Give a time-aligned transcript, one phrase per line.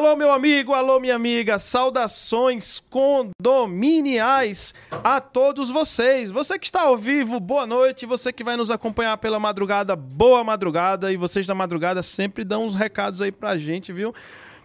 [0.00, 4.72] Alô, meu amigo, alô, minha amiga, saudações condominiais
[5.04, 6.30] a todos vocês.
[6.30, 8.06] Você que está ao vivo, boa noite.
[8.06, 11.12] Você que vai nos acompanhar pela madrugada, boa madrugada.
[11.12, 14.14] E vocês da madrugada sempre dão uns recados aí pra gente, viu?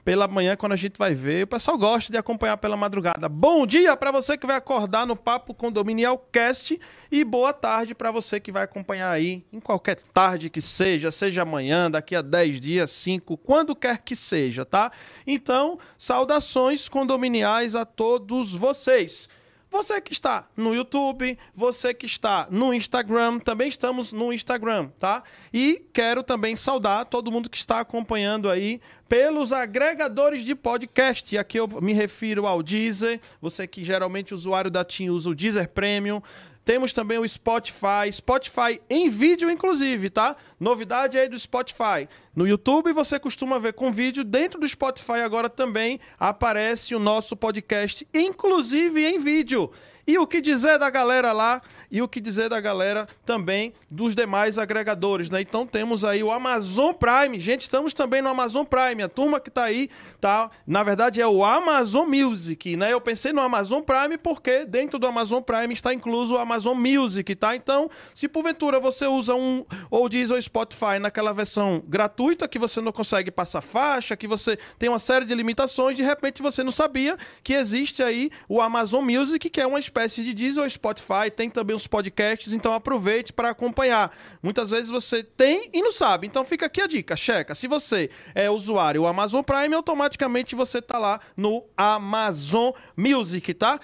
[0.05, 1.45] Pela manhã, quando a gente vai ver.
[1.45, 3.27] O pessoal gosta de acompanhar pela madrugada.
[3.27, 6.79] Bom dia para você que vai acordar no Papo Condominial Cast
[7.11, 11.41] e boa tarde para você que vai acompanhar aí em qualquer tarde que seja, seja
[11.41, 14.91] amanhã, daqui a 10 dias, 5, quando quer que seja, tá?
[15.25, 19.27] Então, saudações condominiais a todos vocês.
[19.75, 25.21] Você que está no YouTube, você que está no Instagram, também estamos no Instagram, tá?
[25.53, 28.79] E quero também saudar todo mundo que está acompanhando aí
[29.09, 31.35] pelos agregadores de podcast.
[31.35, 35.35] E aqui eu me refiro ao Deezer, você que geralmente usuário da TIM usa o
[35.35, 36.21] Deezer Premium,
[36.65, 40.35] temos também o Spotify, Spotify em vídeo, inclusive, tá?
[40.59, 42.09] Novidade aí do Spotify.
[42.35, 47.35] No YouTube você costuma ver com vídeo, dentro do Spotify agora também aparece o nosso
[47.35, 49.71] podcast, inclusive em vídeo.
[50.07, 54.13] E o que dizer da galera lá e o que dizer da galera também dos
[54.13, 55.41] demais agregadores, né?
[55.41, 57.39] Então temos aí o Amazon Prime.
[57.39, 59.01] Gente, estamos também no Amazon Prime.
[59.01, 59.89] A turma que tá aí,
[60.21, 60.51] tá?
[60.67, 62.93] Na verdade é o Amazon Music, né?
[62.93, 67.35] Eu pensei no Amazon Prime porque dentro do Amazon Prime está incluso o Amazon Music,
[67.35, 67.55] tá?
[67.55, 72.79] Então, se porventura você usa um ou diz o Spotify naquela versão gratuita que você
[72.79, 76.71] não consegue passar faixa, que você tem uma série de limitações, de repente você não
[76.71, 81.31] sabia que existe aí o Amazon Music, que é uma espécie de Deezer ou Spotify,
[81.33, 84.15] tem também os podcasts, então aproveite para acompanhar.
[84.43, 87.55] Muitas vezes você tem e não sabe, então fica aqui a dica, checa.
[87.55, 93.79] Se você é usuário Amazon Prime, automaticamente você tá lá no Amazon Music, tá?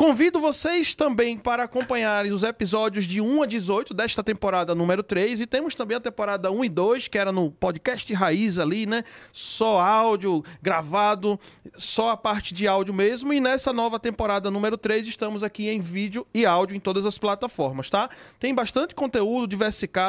[0.00, 5.42] Convido vocês também para acompanharem os episódios de 1 a 18 desta temporada número 3
[5.42, 9.04] e temos também a temporada 1 e 2, que era no podcast Raiz ali, né?
[9.30, 11.38] Só áudio gravado,
[11.76, 13.30] só a parte de áudio mesmo.
[13.30, 17.18] E nessa nova temporada número 3 estamos aqui em vídeo e áudio em todas as
[17.18, 18.08] plataformas, tá?
[18.38, 19.46] Tem bastante conteúdo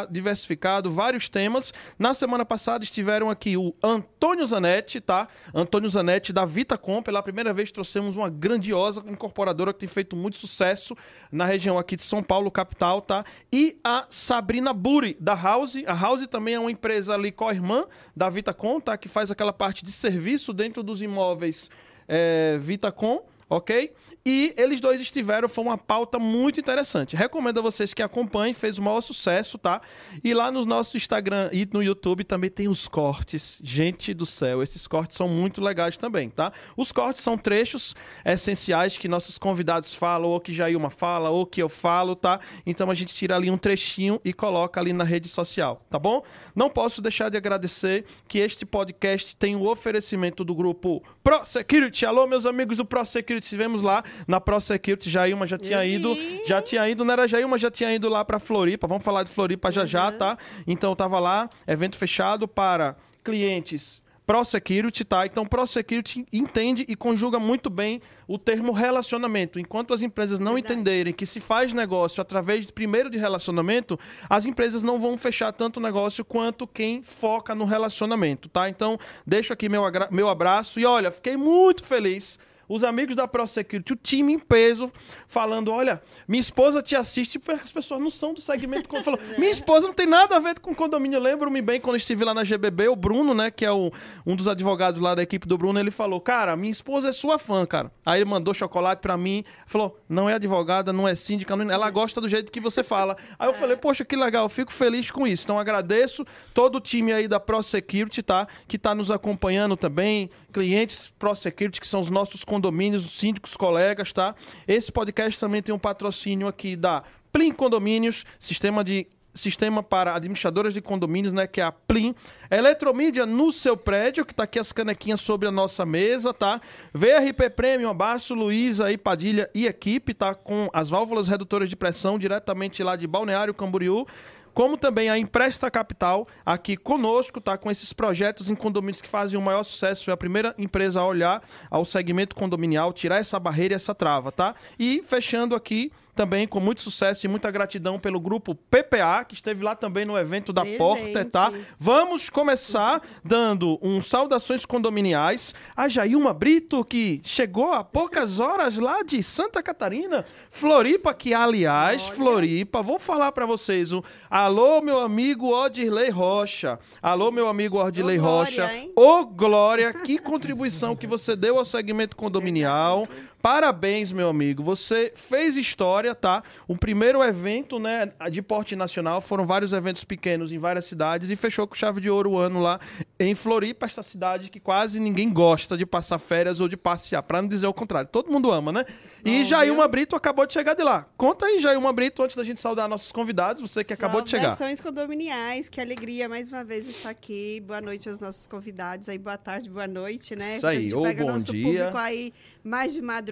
[0.10, 1.74] diversificado, vários temas.
[2.00, 5.28] Na semana passada estiveram aqui o Antônio Zanetti, tá?
[5.54, 7.04] Antônio Zanetti da Vitacom.
[7.04, 10.96] Pela primeira vez trouxemos uma grandiosa incorporadora tem feito muito sucesso
[11.32, 13.26] na região aqui de São Paulo, capital, tá?
[13.52, 15.78] E a Sabrina Buri, da House.
[15.86, 17.86] A House também é uma empresa ali co-irmã
[18.16, 18.98] da Vitacom, tá?
[18.98, 21.70] Que faz aquela parte de serviço dentro dos imóveis
[22.08, 23.92] é, Vitacom, ok?
[24.26, 27.16] E eles dois estiveram, foi uma pauta muito interessante.
[27.16, 29.82] Recomendo a vocês que acompanhem, fez o maior sucesso, tá?
[30.24, 33.60] E lá no nosso Instagram e no YouTube também tem os cortes.
[33.62, 36.54] Gente do céu, esses cortes são muito legais também, tá?
[36.78, 37.94] Os cortes são trechos
[38.24, 42.40] essenciais que nossos convidados falam, ou que Jailma fala, ou que eu falo, tá?
[42.66, 46.24] Então a gente tira ali um trechinho e coloca ali na rede social, tá bom?
[46.56, 52.06] Não posso deixar de agradecer que este podcast tem o oferecimento do grupo Pro Security.
[52.06, 56.62] Alô, meus amigos do Pro Security, estivemos lá na ProSecurity, Jailma já tinha ido, já
[56.62, 58.88] tinha ido, não era Jailma, já tinha ido lá para Floripa.
[58.88, 60.18] Vamos falar de Floripa já já, uhum.
[60.18, 60.38] tá?
[60.68, 65.26] Então tava lá, evento fechado para clientes ProSecurity, tá?
[65.26, 69.60] Então, ProSecurity entende e conjuga muito bem o termo relacionamento.
[69.60, 70.74] Enquanto as empresas não Verdade.
[70.74, 75.52] entenderem que se faz negócio através, de, primeiro, de relacionamento, as empresas não vão fechar
[75.52, 78.70] tanto negócio quanto quem foca no relacionamento, tá?
[78.70, 82.40] Então, deixo aqui meu, meu abraço e, olha, fiquei muito feliz
[82.72, 84.90] os amigos da ProSecurity, o time em peso,
[85.28, 88.90] falando: olha, minha esposa te assiste, as pessoas não são do segmento.
[89.04, 91.20] Falou, minha esposa não tem nada a ver com condomínio.
[91.20, 93.92] Lembro-me bem quando estive lá na GBB, o Bruno, né, que é o,
[94.26, 97.38] um dos advogados lá da equipe do Bruno, ele falou: cara, minha esposa é sua
[97.38, 97.92] fã, cara.
[98.06, 101.70] Aí ele mandou chocolate para mim, falou: não é advogada, não é síndica, não...
[101.70, 103.18] ela gosta do jeito que você fala.
[103.38, 105.44] Aí eu falei: poxa, que legal, fico feliz com isso.
[105.44, 108.48] Então agradeço todo o time aí da ProSecurity, tá?
[108.66, 114.14] Que tá nos acompanhando também, clientes ProSecurity, que são os nossos condomínios condomínios, síndicos, colegas,
[114.14, 114.36] tá?
[114.68, 117.02] Esse podcast também tem um patrocínio aqui da
[117.34, 122.14] Plim Condomínios, sistema de sistema para administradoras de condomínios, né, que é a Plim.
[122.52, 126.60] Eletromídia no seu prédio, que tá aqui as canequinhas sobre a nossa mesa, tá?
[126.94, 130.36] VRP Premium, abaixo, Luísa e Padilha e equipe, tá?
[130.36, 134.06] Com as válvulas redutoras de pressão diretamente lá de Balneário Camboriú
[134.54, 137.58] como também a Empresta Capital aqui conosco, tá?
[137.58, 140.06] Com esses projetos em condomínios que fazem o maior sucesso.
[140.06, 144.32] Foi a primeira empresa a olhar ao segmento condominial, tirar essa barreira e essa trava,
[144.32, 144.56] tá?
[144.78, 149.64] E fechando aqui também com muito sucesso e muita gratidão pelo grupo PPA, que esteve
[149.64, 150.78] lá também no evento da Presente.
[150.78, 151.52] Porta, tá?
[151.80, 159.04] Vamos começar dando um saudações condominiais a Jailma Brito, que chegou há poucas horas lá
[159.04, 162.16] de Santa Catarina, Floripa, que aliás, Olha.
[162.16, 163.92] Floripa, vou falar para vocês,
[164.30, 166.78] a Alô, meu amigo Odirley Rocha.
[167.02, 168.76] Alô, meu amigo Odirley Ô, Glória, Rocha.
[168.76, 168.92] hein?
[168.96, 173.06] Ô, Glória, que contribuição que você deu ao segmento condominial.
[173.06, 173.31] Verdade.
[173.42, 174.64] Parabéns, meu amigo.
[174.64, 176.44] Você fez história, tá?
[176.68, 181.36] O primeiro evento, né, de porte nacional, foram vários eventos pequenos em várias cidades e
[181.36, 182.80] fechou com chave de ouro o ano lá
[183.20, 187.42] em Floripa, esta cidade que quase ninguém gosta de passar férias ou de passear, pra
[187.42, 188.10] não dizer o contrário.
[188.12, 188.86] Todo mundo ama, né?
[189.26, 189.88] E Bom, Jailma?
[189.88, 191.08] Brito acabou de chegar de lá.
[191.18, 194.56] Conta aí, Jailma Brito, antes da gente saudar nossos convidados, você que acabou de chegar.
[194.56, 197.62] Saudações condominiais, que alegria mais uma vez estar aqui.
[197.66, 200.58] Boa noite aos nossos convidados aí, boa tarde, boa noite, né?
[200.58, 201.64] Isso aí, ou pega bom nosso dia.
[201.64, 202.34] público aí
[202.64, 203.31] mais de madrugada,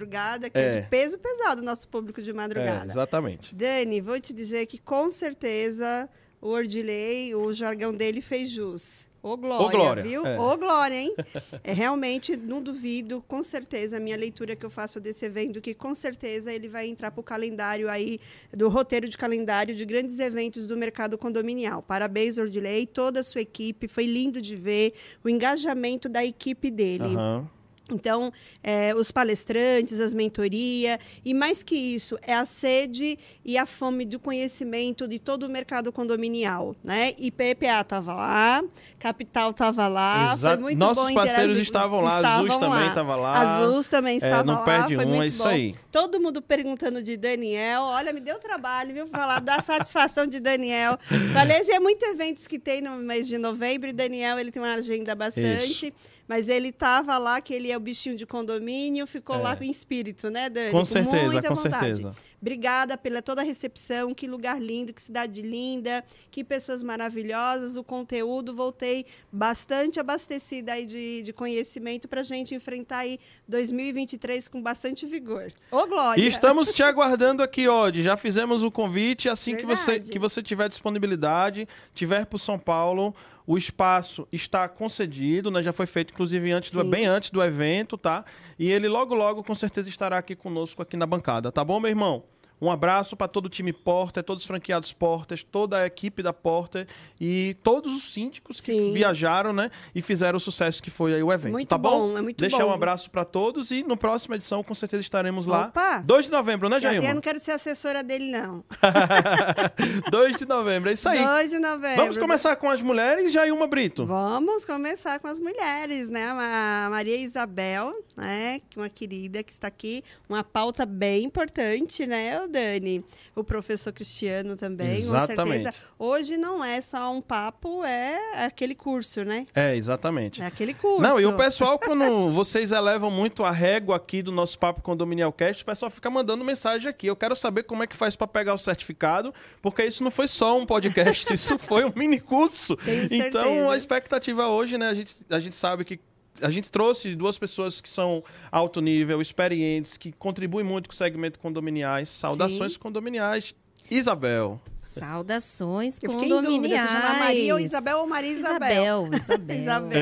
[0.50, 0.62] que é.
[0.78, 0.80] É.
[0.80, 2.90] de peso pesado o nosso público de É, madrugada.
[2.90, 3.54] exatamente.
[3.54, 6.08] Dani, vou te dizer que com certeza
[6.40, 9.08] o Ordilei, o jargão dele fez jus.
[9.22, 10.26] Ô glória, Ô, glória, viu?
[10.26, 10.40] é.
[10.40, 11.14] Ô glória, hein?
[11.62, 15.74] É, realmente, não duvido, com certeza, a minha leitura que eu faço desse evento, que
[15.74, 18.18] com certeza ele vai entrar para o calendário aí,
[18.50, 21.82] do roteiro de calendário de grandes eventos do mercado condominial.
[21.82, 27.04] Parabéns, Ordilei, toda a sua equipe, foi lindo de ver o engajamento da equipe dele.
[27.14, 27.46] Aham.
[27.92, 28.32] Então,
[28.62, 34.04] é, os palestrantes, as mentorias, e mais que isso, é a sede e a fome
[34.04, 36.74] do conhecimento de todo o mercado condominial.
[36.82, 37.14] Né?
[37.18, 38.62] E PPA estava lá,
[38.98, 40.54] Capital estava lá, Exato.
[40.54, 43.32] foi muito Nossos bom parceiros estavam lá, Azul também estava lá.
[43.40, 45.48] Azul também estava não lá, perde foi um, muito é isso bom.
[45.48, 45.74] aí.
[45.90, 47.82] Todo mundo perguntando de Daniel.
[47.82, 49.06] Olha, me deu trabalho, viu?
[49.06, 50.98] Falar da satisfação de Daniel.
[51.32, 53.88] Falei, é muito eventos que tem no mês de novembro.
[53.88, 55.92] E Daniel, ele tem uma agenda bastante.
[56.30, 59.42] Mas ele estava lá, que ele é o bichinho de condomínio, ficou É.
[59.42, 60.70] lá com espírito, né, Dani?
[60.70, 61.96] Com certeza, muita com vontade.
[61.96, 62.14] certeza.
[62.40, 67.82] Obrigada pela toda a recepção, que lugar lindo, que cidade linda, que pessoas maravilhosas, o
[67.82, 68.54] conteúdo.
[68.54, 73.18] Voltei bastante abastecida aí de, de conhecimento para a gente enfrentar aí
[73.48, 75.50] 2023 com bastante vigor.
[75.70, 76.22] Ô, Glória!
[76.22, 78.02] E estamos te aguardando aqui, Odd.
[78.04, 79.28] Já fizemos o convite.
[79.28, 80.12] Assim que você, Verdade.
[80.12, 83.12] que você tiver disponibilidade, tiver por São Paulo,
[83.50, 85.60] o espaço está concedido, né?
[85.60, 88.24] Já foi feito, inclusive, antes do, bem antes do evento, tá?
[88.56, 91.90] E ele logo, logo, com certeza, estará aqui conosco aqui na bancada, tá bom, meu
[91.90, 92.22] irmão?
[92.60, 96.32] Um abraço para todo o time Porter, todos os franqueados Porter, toda a equipe da
[96.32, 96.86] Porter
[97.20, 98.92] e todos os síndicos que Sim.
[98.92, 99.70] viajaram, né?
[99.94, 101.52] E fizeram o sucesso que foi aí o evento.
[101.52, 102.12] Muito tá bom?
[102.12, 102.70] bom, é muito Deixar bom.
[102.70, 105.68] um abraço para todos e no próxima edição, com certeza, estaremos lá.
[105.68, 106.02] Opa!
[106.04, 107.06] 2 de novembro, né, Jailma?
[107.06, 108.62] até não quero ser assessora dele, não.
[110.10, 111.24] 2 de novembro, é isso aí.
[111.24, 111.96] 2 de novembro.
[111.96, 114.04] Vamos começar com as mulheres, Jailma Brito.
[114.04, 116.26] Vamos começar com as mulheres, né?
[116.28, 118.60] A Maria Isabel, né?
[118.76, 120.04] Uma querida que está aqui.
[120.28, 123.04] Uma pauta bem importante, né, Dani?
[123.34, 125.36] O professor Cristiano também, Exatamente.
[125.36, 125.74] com certeza.
[125.98, 129.46] Hoje não é só um papo, é aquele curso, né?
[129.54, 130.42] É, exatamente.
[130.42, 131.00] É aquele curso.
[131.02, 135.32] Não, e o pessoal, quando vocês elevam muito a régua aqui do nosso Papo Condominial
[135.32, 137.06] Cast, o pessoal fica mandando mensagem aqui.
[137.06, 140.26] Eu quero saber como é que faz para pegar o certificado, porque isso não foi
[140.26, 142.76] só um podcast, isso foi um mini curso.
[142.76, 143.70] Tenho Então, certeza.
[143.72, 146.00] a expectativa hoje, né, a gente, a gente sabe que
[146.40, 150.96] a gente trouxe duas pessoas que são alto nível, experientes, que contribuem muito com o
[150.96, 152.08] segmento condominiais.
[152.08, 152.78] Saudações Sim.
[152.78, 153.54] condominiais.
[153.90, 154.60] Isabel.
[154.76, 159.08] Saudações Eu fiquei em dúvida se chama Maria ou Isabel ou Maria Isabel.
[159.08, 159.60] Isabel, Isabel.
[159.60, 159.98] Isabel.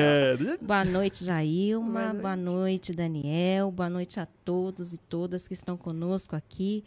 [0.53, 2.09] É, Boa noite, Jailma.
[2.09, 2.55] Boa Boa noite.
[2.55, 2.93] noite.
[2.93, 3.71] Daniel.
[3.71, 6.83] Boa noite a todos e todas que estão conosco aqui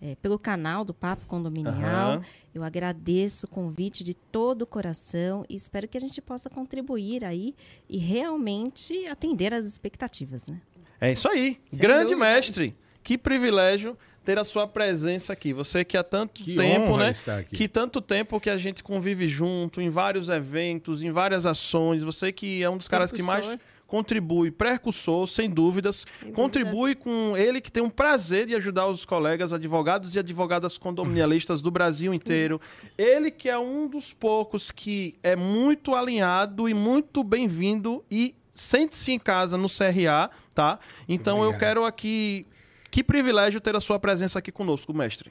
[0.00, 1.74] eh, pelo canal do Papo Condominial.
[2.14, 2.22] Aham.
[2.54, 7.24] Eu agradeço o convite de todo o coração e espero que a gente possa contribuir
[7.24, 7.54] aí
[7.88, 10.60] e realmente atender às expectativas, né?
[11.00, 11.58] É isso aí.
[11.72, 12.30] Grande dúvida.
[12.34, 12.76] mestre.
[13.02, 15.52] Que privilégio ter a sua presença aqui.
[15.52, 17.10] Você que há tanto Que tempo, honra né?
[17.12, 17.54] estar aqui.
[17.56, 22.02] Que tanto tempo que a gente convive junto, em vários eventos, em várias ações.
[22.02, 23.46] Você que é um dos caras que mais.
[23.86, 26.04] Contribui, precursor, sem dúvidas.
[26.20, 30.76] Sem contribui com ele que tem um prazer de ajudar os colegas advogados e advogadas
[30.76, 32.60] condominialistas do Brasil inteiro.
[32.98, 39.12] Ele que é um dos poucos que é muito alinhado e muito bem-vindo e sente-se
[39.12, 40.78] em casa no CRA, tá?
[41.08, 41.60] Então eu obrigado.
[41.60, 42.46] quero aqui
[42.90, 45.30] que privilégio ter a sua presença aqui conosco, mestre.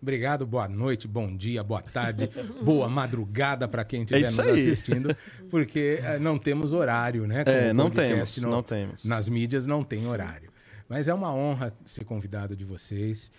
[0.00, 2.30] Obrigado, boa noite, bom dia, boa tarde,
[2.62, 4.60] boa madrugada para quem estiver É nos aí.
[4.60, 5.16] assistindo,
[5.50, 7.44] porque eh, não temos horário, né?
[7.44, 9.04] como É, não temos, não temos.
[9.04, 10.50] Nas mídias não tem horário.
[10.88, 13.30] Mas é uma honra ser convidado de vocês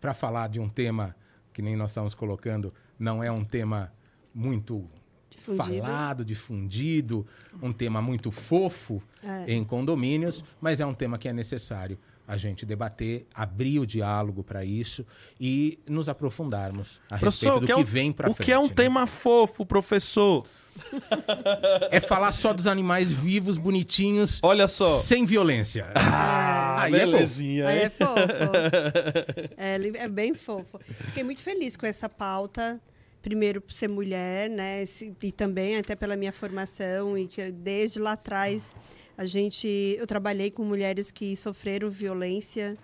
[0.00, 1.14] para falar de um tema
[1.52, 3.90] que nem nós estamos colocando, não é um tema
[4.34, 4.84] muito
[5.30, 5.64] Difundido.
[5.86, 7.26] falado, difundido,
[7.62, 9.52] um tema muito fofo É.
[9.54, 14.44] em condomínios, mas é um tema que é necessário a gente debater, abrir o diálogo
[14.44, 15.04] para isso
[15.40, 18.44] e nos aprofundarmos a respeito do o que, é um- vem para O frente.
[18.46, 18.72] que é um né?
[18.76, 20.46] tema fofo, professor?
[21.90, 24.84] É falar só dos animais vivos, bonitinhos, Olha só.
[25.00, 25.86] sem violência.
[25.94, 27.12] Ah, Aí é fofo.
[27.12, 27.68] belezinha.
[27.68, 27.84] Aí hein?
[27.84, 28.14] é fofo.
[29.56, 30.78] é, li- é bem fofo.
[31.06, 32.80] Fiquei muito feliz com essa pauta.
[33.20, 34.84] primeiro por ser mulher, né?
[35.22, 38.74] E também até pela minha formação e que desde lá atrás
[39.18, 39.66] a gente,
[39.98, 42.78] eu trabalhei com mulheres que sofreram violência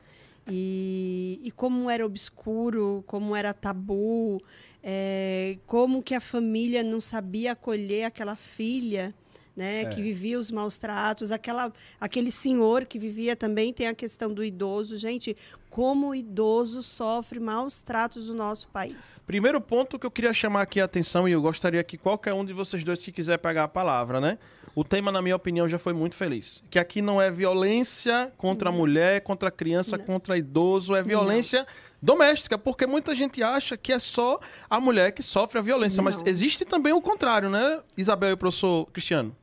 [0.50, 4.42] e, e como era obscuro, como era tabu,
[4.82, 9.14] é, como que a família não sabia acolher aquela filha
[9.56, 9.84] né, é.
[9.84, 14.42] que vivia os maus tratos, aquela, aquele senhor que vivia também tem a questão do
[14.42, 14.96] idoso.
[14.96, 15.36] Gente,
[15.70, 19.22] como o idoso sofre maus tratos no nosso país.
[19.24, 22.44] Primeiro ponto que eu queria chamar aqui a atenção, e eu gostaria que qualquer um
[22.44, 24.38] de vocês dois que quiser pegar a palavra, né?
[24.74, 26.62] O tema, na minha opinião, já foi muito feliz.
[26.68, 28.76] Que aqui não é violência contra não.
[28.76, 30.04] a mulher, contra a criança, não.
[30.04, 31.66] contra idoso, é violência não.
[32.02, 36.20] doméstica, porque muita gente acha que é só a mulher que sofre a violência, mas
[36.26, 39.34] existe também o contrário, né, Isabel e o professor Cristiano?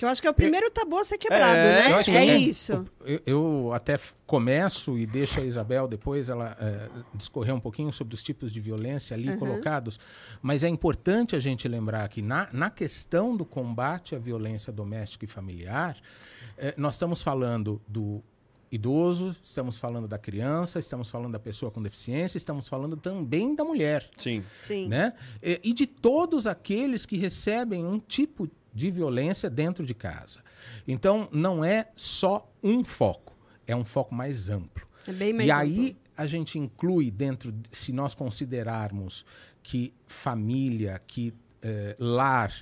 [0.00, 2.02] Que eu acho que é o primeiro tabu a ser quebrado, é, né?
[2.08, 2.86] É, é isso.
[3.04, 8.14] Eu, eu, até começo e deixo a Isabel depois ela é, discorrer um pouquinho sobre
[8.14, 9.38] os tipos de violência ali uhum.
[9.38, 10.00] colocados.
[10.40, 15.26] Mas é importante a gente lembrar que na, na questão do combate à violência doméstica
[15.26, 15.98] e familiar,
[16.56, 18.22] é, nós estamos falando do
[18.72, 23.66] idoso, estamos falando da criança, estamos falando da pessoa com deficiência, estamos falando também da
[23.66, 24.08] mulher.
[24.16, 24.42] Sim.
[24.60, 24.88] Sim.
[24.88, 25.12] Né?
[25.42, 30.40] E, e de todos aqueles que recebem um tipo de violência dentro de casa.
[30.86, 34.86] Então, não é só um foco, é um foco mais amplo.
[35.06, 35.62] É bem mais e amplo.
[35.62, 39.24] aí a gente inclui dentro, se nós considerarmos
[39.62, 42.52] que família, que eh, lar,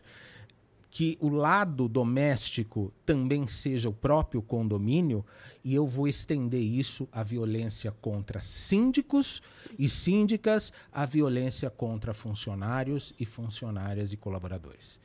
[0.91, 5.25] que o lado doméstico também seja o próprio condomínio,
[5.63, 9.43] e eu vou estender isso à violência contra síndicos
[9.79, 14.99] e síndicas, à violência contra funcionários e funcionárias e colaboradores.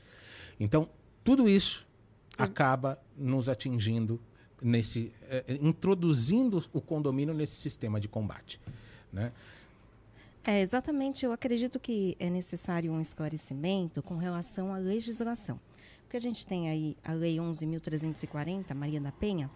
[0.60, 0.90] Então,
[1.24, 1.86] tudo isso
[2.38, 4.20] acaba nos atingindo
[4.62, 8.60] nesse eh, eh, introduzindo o condomínio nesse sistema de combate,
[9.12, 9.32] né?
[10.46, 11.26] É, exatamente.
[11.26, 15.60] Eu acredito que é necessário um esclarecimento com relação à legislação.
[16.02, 19.50] Porque a gente tem aí a Lei 11.340, Maria da Penha,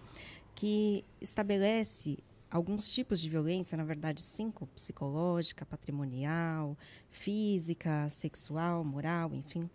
[0.55, 2.17] que estabelece
[2.49, 6.77] alguns tipos de violência, na verdade, cinco: psicológica, patrimonial,
[7.09, 9.69] física, sexual, moral, enfim.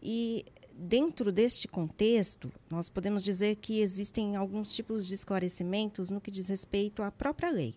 [0.00, 0.44] E
[0.82, 6.48] dentro deste contexto, nós podemos dizer que existem alguns tipos de esclarecimentos no que diz
[6.48, 7.74] respeito à própria lei,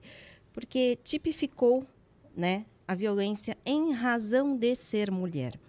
[0.51, 1.85] porque tipificou
[2.35, 5.59] né, a violência em razão de ser mulher.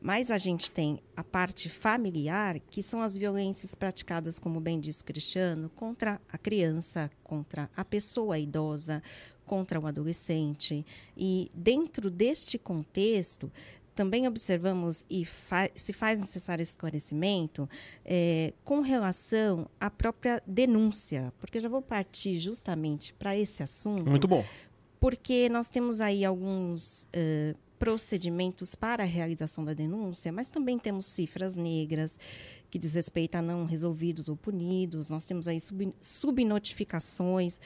[0.00, 5.02] Mas a gente tem a parte familiar, que são as violências praticadas, como bem disse
[5.02, 9.02] o Cristiano, contra a criança, contra a pessoa idosa,
[9.46, 10.84] contra o adolescente.
[11.16, 13.50] E dentro deste contexto,
[13.96, 17.68] também observamos e fa se faz necessário esclarecimento
[18.04, 24.08] é, com relação à própria denúncia, porque já vou partir justamente para esse assunto.
[24.08, 24.44] Muito bom.
[25.00, 31.06] Porque nós temos aí alguns uh, procedimentos para a realização da denúncia, mas também temos
[31.06, 32.18] cifras negras
[32.70, 35.08] que diz respeito a não resolvidos ou punidos.
[35.08, 37.60] Nós temos aí sub, subnotificações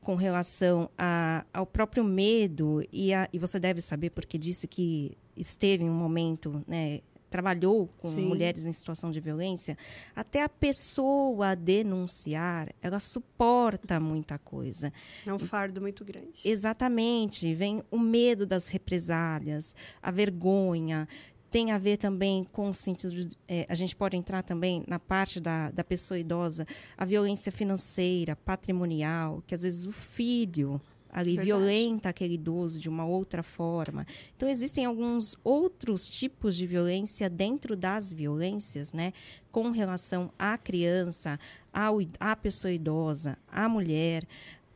[0.00, 5.16] com relação a, ao próprio medo e, a, e você deve saber porque disse que
[5.36, 8.26] esteve em um momento, né, trabalhou com Sim.
[8.26, 9.76] mulheres em situação de violência,
[10.14, 14.92] até a pessoa denunciar, ela suporta muita coisa.
[15.26, 16.40] É um fardo muito grande.
[16.44, 17.52] Exatamente.
[17.54, 21.08] Vem o medo das represálias, a vergonha.
[21.50, 23.12] Tem a ver também com o sentido.
[23.12, 27.50] De, é, a gente pode entrar também na parte da, da pessoa idosa, a violência
[27.52, 31.46] financeira, patrimonial, que às vezes o filho ali Verdade.
[31.46, 34.06] violenta aquele idoso de uma outra forma.
[34.36, 39.12] Então existem alguns outros tipos de violência dentro das violências, né,
[39.50, 41.38] com relação à criança,
[41.72, 44.24] ao, à pessoa idosa, à mulher,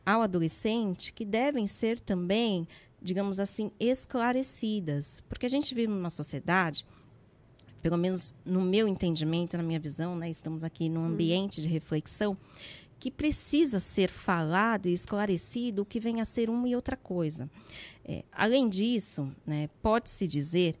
[0.05, 2.67] ao adolescente, que devem ser também,
[3.01, 6.85] digamos assim, esclarecidas, porque a gente vive numa sociedade
[7.81, 11.05] pelo menos no meu entendimento, na minha visão, né, estamos aqui num hum.
[11.07, 12.37] ambiente de reflexão,
[13.01, 17.49] que precisa ser falado e esclarecido o que vem a ser uma e outra coisa.
[18.05, 20.75] É, além disso, né, pode-se dizer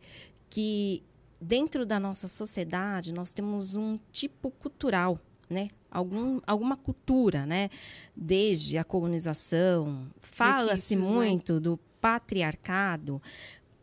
[0.47, 1.01] que
[1.41, 5.69] dentro da nossa sociedade nós temos um tipo cultural, né?
[5.89, 7.71] Algum, alguma cultura, né?
[8.15, 11.03] Desde a colonização, fala-se né?
[11.03, 11.59] muito né?
[11.59, 13.19] do patriarcado,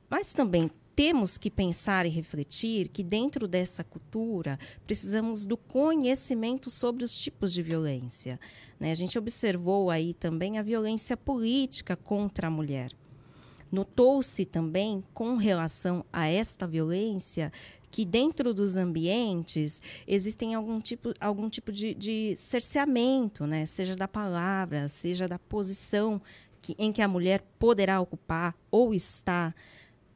[0.08, 7.04] mas também temos que pensar e refletir que dentro dessa cultura precisamos do conhecimento sobre
[7.04, 8.40] os tipos de violência.
[8.80, 8.90] Né?
[8.90, 12.90] A gente observou aí também a violência política contra a mulher.
[13.70, 17.52] Notou-se também, com relação a esta violência,
[17.92, 23.66] que dentro dos ambientes existem algum tipo, algum tipo de, de cerceamento, né?
[23.66, 26.20] seja da palavra, seja da posição
[26.60, 29.54] que, em que a mulher poderá ocupar ou está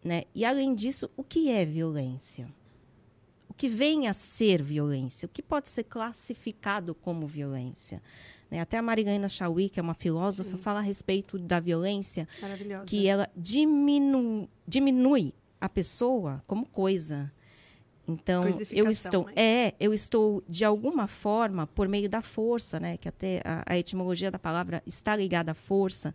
[0.02, 0.24] Né?
[0.34, 2.48] E, além disso, o que é violência?
[3.48, 5.26] O que vem a ser violência?
[5.26, 8.02] O que pode ser classificado como violência?
[8.50, 8.60] Né?
[8.60, 12.28] Até a Marilena Chauí, que é uma filósofa, fala a respeito da violência,
[12.86, 17.32] que ela diminu diminui a pessoa como coisa.
[18.06, 19.32] Então, eu estou, né?
[19.36, 23.78] é, eu estou de alguma forma por meio da força, né, que até a, a
[23.78, 26.12] etimologia da palavra está ligada à força.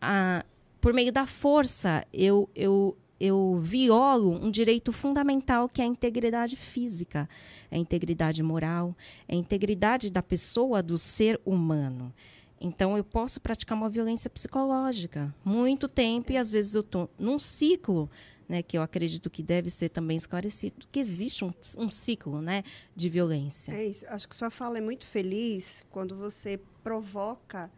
[0.00, 0.44] A,
[0.80, 6.56] por meio da força, eu, eu, eu violo um direito fundamental que é a integridade
[6.56, 7.28] física,
[7.70, 8.94] é a integridade moral,
[9.26, 12.12] é a integridade da pessoa, do ser humano.
[12.60, 17.38] Então, eu posso praticar uma violência psicológica muito tempo e às vezes eu estou num
[17.38, 18.10] ciclo
[18.48, 22.62] né, que eu acredito que deve ser também esclarecido, que existe um, um ciclo né,
[22.94, 23.72] de violência.
[23.72, 24.06] É isso.
[24.08, 27.70] Acho que sua fala é muito feliz quando você provoca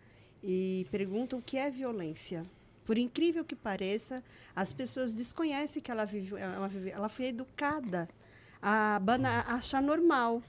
[0.42, 2.46] e pergunta o que é violência.
[2.88, 4.24] Por incrível que pareça,
[4.56, 8.08] as pessoas desconhecem que ela vive, ela, vive, ela foi educada
[8.62, 10.42] a, bana, a achar normal,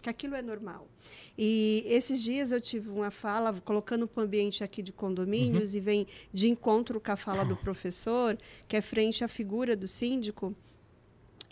[0.00, 0.88] que aquilo é normal.
[1.36, 5.80] E esses dias eu tive uma fala, colocando para o ambiente aqui de condomínios, e
[5.80, 10.56] vem de encontro com a fala do professor, que é frente à figura do síndico.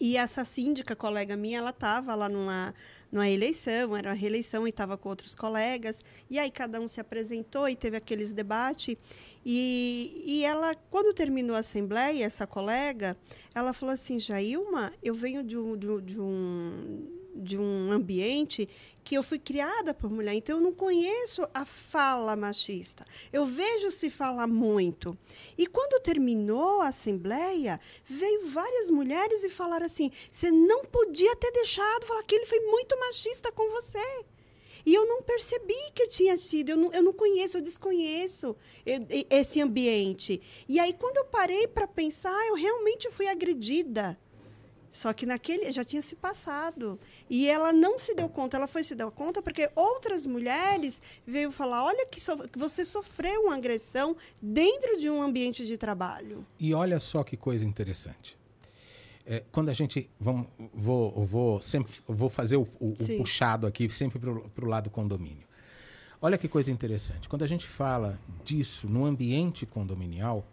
[0.03, 2.75] E essa síndica, colega minha, ela estava lá numa,
[3.13, 6.05] numa eleição, era uma reeleição e estava com outros colegas.
[6.29, 8.97] E aí cada um se apresentou e teve aqueles debates.
[9.47, 13.17] E, e ela, quando terminou a assembleia, essa colega,
[13.55, 18.69] ela falou assim, Jailma, eu venho de um, de de um, de um ambiente
[19.05, 23.05] que eu fui criada por mulher, então eu não conheço a fala machista.
[23.33, 25.17] Eu vejo se falar muito.
[25.59, 31.51] E quando terminou a assembleia, veio várias mulheres e falaram assim: você não podia ter
[31.53, 34.25] deixado, falar que ele foi muito machista com você.
[34.85, 39.07] E eu não percebi que tinha sido, eu não, eu não conheço, eu desconheço eu-
[39.31, 40.43] esse ambiente.
[40.69, 44.19] E aí, quando eu parei para pensar, eu realmente fui agredida.
[44.93, 47.01] Só que naquele já tinha se passado.
[47.31, 51.51] E ela não se deu conta, ela foi se dar conta porque outras mulheres veio
[51.51, 56.45] falar: olha que, so- você sofreu uma agressão dentro de um ambiente de trabalho.
[56.61, 58.37] E olha só que coisa interessante.
[59.25, 60.11] É, quando a gente.
[60.21, 64.91] Vamos, vou, vou, sempre, vou fazer o, o- o puxado aqui, sempre para o lado
[64.91, 65.47] condomínio.
[66.21, 67.29] Olha que coisa interessante.
[67.31, 70.47] Quando a gente fala disso no ambiente condominial,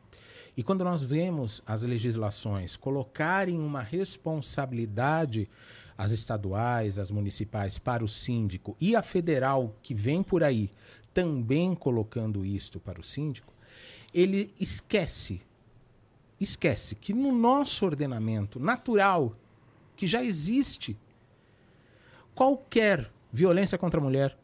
[0.59, 5.49] e quando nós vemos as legislações colocarem uma responsabilidade,
[5.97, 10.69] as estaduais, as municipais, para o síndico, e a federal, que vem por aí,
[11.13, 13.53] também colocando isto para o síndico,
[14.13, 15.39] ele esquece
[16.41, 19.33] esquece que no nosso ordenamento natural,
[19.95, 20.97] que já existe,
[22.35, 24.37] qualquer violência contra a mulher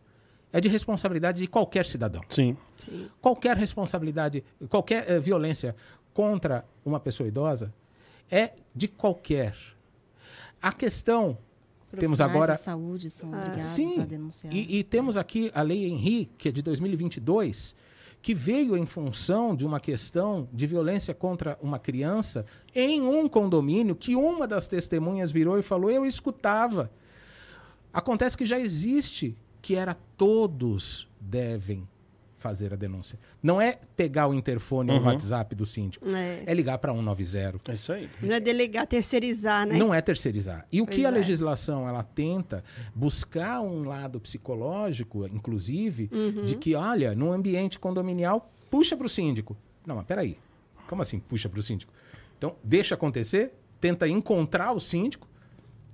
[0.55, 2.21] é de responsabilidade de qualquer cidadão.
[2.29, 2.55] Sim.
[2.77, 3.09] Sim.
[3.21, 5.75] Qualquer responsabilidade, qualquer eh, violência
[6.15, 7.71] contra uma pessoa idosa
[8.31, 9.55] é de qualquer.
[10.61, 11.37] A questão
[11.99, 14.51] temos agora da saúde são obrigados Sim, a denunciar.
[14.53, 17.75] e, e temos aqui a Lei Henri, que é de 2022,
[18.21, 23.95] que veio em função de uma questão de violência contra uma criança em um condomínio
[23.95, 26.89] que uma das testemunhas virou e falou: Eu escutava.
[27.93, 31.87] Acontece que já existe que era todos devem
[32.45, 33.17] fazer a denúncia.
[33.41, 35.07] Não é pegar o interfone ou o Uhum.
[35.07, 36.43] WhatsApp do síndico, É.
[36.45, 37.71] é ligar para 190.
[37.71, 38.07] É isso aí.
[38.21, 39.75] Não é delegar, terceirizar, né?
[39.79, 40.67] Não é terceirizar.
[40.71, 41.11] E o que Pois a é.
[41.11, 46.45] legislação ela tenta buscar um lado psicológico, inclusive, Uhum.
[46.45, 49.57] de que, olha, no ambiente condominial, puxa para o síndico.
[49.87, 50.37] Não, mas peraí.
[50.87, 51.91] Como assim puxa para o síndico?
[52.37, 55.27] Então, deixa acontecer, tenta encontrar o síndico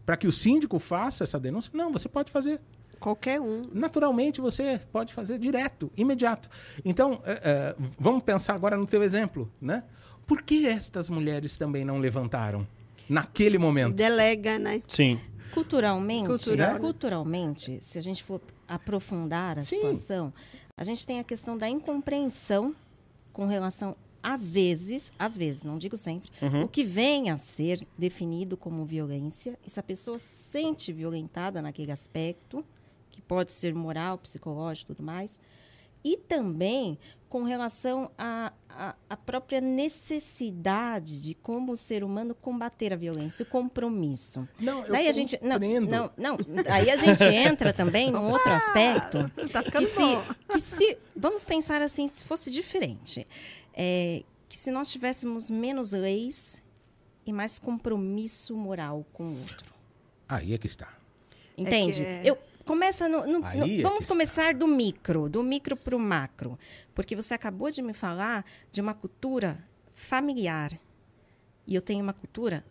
[0.06, 1.72] para que o síndico faça essa denúncia.
[1.74, 2.60] Não, você pode fazer.
[3.02, 3.68] Qualquer um.
[3.74, 6.48] Naturalmente você pode fazer direto, imediato.
[6.86, 9.84] Então, é, é, vamos pensar agora no teu exemplo, né?
[10.28, 12.66] Por que estas mulheres também não levantaram
[13.10, 13.96] naquele momento?
[13.96, 14.84] Delega, né?
[14.88, 15.20] Sim.
[15.52, 16.80] Culturalmente, Cultural, né?
[16.80, 19.78] culturalmente, se a gente for aprofundar a Sim.
[19.78, 20.32] situação,
[20.78, 22.74] a gente tem a questão da incompreensão
[23.34, 26.30] com relação, às vezes, às vezes, não digo sempre,
[26.64, 31.62] o que vem a ser definido como violência, e se a pessoa se sente violentada
[31.62, 32.64] naquele aspecto,
[33.32, 35.40] pode ser moral, psicológico e tudo mais,
[36.04, 42.92] e também com relação à à- à própria necessidade de como o ser humano combater
[42.94, 44.48] a violência, o compromisso.
[44.60, 46.38] Não, eu Daí a gente não, não, não,
[46.70, 50.24] aí a gente entra também num outro aspecto Tá ficando que se, bom.
[50.50, 53.26] que se vamos pensar assim, se fosse diferente,
[53.74, 56.62] é, que se nós tivéssemos menos leis
[57.26, 59.74] e mais compromisso moral com o outro.
[60.28, 60.90] Aí é que está.
[61.58, 62.04] Entende?
[62.04, 66.00] é- Eu começa no, no- no- é vamos começar do micro, do micro para o
[66.00, 66.58] macro,
[66.96, 70.72] porque você acabou de me falar de uma cultura familiar.
[71.68, 72.66] E eu tenho uma cultura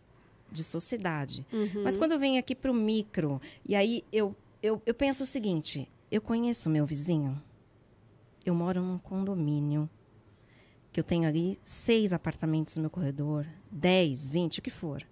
[0.51, 1.47] de sociedade.
[1.53, 1.83] Uhum.
[1.85, 5.27] Mas quando eu venho aqui para o micro, e aí eu, eu, eu penso o
[5.27, 7.41] seguinte: eu conheço meu vizinho.
[8.45, 9.89] Eu moro num condomínio
[10.93, 15.07] que eu tenho ali seis apartamentos no meu corredor, 10, 20, o que for.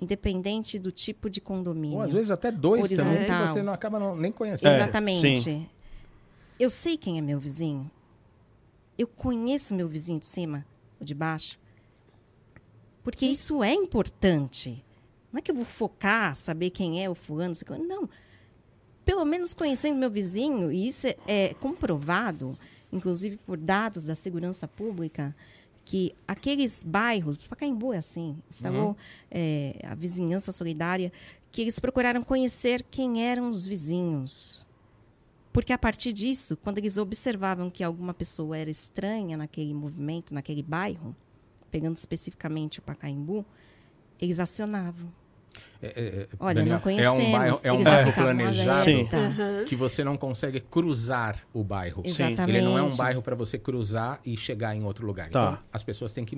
[0.00, 1.96] Independente do tipo de condomínio.
[1.98, 3.48] Ou às vezes até dois também, que Horizontal.
[3.48, 4.72] você não acaba não- nem conhecendo.
[4.72, 5.40] É, Exatamente.
[5.42, 5.68] sim.
[6.58, 7.90] Eu sei quem é meu vizinho.
[8.96, 10.64] Eu conheço meu vizinho de cima,
[11.00, 11.58] o de baixo.
[13.02, 14.84] Porque isso é importante.
[15.32, 17.54] Não é que eu vou focar, saber quem é o fulano.
[17.86, 18.08] Não.
[19.04, 22.58] Pelo menos conhecendo meu vizinho, e isso é, é comprovado,
[22.92, 25.34] inclusive por dados da segurança pública,
[25.88, 28.94] que aqueles bairros, Pacaembu é assim, instalou
[29.30, 31.10] é, a vizinhança solidária,
[31.50, 34.66] que eles procuraram conhecer quem eram os vizinhos.
[35.50, 40.62] Porque a partir disso, quando eles observavam que alguma pessoa era estranha naquele movimento, naquele
[40.62, 41.16] bairro,
[41.70, 43.42] pegando especificamente o Pacaembu,
[44.20, 45.10] eles acionavam.
[45.80, 47.18] É, é, é, Olha, Daniel, não conhecemos.
[47.18, 49.08] É um bairro, é um bairro planejado Sim.
[49.12, 49.64] alerta.
[49.64, 52.02] que você não consegue cruzar o bairro.
[52.04, 52.56] Exatamente.
[52.56, 55.28] Ele não é um bairro para você cruzar e chegar em outro lugar.
[55.28, 55.40] Tá.
[55.40, 56.36] Então, as pessoas têm que,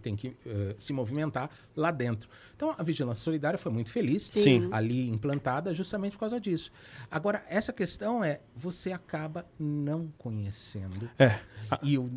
[0.00, 2.28] têm que eh, se movimentar lá dentro.
[2.56, 4.68] Então, a Vigilância Solidária foi muito feliz Sim.
[4.72, 6.72] ali implantada justamente por causa disso.
[7.10, 11.08] Agora, essa questão é, você acaba não conhecendo.
[11.18, 11.38] É.
[11.82, 12.10] E o,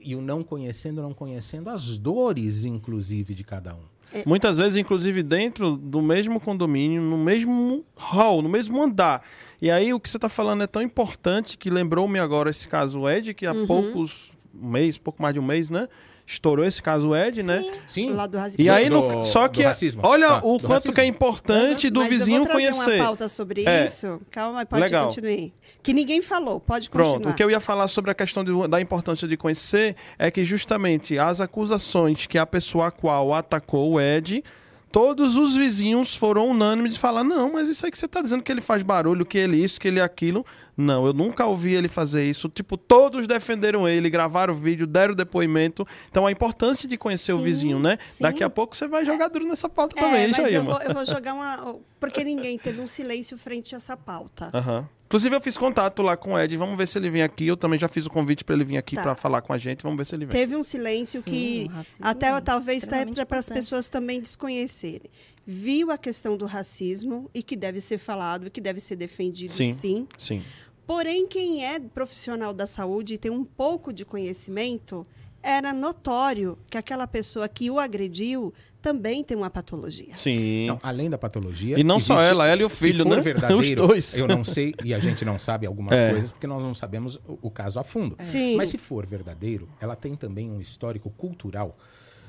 [0.00, 3.89] e o não conhecendo, não conhecendo as dores, inclusive, de cada um.
[4.26, 9.22] Muitas vezes, inclusive, dentro do mesmo condomínio, no mesmo hall, no mesmo andar.
[9.60, 13.08] E aí, o que você está falando é tão importante que lembrou-me agora esse caso
[13.08, 15.88] Ed, que há poucos um mês, pouco mais de um mês, né?
[16.30, 17.64] Estourou esse caso Ed, né?
[17.88, 18.10] Sim.
[18.12, 18.64] Lá do racismo.
[18.64, 20.00] E aí, Do- no- só que, racismo.
[20.04, 20.94] olha Tá, o do quanto racismo.
[20.94, 22.94] que é importante do Mas vizinho eu vou conhecer.
[23.00, 23.84] uma pauta sobre É.
[23.84, 24.20] isso.
[24.30, 25.06] Calma, pode Legal.
[25.06, 25.50] continuar.
[25.82, 27.14] Que ninguém falou, pode continuar.
[27.18, 30.30] Pronto, o que eu ia falar sobre a questão de- da importância de conhecer é
[30.30, 34.44] que justamente as acusações que a pessoa a qual atacou o Ed,
[34.90, 38.42] todos os vizinhos foram unânimes de falar, não, mas isso aí que você tá dizendo
[38.42, 40.44] que ele faz barulho, que ele isso, que ele aquilo.
[40.76, 42.48] Não, eu nunca ouvi ele fazer isso.
[42.48, 45.86] Tipo, todos defenderam ele, gravaram o vídeo, deram depoimento.
[46.10, 47.98] Então a importância de conhecer o Sim, vizinho, né?
[48.02, 48.22] sim.
[48.22, 50.62] Daqui a pouco você vai jogar duro nessa pauta É, também, hein, mas eu Jair,
[50.62, 51.76] vou, eu vou jogar uma...
[51.98, 54.50] Porque ninguém teve um silêncio frente a essa pauta.
[54.54, 54.88] Aham.
[55.10, 56.56] Inclusive, eu fiz contato lá com o Ed.
[56.56, 57.44] Vamos ver se ele vem aqui.
[57.44, 59.02] Eu também já fiz o convite para ele vir aqui Tá.
[59.02, 59.82] para falar com a gente.
[59.82, 60.30] Vamos ver se ele vem.
[60.32, 61.70] Teve um silêncio Sim, que
[62.00, 65.10] até é talvez extremamente para as pessoas também desconhecerem.
[65.44, 69.52] Viu a questão do racismo e que deve ser falado e que deve ser defendido
[69.52, 69.74] Sim.
[69.74, 70.08] sim.
[70.16, 70.44] Sim.
[70.86, 75.02] Porém, quem é profissional da saúde e tem um pouco de conhecimento,
[75.42, 80.16] era notório que aquela pessoa que o agrediu também tem uma patologia.
[80.16, 80.66] Sim.
[80.66, 81.78] Não, além da patologia.
[81.78, 83.20] E não só ela, ela e o se filho, for né?
[83.22, 84.18] verdadeiro, Os dois.
[84.18, 86.10] Eu não sei, e a gente não sabe algumas É.
[86.10, 88.16] coisas, porque nós não sabemos o, o caso a fundo.
[88.20, 88.56] Sim.
[88.56, 91.76] Mas se for verdadeiro, ela tem também um histórico cultural,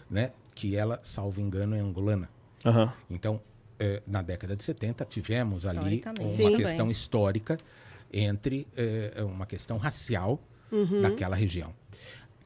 [0.09, 0.31] né?
[0.53, 2.29] Que ela, salvo engano, é angolana.
[2.65, 2.93] Aham.
[3.09, 3.41] Então,
[3.79, 6.57] eh, na década de 70, tivemos ali uma Sim.
[6.57, 6.91] questão Bem.
[6.91, 7.57] histórica
[8.13, 10.39] entre eh, uma questão racial
[10.71, 11.01] Uhum.
[11.01, 11.73] daquela região.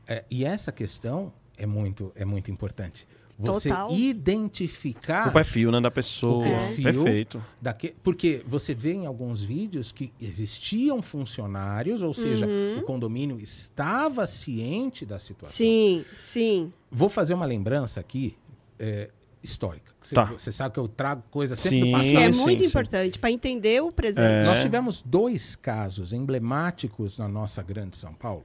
[0.08, 3.08] Eh, e essa questão é muito, é muito importante.
[3.38, 3.92] Você Total.
[3.92, 6.38] identificar O perfil, né, da pessoa.
[6.38, 7.46] o perfil Perfeito.
[7.62, 12.80] daque- porque você vê em alguns vídeos que existiam funcionários, ou seja, Uhum.
[12.80, 15.56] o condomínio estava ciente da situação.
[15.56, 16.72] Sim, sim.
[16.90, 18.38] Vou fazer uma lembrança aqui
[18.80, 19.10] é,
[19.42, 19.94] histórica.
[20.02, 20.26] Você, Tá.
[20.26, 21.86] você sabe que eu trago coisa sempre Sim.
[21.86, 22.18] do passado.
[22.18, 22.66] é muito sim.
[22.68, 24.26] importante para entender o presente.
[24.26, 24.44] É.
[24.46, 28.44] Nós tivemos dois casos emblemáticos na nossa grande São Paulo.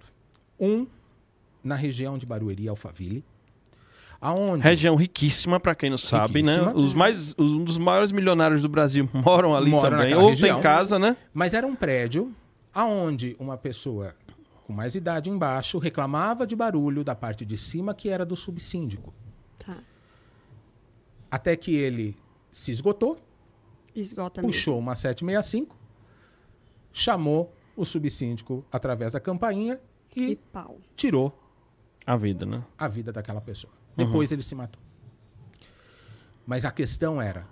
[0.58, 0.86] Um
[1.64, 3.24] na região de Barueri, Alphaville,
[4.20, 6.56] aonde Região riquíssima, pra quem não sabe, né?
[6.74, 10.14] Os mais, os- um dos maiores milionários do Brasil moram ali Moram também.
[10.14, 10.54] Ou região.
[10.56, 11.16] tem casa, né?
[11.32, 12.34] Mas era um prédio
[12.74, 14.14] aonde uma pessoa
[14.66, 19.12] com mais idade embaixo reclamava de barulho da parte de cima que era do subsíndico.
[19.58, 19.78] Tá.
[21.30, 22.16] Até que ele
[22.52, 23.18] se esgotou,
[23.94, 24.52] Esgota mesmo.
[24.52, 25.76] puxou uma 765,
[26.92, 29.80] chamou o subsíndico através da campainha
[30.14, 30.78] E e pau.
[30.96, 31.36] tirou
[32.06, 32.62] A vida, né?
[32.78, 33.72] a vida daquela pessoa.
[34.00, 34.06] Uhum.
[34.06, 34.80] Depois ele se matou.
[36.46, 37.46] Mas a questão era,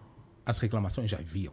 [0.44, 1.52] as reclamações já haviam.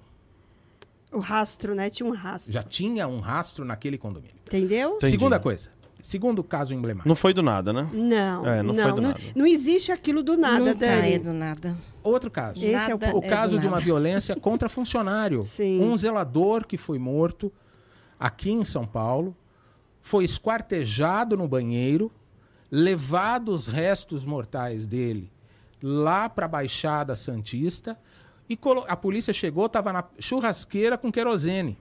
[1.12, 1.90] O rastro, né?
[1.90, 2.54] Tinha um rastro.
[2.54, 4.36] Já tinha um rastro naquele condomínio.
[4.46, 4.96] Entendeu?
[4.96, 5.12] Entendi.
[5.12, 5.70] Segunda coisa,
[6.02, 7.08] segundo caso emblemático.
[7.08, 7.88] Não foi do nada, né?
[7.94, 9.50] Não, É, não não, foi não, do não, nada.
[9.50, 11.14] existe aquilo do nada, Nunca Dani.
[11.14, 11.78] é do nada.
[12.04, 12.64] Outro caso.
[12.66, 13.00] Esse é o.
[13.20, 15.46] O é caso de uma violência contra funcionário.
[15.46, 15.82] Sim.
[15.82, 17.52] Um zelador que foi morto
[18.20, 19.36] aqui em São Paulo,
[20.02, 22.12] foi esquartejado no banheiro,
[22.76, 25.32] levado os restos mortais dele
[25.82, 27.98] lá para a Baixada Santista
[28.50, 31.78] e a polícia chegou, estava na churrasqueira com querosene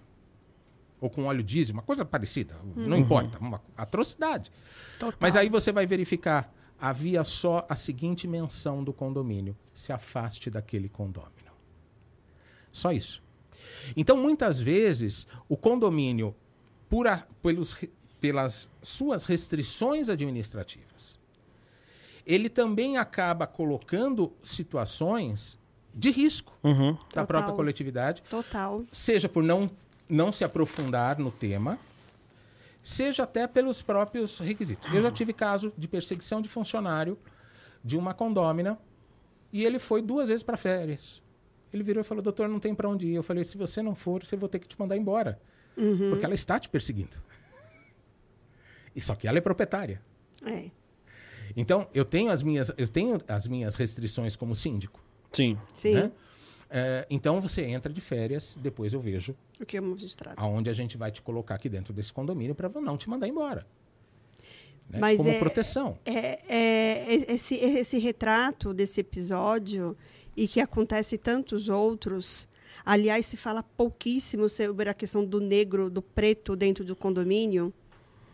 [1.01, 4.51] ou com óleo diesel, uma coisa parecida, não importa, uma atrocidade.
[4.99, 5.19] Total.
[5.21, 10.89] Mas aí você vai verificar havia só a seguinte menção do condomínio: se afaste daquele
[10.89, 11.53] condômino.
[12.71, 13.23] Só isso.
[13.97, 16.35] Então, muitas vezes, o condomínio,
[16.89, 17.77] por a, pelos,
[18.25, 21.21] pelas suas restrições administrativas,
[22.25, 25.59] ele também acaba colocando situações
[25.95, 26.93] de risco Uhum.
[26.95, 27.27] da Total.
[27.27, 28.83] própria coletividade, Total.
[28.91, 29.71] seja por não,
[30.09, 31.79] não se aprofundar no tema,
[32.83, 34.91] seja até pelos próprios requisitos.
[34.95, 37.19] Eu já tive caso de perseguição de funcionário
[37.85, 38.79] de uma condômina
[39.53, 41.21] e ele foi duas vezes para férias.
[41.71, 43.15] Ele virou e falou: Doutor, não tem para onde ir.
[43.17, 45.39] Eu falei: Se você não for, você vou ter que te mandar embora.
[46.11, 47.17] Porque ela está te perseguindo.
[48.95, 50.01] E só que ela é proprietária.
[50.47, 50.71] É.
[51.57, 55.01] Então, eu tenho as minhas, eu tenho as minhas restrições como síndico.
[55.33, 55.59] Sim.
[55.73, 55.95] Sim.
[55.95, 56.13] né?
[56.71, 60.35] É, então, você entra de férias, depois eu vejo O que é magistrado.
[60.41, 63.67] aonde a gente vai te colocar aqui dentro desse condomínio para não te mandar embora.
[64.89, 64.99] Né?
[64.99, 65.99] Mas Como é- proteção.
[66.05, 69.97] É, é, esse, esse retrato desse episódio
[70.37, 72.49] e que acontece tantos outros.
[72.85, 77.73] Aliás, se fala pouquíssimo sobre a questão do negro, do preto dentro do condomínio.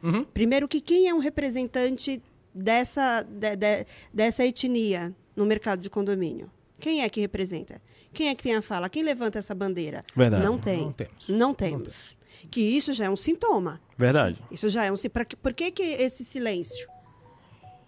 [0.03, 0.25] Uhum.
[0.25, 2.23] Primeiro, que quem é um representante
[2.55, 6.51] dessa, de- de- dessa etnia no mercado de condomínio?
[6.79, 7.81] Quem é que representa?
[8.13, 8.89] Quem é que tem a fala?
[8.89, 10.03] Quem levanta essa bandeira?
[10.17, 10.45] Verdade.
[10.45, 10.81] Não tem.
[10.83, 11.29] Não temos.
[11.29, 12.17] Não temos.
[12.51, 13.81] Que isso já é um sintoma.
[13.99, 14.39] Verdade.
[14.51, 14.97] Isso já é um.
[14.97, 16.89] si- pra que- Por que, que esse silêncio?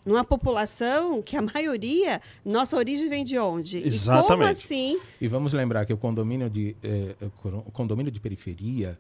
[0.04, 3.78] Numa população que a maioria, nossa origem vem de onde?
[3.78, 4.50] E como Exatamente.
[4.50, 5.00] assim?
[5.20, 7.26] E vamos lembrar que o condomínio de, eh, eh,
[7.66, 8.98] o condomínio de periferia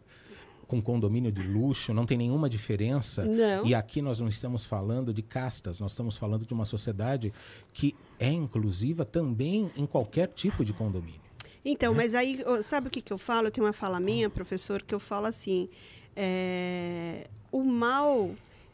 [0.72, 3.26] com condomínio de luxo não tem nenhuma diferença.
[3.26, 3.66] Não.
[3.66, 7.30] E aqui nós não estamos falando de castas, nós estamos falando de uma sociedade
[7.74, 11.20] que é inclusiva também em qualquer tipo de condomínio.
[11.62, 13.48] Então, mas aí, sabe o que, que eu falo?
[13.48, 15.68] Eu tenho uma fala minha, professor, que eu falo assim:
[16.16, 18.30] é, o mal,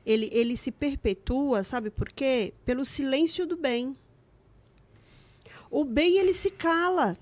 [0.07, 2.55] ele, ele se perpetua, sabe por quê?
[2.65, 3.93] Pelo silêncio do bem.
[5.69, 7.17] O bem, ele se cala.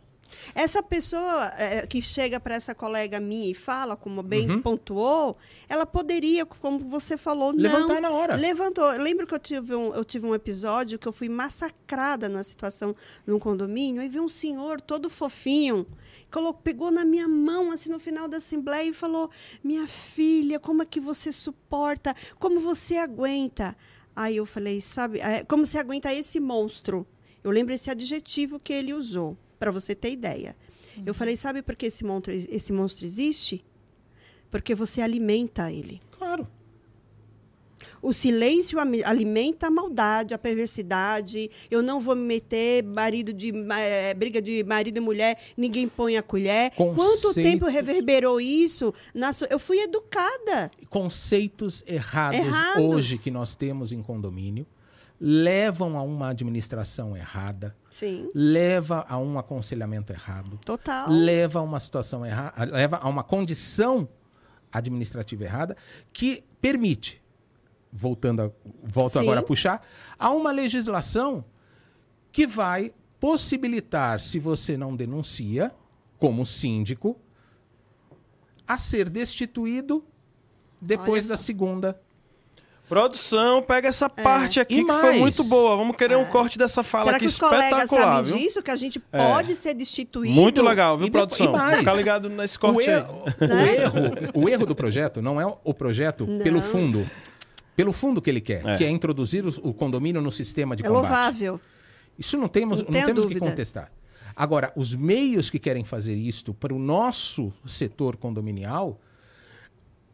[0.55, 4.63] Essa pessoa é, que chega para essa colega minha e fala, como bem Uhum.
[4.63, 5.37] pontuou,
[5.69, 8.03] ela poderia, como você falou, Levantar não.
[8.03, 8.37] na hora.
[8.37, 8.85] Levantou.
[8.93, 12.43] Eu lembro que eu tive, um, eu tive um episódio que eu fui massacrada numa
[12.43, 12.95] situação
[13.27, 14.01] num condomínio.
[14.03, 15.87] Aí veio um senhor todo fofinho,
[16.31, 19.31] colocou, pegou na minha mão, assim, no final da assembleia e falou:
[19.63, 22.15] Minha filha, como é que você suporta?
[22.39, 23.77] Como você aguenta?
[24.15, 27.07] Aí eu falei: Sabe, é, como você aguenta esse monstro?
[27.45, 30.57] Eu lembro esse adjetivo que ele usou, para você ter ideia.
[31.05, 33.65] Eu falei: Sabe por que esse monstro, esse monstro existe?
[34.51, 36.01] Porque você alimenta ele.
[36.11, 36.47] Claro.
[38.01, 41.51] O silêncio alimenta a maldade, a perversidade.
[41.71, 46.17] Eu não vou me meter, marido de eh, briga de marido e mulher, ninguém põe
[46.17, 46.71] a colher.
[46.75, 47.35] Quanto Conceitos.
[47.35, 48.95] tempo reverberou isso?
[49.13, 50.71] na so- Eu fui educada.
[50.89, 52.83] conceitos errados, Errados.
[52.83, 54.67] hoje que nós temos em condomínio
[55.19, 61.09] levam a uma administração errada, Sim, leva a um aconselhamento errado, total.
[61.09, 64.07] leva a uma situação errada, leva a uma condição
[64.71, 65.75] administrativa errada
[66.13, 67.23] que permite,
[67.91, 68.51] voltando a,
[68.85, 69.21] volto Sim.
[69.21, 69.81] agora a puxar,
[70.19, 71.43] a uma legislação
[72.31, 75.75] que vai possibilitar, se você não denuncia,
[76.19, 77.19] como síndico,
[78.69, 80.05] a ser destituído
[80.83, 81.99] depois da segunda
[82.89, 85.77] Produção, pega essa parte aqui E que foi muito boa.
[85.77, 88.37] Vamos querer um corte dessa fala Será aqui que os colegas sabem viu?
[88.39, 88.63] disso?
[88.63, 89.27] Que a gente É.
[89.33, 90.33] pode ser destituído?
[90.35, 91.47] Muito legal, viu, E produção?
[91.47, 91.79] e mais?
[91.81, 92.95] Fica ligado nesse O corte aí.
[92.97, 96.39] erro, o, erro, o erro do projeto não é o projeto Não.
[96.45, 97.09] pelo fundo.
[97.75, 98.77] Pelo fundo que ele quer, É.
[98.77, 101.03] que é introduzir o, o condomínio no sistema de É combate.
[101.03, 101.61] louvável.
[102.17, 103.91] Isso não temos, Não não temos que contestar.
[104.35, 109.01] Agora, os meios que querem fazer isto para o nosso setor condominial,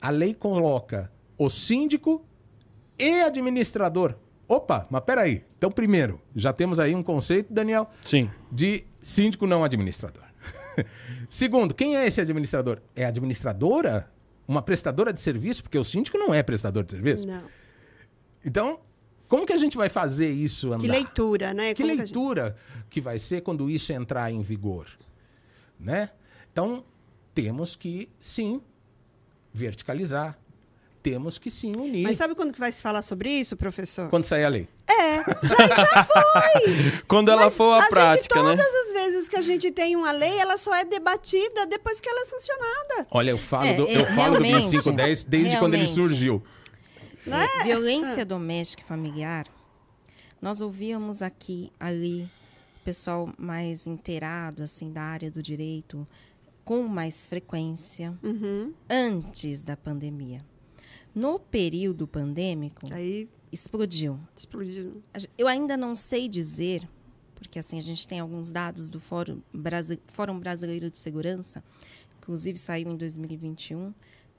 [0.00, 2.24] a lei coloca o síndico
[2.98, 4.16] e administrador.
[4.48, 5.44] Opa, mas peraí.
[5.56, 8.30] Então, primeiro, já temos aí um conceito, Daniel, Sim.
[8.50, 10.24] de síndico não administrador.
[11.30, 12.80] Segundo, quem é esse administrador?
[12.94, 14.10] É administradora?
[14.46, 15.62] Uma prestadora de serviço?
[15.62, 17.26] Porque o síndico não é prestador de serviço.
[17.26, 17.42] Não.
[18.44, 18.80] Então,
[19.28, 20.80] como que a gente vai fazer isso andar?
[20.80, 21.72] Que leitura, né?
[21.72, 22.56] Que Como que a gente- leitura
[22.90, 24.88] que vai ser quando isso entrar em vigor?
[25.80, 26.10] Né?
[26.52, 26.84] Então,
[27.34, 28.60] temos que, sim,
[29.54, 30.38] verticalizar.
[31.02, 32.04] Temos que, sim, unir.
[32.04, 34.08] Mas sabe quando que vai se falar sobre isso, professor?
[34.08, 34.68] Quando sair a lei.
[34.88, 37.02] É, já, já foi.
[37.08, 38.62] Quando ela Mas for a, gente, prática, todas né?
[38.86, 42.20] as vezes que a gente tem uma lei, ela só é debatida depois que ela
[42.20, 43.06] é sancionada.
[43.10, 46.08] Olha, eu falo, É, do, é, eu falo do realmente, 2510 desde quando ele realmente.
[46.08, 46.42] surgiu.
[47.26, 47.48] Né?
[47.60, 49.46] É, Violência doméstica e familiar.
[50.40, 52.30] Nós ouvíamos aqui, ali,
[52.80, 56.06] o pessoal mais inteirado, assim, da área do direito,
[56.64, 58.72] com mais frequência, Uhum.
[58.90, 60.38] antes da pandemia.
[61.14, 64.18] No período pandêmico, Aí explodiu.
[64.36, 65.02] Explodiu.
[65.36, 66.88] Eu ainda não sei dizer,
[67.34, 71.62] porque assim a gente tem alguns dados do Fórum, Brasi- Fórum Brasileiro de Segurança,
[72.18, 73.92] inclusive saiu em 2021.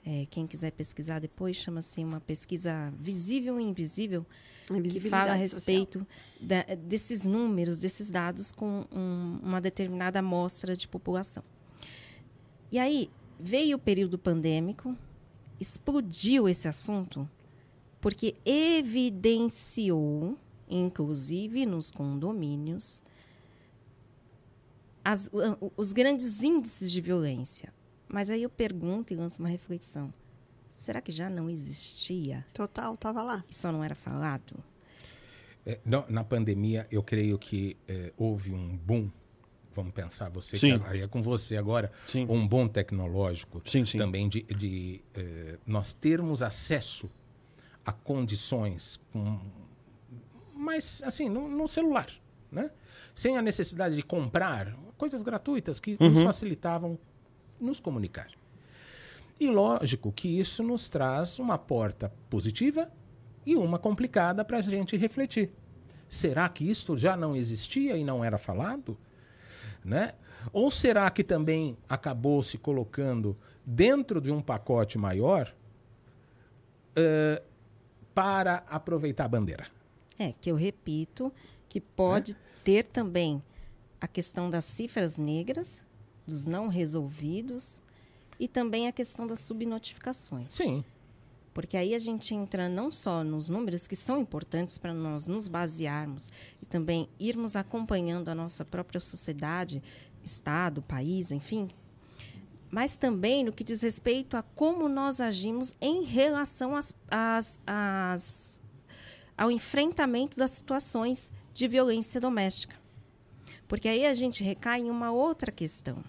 [0.05, 4.25] é, quem quiser pesquisar depois, chama-se uma pesquisa visível e invisível,
[4.67, 6.05] que fala a respeito
[6.41, 11.41] da- desses números, desses dados com um- uma determinada amostra de população.
[12.69, 13.09] E aí
[13.39, 14.93] veio o período pandêmico,
[15.59, 17.29] explodiu esse assunto,
[18.01, 20.37] porque evidenciou,
[20.69, 23.01] inclusive nos condomínios,
[25.03, 25.29] as-
[25.75, 27.73] os grandes índices de violência.
[28.07, 30.13] Mas aí eu pergunto e lanço uma reflexão.
[30.71, 33.43] Será que já não existia Total, tava lá.
[33.49, 34.55] e só não era falado?
[35.65, 39.09] É, não, na pandemia, eu creio que é, houve um boom.
[39.75, 40.79] Vamos pensar, você Sim.
[40.79, 42.25] que aí é com você agora, Sim.
[42.29, 47.09] um boom tecnológico Sim, também de, de, eh, nós termos acesso
[47.85, 49.39] a condições com,
[50.55, 52.07] mas assim no, no celular,
[52.51, 52.71] né?
[53.13, 56.97] Sem a necessidade de comprar coisas gratuitas que nos facilitavam
[57.59, 58.29] nos comunicar.
[59.39, 62.91] E lógico que isso nos traz uma porta positiva
[63.45, 65.51] e uma complicada para a gente refletir.
[66.07, 68.97] Será que isso já não existia e não era falado?
[69.83, 70.13] Né?
[70.51, 75.53] Ou será que também acabou se colocando dentro de um pacote maior
[76.95, 77.41] eh,
[78.13, 79.67] para aproveitar a bandeira?
[80.17, 81.31] É, que eu repito,
[81.67, 83.41] que pode ter também
[83.99, 85.83] a questão das cifras negras,
[86.27, 87.81] dos não resolvidos,
[88.39, 90.51] e também a questão das subnotificações.
[90.51, 90.83] Sim.
[91.53, 95.47] Porque aí a gente entra não só nos números que são importantes para nós nos
[95.47, 96.29] basearmos
[96.61, 99.81] e também irmos acompanhando a nossa própria sociedade,
[100.23, 101.69] estado, país, enfim,
[102.73, 108.61] mas também no que diz respeito a como nós agimos em relação às, às, às,
[109.37, 112.75] ao enfrentamento das situações de violência doméstica.
[113.67, 116.03] Porque aí a gente recai em uma outra questão.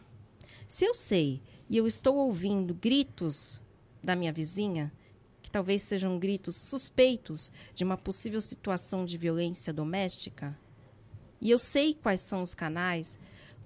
[0.66, 3.60] Se eu sei e eu estou ouvindo gritos
[4.02, 4.90] da minha vizinha,
[5.54, 10.58] talvez sejam gritos suspeitos de uma possível situação de violência doméstica,
[11.40, 13.20] e eu sei quais são os canais,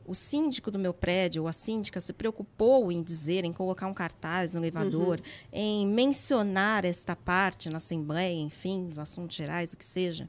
[0.04, 3.94] o síndico do meu prédio ou a síndica se preocupou em dizer, em colocar um
[3.94, 5.18] cartaz no elevador,
[5.50, 10.28] em mencionar esta parte na assembleia, enfim, nos assuntos gerais, o que seja.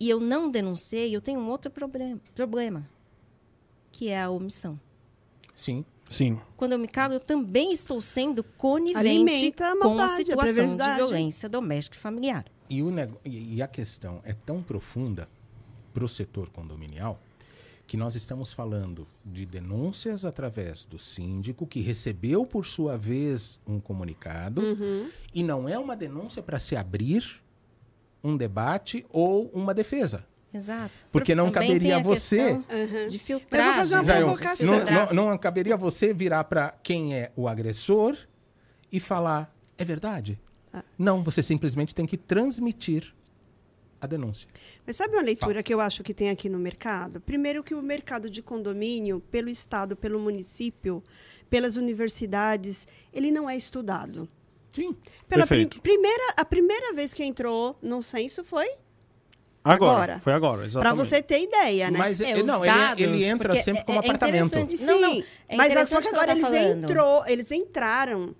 [0.00, 2.90] E eu não denunciei, eu tenho um outro problema, problema
[3.92, 4.80] que é a omissão.
[5.54, 5.84] Sim.
[6.12, 6.38] Sim.
[6.56, 10.44] Quando eu me calo, eu também estou sendo conivente a com a maldade, a situação
[10.46, 10.96] de perversidade.
[10.98, 12.44] violência doméstica e familiar.
[12.70, 12.90] E, o
[13.24, 15.28] e- e a questão é tão profunda
[15.92, 17.18] para o setor condominial
[17.86, 23.78] que nós estamos falando de denúncias através do síndico, que recebeu, por sua vez, um
[23.80, 24.62] comunicado,
[25.34, 27.42] e não é uma denúncia para se abrir
[28.24, 30.24] um debate ou uma defesa.
[30.54, 31.02] Exato.
[31.10, 32.58] Porque não Também caberia a você-
[33.08, 33.66] De Eu filtragem.
[33.66, 34.66] vou fazer uma eu- provocação.
[34.66, 34.84] não,
[35.14, 38.16] não, não caberia você virar para quem é o agressor
[38.90, 40.38] e falar, é verdade?
[40.98, 43.14] Não, você simplesmente tem que transmitir
[44.00, 44.48] a denúncia.
[44.86, 47.20] Mas sabe uma leitura que eu acho que tem aqui no mercado?
[47.20, 51.02] Primeiro que o mercado de condomínio, pelo Estado, pelo município,
[51.48, 54.28] pelas universidades, ele não é estudado.
[54.70, 54.96] Sim.
[55.28, 58.66] Pela prim- primeira, a primeira vez que entrou no censo foi
[59.64, 59.92] Agora.
[60.14, 60.20] Agora.
[60.20, 60.96] Foi agora, para exatamente.
[60.96, 61.98] você ter ideia, né?
[61.98, 64.46] Mas É, ele- não, ele, dados, ele entra porque sempre é- como é apartamento.
[64.46, 64.76] interessante.
[64.76, 65.12] Sim, Não, não,
[65.48, 66.84] é mas interessante só que agora eles falando.
[66.84, 68.34] entrou, eles entraram.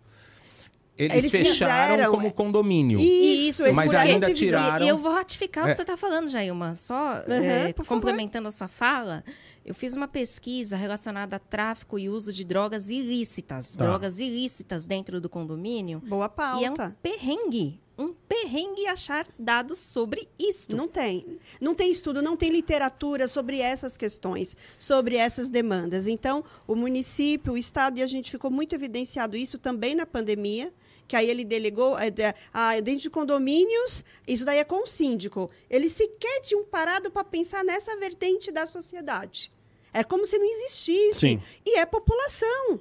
[0.99, 2.31] Eles, Eles fecharam fizeram, como é.
[2.31, 3.01] condomínio.
[3.01, 4.61] Isso, Mas por ainda divisão.
[4.63, 5.71] tiraram- E eu vou ratificar o É.
[5.71, 6.75] que você está falando, Jailma.
[6.77, 8.01] Só Uhum, é, por favor.
[8.01, 9.25] complementando a sua fala,
[9.65, 13.75] eu fiz uma pesquisa relacionada a tráfico e uso de drogas ilícitas.
[13.75, 13.85] Tá.
[13.85, 15.99] Drogas ilícitas dentro do condomínio.
[16.01, 16.97] Boa E é um pauta.
[17.03, 17.81] perrengue.
[17.99, 20.75] Um perrengue achar dados sobre isto.
[20.75, 21.39] Não tem.
[21.61, 26.07] Não tem estudo, não tem literatura sobre essas questões, sobre essas demandas.
[26.07, 30.73] Então, o município, o Estado, e a gente ficou muito evidenciado isso também na pandemia,
[31.07, 34.87] que aí ele delegou, é, de- ah, dentro de condomínios, isso daí é com o
[34.87, 35.51] síndico.
[35.69, 39.53] Ele sequer tinha um parado para pensar nessa vertente da sociedade.
[39.93, 41.19] É como se não existisse.
[41.21, 41.41] Sim.
[41.67, 42.81] E é população.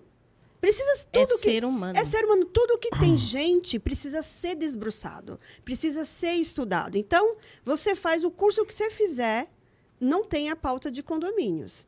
[0.62, 1.98] Precisa É tudo que ser humano.
[1.98, 2.46] é ser humano.
[2.46, 6.98] Tudo que tem gente precisa ser desbruçado, precisa ser estudado.
[6.98, 7.36] Então,
[7.66, 9.52] você faz o curso que você fizer,
[10.00, 11.88] não tem a pauta de condomínios.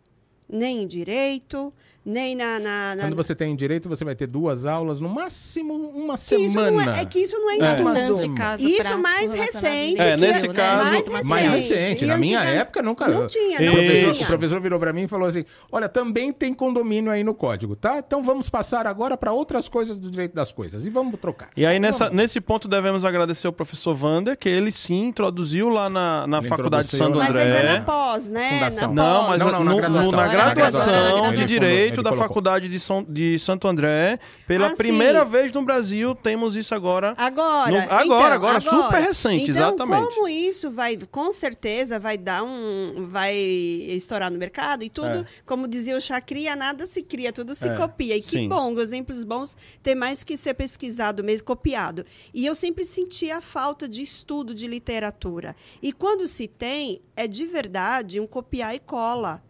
[0.50, 1.74] nem em direito,
[2.06, 2.60] nem na.
[2.60, 6.36] na, na Quando você tem direito, você vai ter duas aulas, no máximo uma que
[6.36, 6.72] isso semana.
[6.72, 7.74] não é, é que isso não é É.
[7.74, 7.94] ensino.
[8.14, 10.02] Isso prático mais relacionado a recente.
[10.02, 10.54] É, nesse né?
[10.54, 11.74] caso- mais Muito Mais recente.
[11.80, 12.06] recente.
[12.06, 13.08] Na minha antiga- época, nunca.
[13.08, 14.24] Não tinha, o não professor, tinha.
[14.24, 17.76] o professor virou para mim e falou assim: Olha, também tem condomínio aí no código,
[17.76, 18.00] tá?
[18.00, 21.50] Então vamos passar agora para outras coisas do direito das coisas e vamos trocar.
[21.56, 22.18] E aí, nessa, Vamos.
[22.18, 26.48] nesse ponto, devemos agradecer ao professor Wander, que ele sim introduziu lá na, na Ele
[26.48, 27.74] Faculdade de Santo na- Mas aí já André.
[27.80, 28.70] na pós, né?
[28.76, 29.30] Na Não, pós.
[29.30, 30.12] mas Não, não, na no- graduação.
[30.12, 32.28] na Na graduação de Direito da colocou.
[32.28, 34.18] Faculdade de, São, de Santo André.
[34.48, 35.30] Pela Ah, primeira sim.
[35.32, 37.14] vez no Brasil, temos isso agora.
[37.18, 40.16] Agora, No- agora, então, agora, super recente, então, exatamente.
[40.16, 45.26] como isso vai, com certeza, vai dar um, vai estourar no mercado e tudo, É.
[45.46, 48.16] como dizia o Chacria, nada se cria, tudo se É, copia.
[48.16, 48.48] E que sim.
[48.50, 52.06] bom, exemplos bons tem mais que ser pesquisado mesmo, copiado.
[52.34, 55.56] E eu sempre senti a falta de estudo de literatura.
[55.82, 59.42] E quando se tem, é de verdade um copiar e cola.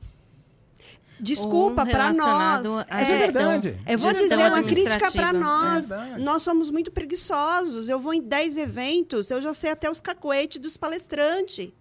[1.19, 2.67] Desculpa, Ou para nós.
[2.89, 3.51] à é, gestão-
[3.87, 5.91] eu vou gestão dizer uma crítica para nós.
[5.91, 6.21] É verdade.
[6.21, 7.87] nós somos muito preguiçosos.
[7.87, 11.71] Eu vou em 10 eventos, eu já sei até os cacuetes dos palestrantes.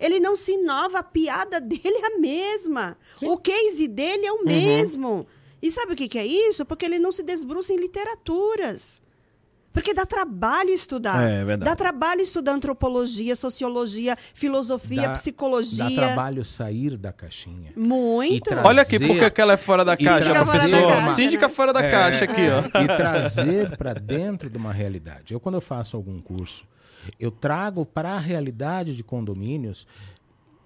[0.00, 2.96] Ele não se inova, a piada dele é a mesma.
[3.16, 3.28] Sim.
[3.28, 5.26] O case dele é o mesmo.
[5.62, 6.64] E sabe o que, que é isso?
[6.66, 9.00] Porque ele não se desbruça em literaturas.
[9.76, 11.22] Porque dá trabalho estudar.
[11.30, 11.70] É, é verdade.
[11.70, 15.84] Dá trabalho estudar antropologia, sociologia, filosofia, Dá- psicologia.
[15.84, 17.72] Dá trabalho sair da caixinha.
[17.76, 18.34] Muito.
[18.34, 20.86] E tra- Olha aqui, Trazer- porque que ela é fora da E caixa, trazer professor.
[20.98, 21.54] uma- Síndica né?
[21.54, 21.90] fora da É.
[21.90, 22.82] caixa aqui, ó.
[22.82, 25.34] e trazer para dentro de uma realidade.
[25.34, 26.64] Eu, quando eu faço algum curso,
[27.20, 29.86] eu trago para a realidade de condomínios.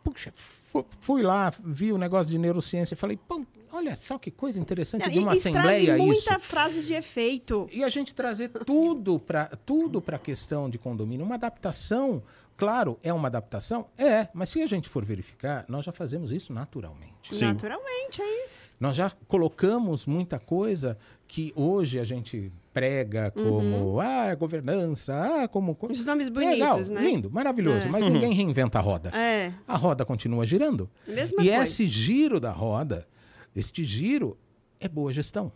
[0.04, 4.30] Puxa, fu- fui lá, vi o negócio de neurociência e falei, pô, olha só que
[4.30, 6.06] coisa interessante Não, de uma e, e trazem assembleia isso.
[6.06, 7.68] muita frases de efeito.
[7.72, 12.22] E a gente trazer tudo para tudo a questão de condomínio, uma adaptação.
[12.56, 13.86] Claro, é uma adaptação?
[13.96, 17.34] É, mas se a gente for verificar, nós já fazemos isso naturalmente.
[17.34, 17.46] Sim.
[17.46, 18.76] Naturalmente, é isso.
[18.78, 25.74] Nós já colocamos muita coisa que hoje a gente prega como ah, governança, ah, como.
[25.74, 27.00] co- Os nomes Legal, bonitos, né?
[27.00, 29.08] Lindo, maravilhoso, mas ninguém reinventa a roda.
[29.16, 30.90] É, A roda continua girando.
[31.06, 31.64] mesma e coisa.
[31.64, 33.08] esse giro da roda,
[33.54, 34.38] este giro,
[34.80, 35.52] é boa gestão.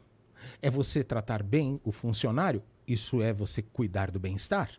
[0.60, 4.70] É você tratar bem o funcionário, isso é você cuidar do bem-estar.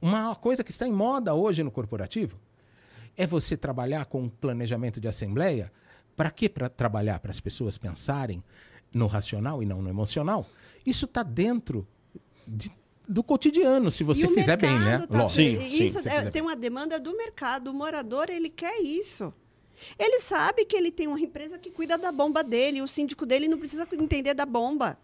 [0.00, 2.38] Uma coisa que está em moda hoje no corporativo
[3.16, 5.70] é você trabalhar com planejamento de assembleia.
[6.14, 7.18] Para que para trabalhar?
[7.18, 8.42] Para as pessoas pensarem
[8.92, 10.46] no racional e não no emocional.
[10.86, 11.86] Isso está dentro
[12.48, 12.72] de-
[13.06, 15.06] do cotidiano, se você E o fizer bem, né?
[15.06, 15.26] tá-.
[15.26, 15.84] Sim, sim.
[15.84, 17.68] Isso é- tem uma demanda do mercado.
[17.70, 19.32] O morador, ele quer isso.
[19.98, 22.82] Ele sabe que ele tem uma empresa que cuida da bomba dele.
[22.82, 24.98] O síndico dele não precisa entender da bomba.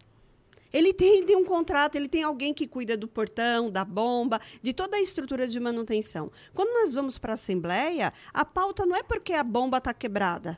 [0.73, 4.41] Ele tem, ele tem um contrato, ele tem alguém que cuida do portão, da bomba,
[4.61, 6.31] de toda a estrutura de manutenção.
[6.53, 10.57] Quando nós vamos para a Assembleia, a pauta não é porque a bomba está quebrada.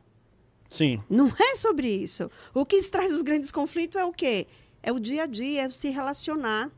[0.69, 1.03] Sim.
[1.09, 2.31] Não é sobre isso.
[2.53, 4.47] O que traz os grandes conflitos é o quê?
[4.81, 6.71] É o dia a dia, é se relacionar.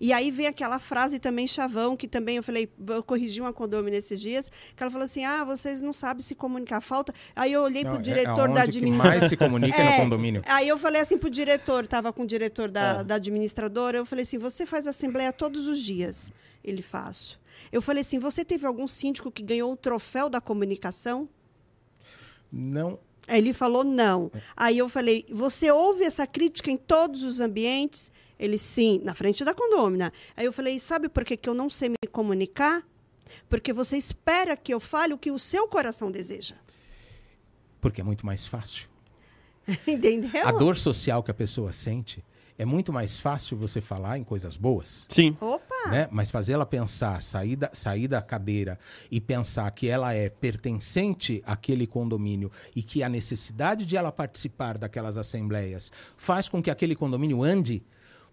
[0.00, 3.90] E aí vem aquela frase também chavão, que também eu falei, eu corrigi uma condômino
[3.90, 6.80] nesses dias, que ela falou assim: ah, vocês não sabem se comunicar.
[6.80, 7.12] Falta.
[7.34, 9.18] Aí eu olhei para o é diretor aonde da administração.
[9.18, 10.42] mais se comunica é no condomínio.
[10.46, 13.04] Aí eu falei assim pro diretor, estava com o diretor da, É.
[13.04, 16.30] da administradora, eu falei assim, você faz assembleia todos os dias?
[16.62, 17.40] Ele faço.
[17.72, 21.28] Eu falei assim, você teve algum síndico que ganhou o troféu da comunicação?
[22.52, 22.98] Não.
[23.26, 24.30] Aí ele falou não.
[24.56, 28.10] Aí eu falei, você ouve essa crítica em todos os ambientes?
[28.38, 30.12] Ele, sim, na frente da condômina.
[30.36, 32.86] Aí eu falei, sabe por que, que eu não sei me comunicar?
[33.48, 36.54] Porque você espera que eu fale o que o seu coração deseja.
[37.80, 38.88] Porque é muito mais fácil.
[39.86, 40.46] Entendeu?
[40.46, 42.24] A dor social que a pessoa sente
[42.58, 45.06] é muito mais fácil você falar em coisas boas.
[45.08, 45.36] Sim.
[45.40, 45.90] Opa!
[45.90, 46.08] Né?
[46.10, 48.78] Mas fazer ela pensar, sair da, sair da cadeira
[49.10, 54.78] e pensar que ela é pertencente àquele condomínio e que a necessidade de ela participar
[54.78, 57.82] daquelas assembleias faz com que aquele condomínio ande,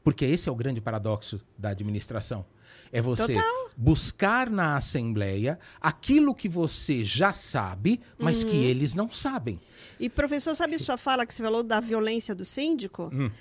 [0.03, 2.45] porque esse é o grande paradoxo da administração.
[2.91, 3.69] É você Total.
[3.75, 9.59] buscar na assembleia aquilo que você já sabe, mas que eles não sabem.
[9.99, 13.09] E, professor, sabe sua fala que você falou da violência do síndico?
[13.11, 13.31] Hum.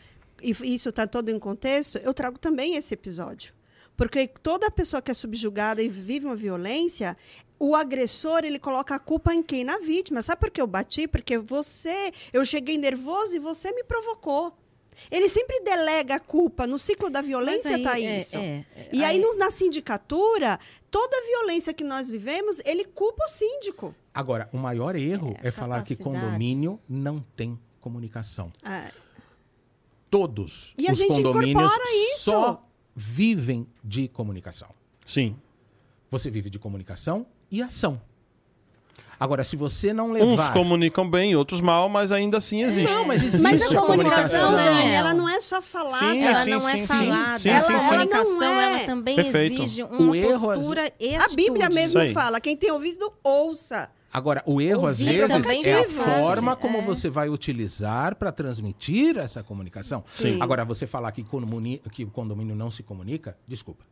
[0.42, 1.98] E isso está todo em contexto?
[1.98, 3.54] Eu trago também esse episódio.
[3.96, 7.16] Porque toda pessoa que é subjugada e vive uma violência,
[7.58, 9.64] o agressor, ele coloca a culpa em quem?
[9.64, 10.22] Na vítima.
[10.22, 11.06] Sabe por que eu bati?
[11.06, 14.56] Porque você, eu cheguei nervoso e você me provocou.
[15.10, 16.66] Ele sempre delega a culpa.
[16.66, 18.36] No ciclo da violência está é, isso.
[18.36, 20.58] é, e aí, aí- na sindicatura,
[20.90, 23.94] toda a violência que nós vivemos, ele culpa o síndico.
[24.12, 28.52] Agora, o maior erro É, é, falar que condomínio não tem comunicação.
[28.62, 28.90] Ah,
[30.12, 32.24] Todos E a os gente condomínios incorpora isso.
[32.24, 32.62] só
[32.94, 34.68] vivem de comunicação.
[35.06, 35.34] Sim.
[36.10, 37.98] Você vive de comunicação e ação.
[39.18, 40.52] Agora, se você não Uns levar...
[40.52, 42.92] comunicam bem, outros mal, mas ainda assim existe.
[42.92, 44.94] Não, mas existe Mas a comunicação, comunicação, né?
[44.94, 46.10] ela não é só falada.
[46.12, 46.86] Sim, ela sim, não é sim, sim.
[46.88, 47.38] falada.
[47.38, 48.74] Sim, a sim, comunicação, Ela não é.
[48.74, 49.62] ela também Perfeito.
[49.62, 53.90] exige uma O erro, postura e A Bíblia mesmo fala, quem tem ouvido, ouça.
[54.12, 56.82] Agora, o erro, às Ouvir vezes, também é a forma como é.
[56.82, 60.04] você vai utilizar para transmitir essa comunicação.
[60.06, 60.38] Sim.
[60.40, 61.24] Agora, você falar que,
[61.90, 63.84] que o condomínio não se comunica, desculpa.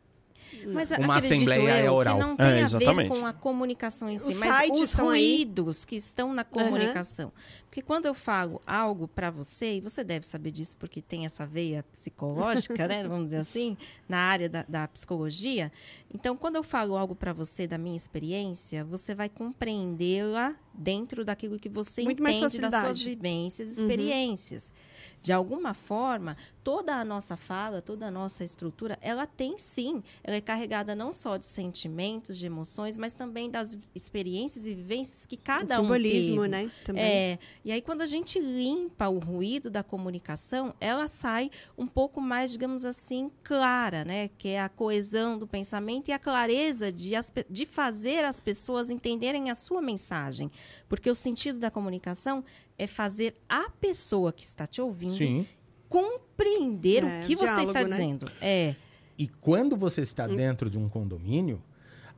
[0.67, 2.17] Mas Uma assembleia eu é oral.
[2.17, 3.09] que não tem É, a ver exatamente.
[3.09, 5.37] com a comunicação em si, Os mas os estão aí.
[5.37, 7.31] ruídos que estão na comunicação.
[7.71, 11.45] Porque quando eu falo algo para você, e você deve saber disso porque tem essa
[11.45, 13.77] veia psicológica, né, vamos dizer assim,
[14.09, 15.71] na área da, da psicologia.
[16.13, 21.57] Então, quando eu falo algo para você da minha experiência, você vai compreendê-la dentro daquilo
[21.57, 23.87] que você Muito entende das suas vivências e Uhum.
[23.87, 24.73] experiências.
[25.21, 30.35] De alguma forma, toda a nossa fala, toda a nossa estrutura, ela tem sim, ela
[30.35, 35.37] é carregada não só de sentimentos, de emoções, mas também das experiências e vivências que
[35.37, 36.47] cada um Simbolismo, teve.
[36.47, 36.71] né?
[36.83, 37.03] Também.
[37.03, 42.19] É, e aí quando a gente limpa o ruído da comunicação, ela sai um pouco
[42.19, 44.29] mais, digamos assim, clara, né?
[44.37, 48.89] Que é a coesão do pensamento e a clareza de, as de fazer as pessoas
[48.89, 50.51] entenderem a sua mensagem.
[50.89, 52.43] Porque o sentido da comunicação
[52.77, 55.45] é fazer a pessoa que está te ouvindo Sim.
[55.87, 57.87] compreender É, o que você diálogo, está né?
[57.89, 58.31] dizendo.
[58.41, 58.75] É.
[59.17, 60.35] E quando você está Hum.
[60.35, 61.61] dentro de um condomínio,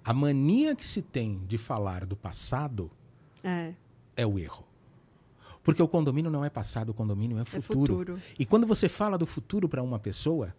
[0.06, 2.90] a mania que se tem de falar do passado
[3.44, 3.74] É,
[4.16, 4.63] é o erro.
[5.64, 7.98] Porque o condomínio não é passado, o condomínio é futuro.
[8.00, 8.22] futuro.
[8.38, 10.54] E quando você fala do futuro para uma pessoa,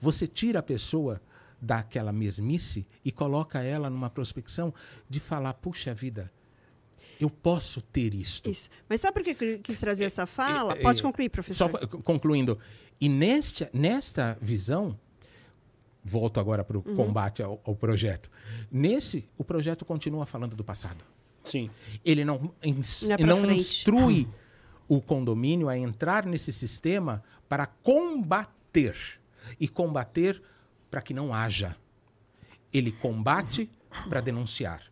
[0.00, 1.20] você tira a pessoa
[1.60, 4.74] daquela mesmice e coloca ela numa prospecção
[5.08, 6.32] de falar: puxa vida,
[7.20, 8.50] eu posso ter isto.
[8.50, 8.68] isso.
[8.88, 10.72] Mas sabe por que eu quis trazer essa fala?
[10.72, 11.70] é, Pode é, concluir, Só professor.
[11.70, 12.58] pa- concluindo.
[13.00, 14.98] E nesta, nesta visão,
[16.04, 16.96] volto agora para o Uhum.
[16.96, 18.30] combate ao, ao projeto.
[18.70, 21.04] Nesse, o projeto continua falando do passado.
[21.44, 21.70] Sim.
[22.04, 23.60] Ele não, ins- Não é frente.
[23.60, 24.28] instrui
[24.88, 28.96] o condomínio a entrar nesse sistema para combater.
[29.60, 30.42] E combater
[30.90, 31.76] para que não haja.
[32.72, 33.70] Ele combate
[34.08, 34.82] para denunciar.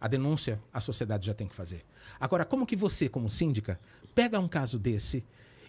[0.00, 1.84] A denúncia a sociedade já tem que fazer.
[2.20, 3.80] Agora, como que você, como síndica,
[4.14, 5.24] pega um caso desse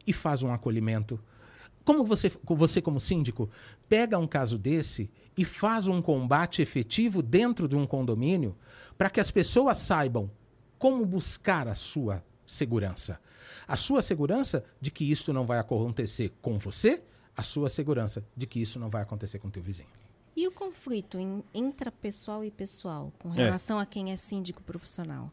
[0.06, 1.20] e faz um acolhimento?
[1.84, 3.50] Como você, você como síndico,
[3.88, 8.56] pega um caso desse e faz um combate efetivo dentro de um condomínio
[8.98, 10.30] para que as pessoas saibam
[10.78, 13.20] como buscar a sua segurança?
[13.68, 17.02] A sua segurança de que isso não vai acontecer com você,
[17.36, 19.90] a sua segurança de que isso não vai acontecer com teu vizinho.
[20.36, 23.38] E o conflito em- intrapessoal e pessoal com É.
[23.38, 25.32] relação a quem é síndico profissional?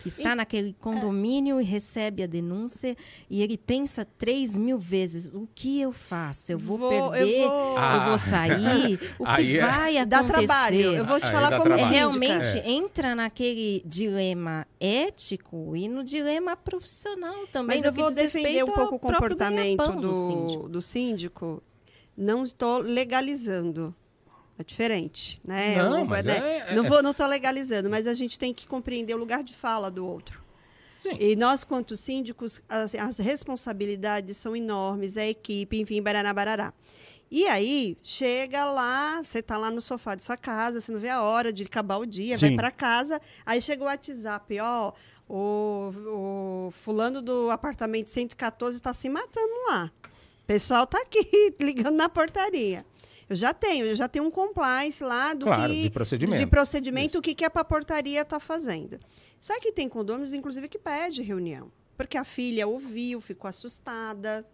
[0.00, 2.96] Que está naquele condomínio e recebe a denúncia
[3.28, 6.52] e ele pensa três mil vezes: o que eu faço?
[6.52, 7.40] Eu vou, Vou- eu perder?
[7.42, 8.16] Eu vou- vou, Ah.
[8.18, 8.94] sair?
[9.18, 10.46] O que Aí é- vai Dá acontecer?
[10.46, 10.80] trabalho.
[10.96, 11.90] Eu vou te Aí falar dá como síndica.
[11.90, 12.70] Realmente É.
[12.70, 17.76] entra naquele dilema ético e no dilema profissional também.
[17.76, 20.68] Mas eu que vou defender um pouco o comportamento do, síndico.
[20.68, 21.62] do síndico.
[22.16, 23.94] Não estou legalizando.
[24.60, 25.76] É diferente, né?
[25.82, 26.66] Não, Eu mas né?
[26.68, 29.54] é- não vou, não estou legalizando, mas a gente tem que compreender o lugar de
[29.54, 30.38] fala do outro.
[31.02, 31.16] Sim.
[31.18, 36.74] E nós, quanto síndicos, as, as responsabilidades são enormes, a equipe, enfim, barará, barará.
[37.30, 41.08] E aí, chega lá, você está lá no sofá de sua casa, você não vê
[41.08, 42.56] a hora de acabar o dia, vai Sim.
[42.56, 44.92] para casa, aí chega o WhatsApp, ó,
[45.26, 45.90] o,
[46.68, 49.90] o fulano do apartamento 114 está se matando lá.
[50.42, 52.84] O pessoal tá aqui ligando na portaria.
[53.30, 56.40] Eu já tenho, eu já tenho um compliance lá do Claro, que de procedimento.
[56.42, 58.98] de procedimento, o que, que a portaria está fazendo.
[59.38, 61.70] Só que tem condôminos, inclusive, que pede reunião.
[61.96, 64.44] Porque a filha ouviu, ficou assustada,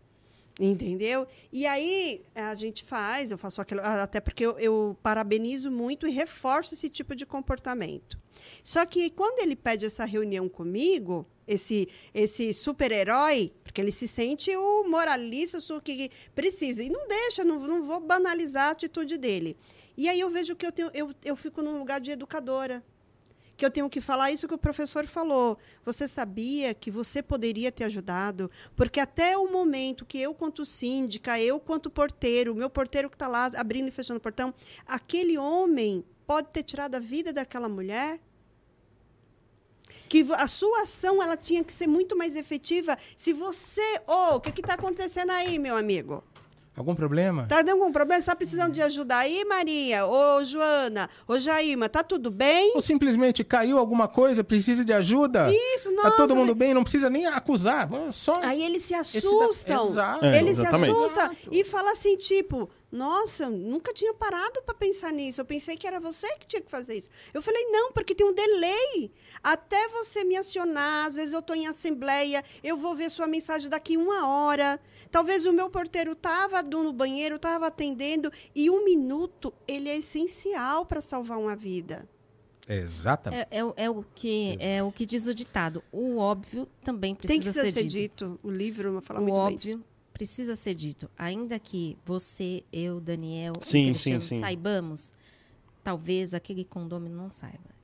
[0.60, 1.26] entendeu?
[1.50, 6.10] E aí a gente faz, eu faço aquilo, até porque eu, eu parabenizo muito e
[6.10, 8.18] reforço esse tipo de comportamento.
[8.62, 14.56] Só que quando ele pede essa reunião comigo, esse, esse super-herói, porque ele se sente
[14.56, 19.54] o moralista, que precisa, e não deixa, não, não vou banalizar a atitude dele.
[19.98, 22.82] E aí eu vejo que eu, tenho, eu, eu fico num lugar de educadora
[23.54, 25.58] que eu tenho que falar isso que o professor falou.
[25.84, 28.50] Você sabia que você poderia ter ajudado?
[28.74, 33.28] Porque até o momento que eu, quanto síndica, eu, quanto porteiro, meu porteiro que está
[33.28, 34.54] lá abrindo e fechando o portão,
[34.86, 38.20] aquele homem pode ter tirado a vida daquela mulher?
[40.08, 43.82] Que a sua ação ela tinha que ser muito mais efetiva se você.
[44.06, 46.22] Ô, o que está acontecendo aí, meu amigo?
[46.76, 47.46] Algum problema?
[47.48, 48.20] Tá dando algum problema?
[48.20, 50.04] Você tá precisando de ajuda aí, Maria?
[50.06, 51.08] Ô, Joana?
[51.26, 52.72] Ô, Jaima, tá tudo bem?
[52.74, 55.50] Ou simplesmente caiu alguma coisa, precisa de ajuda?
[55.50, 56.10] Isso, nossa.
[56.10, 57.88] Tá todo mundo bem, não precisa nem acusar.
[57.88, 59.86] vamos Só Aí eles se esse da- assustam.
[59.86, 60.24] Exato.
[60.26, 60.90] É, Eles se exatamente.
[60.90, 61.48] assustam Exato.
[61.50, 65.40] e falam assim, tipo, Nossa, eu nunca tinha parado para pensar nisso.
[65.40, 67.10] Eu pensei que era você que tinha que fazer isso.
[67.34, 69.10] Eu falei, não, porque tem um delay.
[69.42, 73.68] Até você me acionar, às vezes eu estou em assembleia, eu vou ver sua mensagem
[73.68, 74.80] daqui uma hora.
[75.10, 80.86] Talvez o meu porteiro estava no banheiro, estava atendendo, e um minuto, ele é essencial
[80.86, 82.08] para salvar uma vida.
[82.68, 83.46] Exatamente.
[83.50, 85.82] É, é, é o que, é o que diz o ditado.
[85.92, 88.26] O óbvio também Tem precisa, que ser, ser, dito.
[88.26, 88.40] dito.
[88.42, 89.84] O livro fala O muito bem óbvio disso.
[90.16, 91.10] Precisa ser dito.
[91.18, 94.40] Ainda que você, eu, Daniel, o Sim, Cristiano sim, sim.
[94.40, 95.12] saibamos,
[95.84, 97.76] talvez aquele condômino não saiba.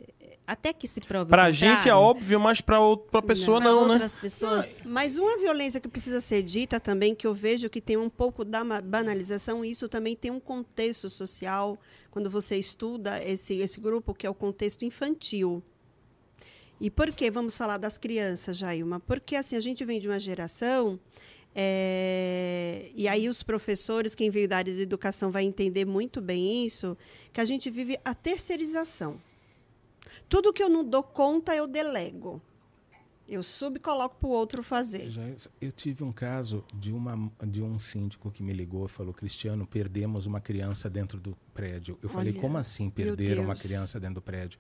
[0.47, 3.87] Até que se prove Pra gente é óbvio, mas pra, outra, pra pessoa pra não,
[3.87, 3.93] né?
[3.93, 4.83] outras pessoas...
[4.85, 8.45] Mas uma violência que precisa ser dita também, que eu vejo que tem um pouco
[8.45, 11.79] da banalização, isso também tem um contexto social,
[12.11, 15.63] quando você estuda esse, esse grupo, que é o contexto infantil.
[16.81, 18.99] E por que vamos falar das crianças, Jailma?
[18.99, 20.99] Porque assim, a gente vem de uma geração,
[21.55, 26.65] é, e aí os professores, quem veio da área de educação vai entender muito bem
[26.65, 26.97] isso,
[27.33, 29.21] que a gente vive a terceirização.
[30.29, 32.41] Tudo que eu não dou conta, eu delego.
[33.33, 35.11] Eu subcoloco para o outro fazer.
[35.11, 35.23] Já-
[35.61, 39.67] eu tive um caso de, uma, de um síndico que me ligou e falou: Cristiano,
[39.67, 41.99] perdemos uma criança dentro do prédio.
[42.03, 44.59] Eu falei: Olha, como assim perder uma criança dentro do prédio?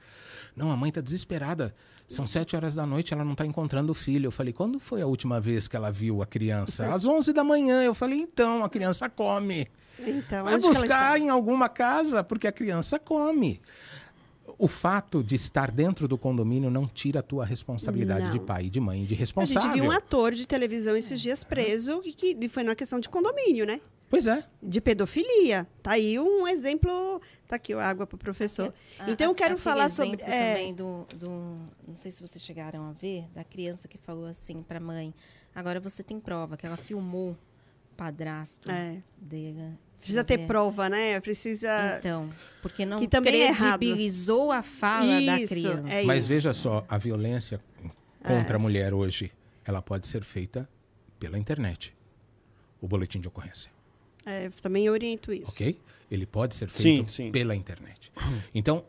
[0.57, 1.75] Não, a mãe está desesperada.
[2.09, 4.27] São sete horas da noite, ela não está encontrando o filho.
[4.29, 6.95] Eu falei: quando foi a última vez que ela viu a criança?
[6.95, 7.83] Às onze da manhã.
[7.83, 9.66] Eu falei: então, a criança come.
[9.99, 13.61] Então, Vai buscar em alguma casa, porque a criança come.
[14.62, 18.30] O fato de estar dentro do condomínio não tira a tua responsabilidade Não.
[18.30, 19.62] de pai e de mãe, de A responsável.
[19.70, 23.00] gente viu um ator de televisão esses dias preso que, que e foi na questão
[23.00, 23.80] de condomínio, né?
[24.08, 24.44] Pois é.
[24.62, 25.66] De pedofilia.
[25.82, 27.20] Tá aí um exemplo.
[27.48, 28.72] Tá aqui a água para o professor.
[29.00, 30.22] A- Então, eu a- quero falar sobre.
[30.22, 31.28] é, também do, do.
[31.88, 35.12] Não sei se vocês chegaram a ver, da criança que falou assim pra mãe:
[35.54, 37.36] agora você tem prova, que ela filmou
[37.97, 39.03] padrasto É.
[39.16, 39.78] dele.
[39.99, 41.20] Precisa ter prova, né?
[41.20, 41.97] Precisa.
[41.99, 43.78] Então, porque não Que também é errado.
[43.78, 45.88] credibilizou a fala da Isso, criança.
[45.88, 46.28] é Mas isso.
[46.28, 47.61] veja só, a violência
[48.24, 49.30] contra a mulher hoje,
[49.64, 50.68] ela pode ser feita
[51.20, 51.95] pela internet.
[52.80, 53.70] O boletim de ocorrência,
[54.26, 55.53] É, também oriento isso.
[55.53, 55.78] ok?
[56.11, 57.30] Ele pode ser Sim, feito sim.
[57.30, 58.12] pela internet.
[58.55, 58.84] Então,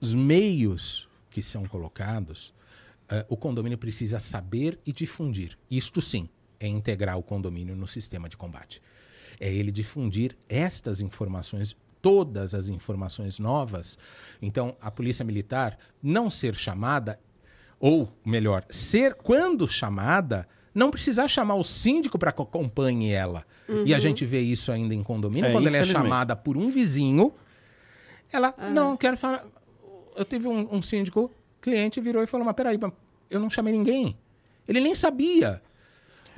[0.00, 2.54] os meios que são colocados,
[3.10, 5.56] eh, o condomínio precisa saber e difundir.
[5.70, 6.28] Isto sim
[6.60, 8.82] é integrar o condomínio no sistema de combate.
[9.40, 13.96] É ele difundir estas informações, todas as informações novas.
[14.42, 17.18] Então, a polícia militar não ser chamada,
[17.78, 23.44] ou melhor, ser quando chamada, não precisar chamar o síndico para que acompanhe ela.
[23.84, 26.68] E a gente vê isso ainda em condomínio, É, quando ela é chamada por um
[26.70, 27.32] vizinho,
[28.32, 28.70] ela, Ah.
[28.70, 29.44] não, quero falar.
[30.16, 31.30] Eu tive um, um síndico,
[31.60, 32.78] cliente virou e falou: Mas peraí,
[33.30, 34.16] eu não chamei ninguém.
[34.66, 35.62] Ele nem sabia.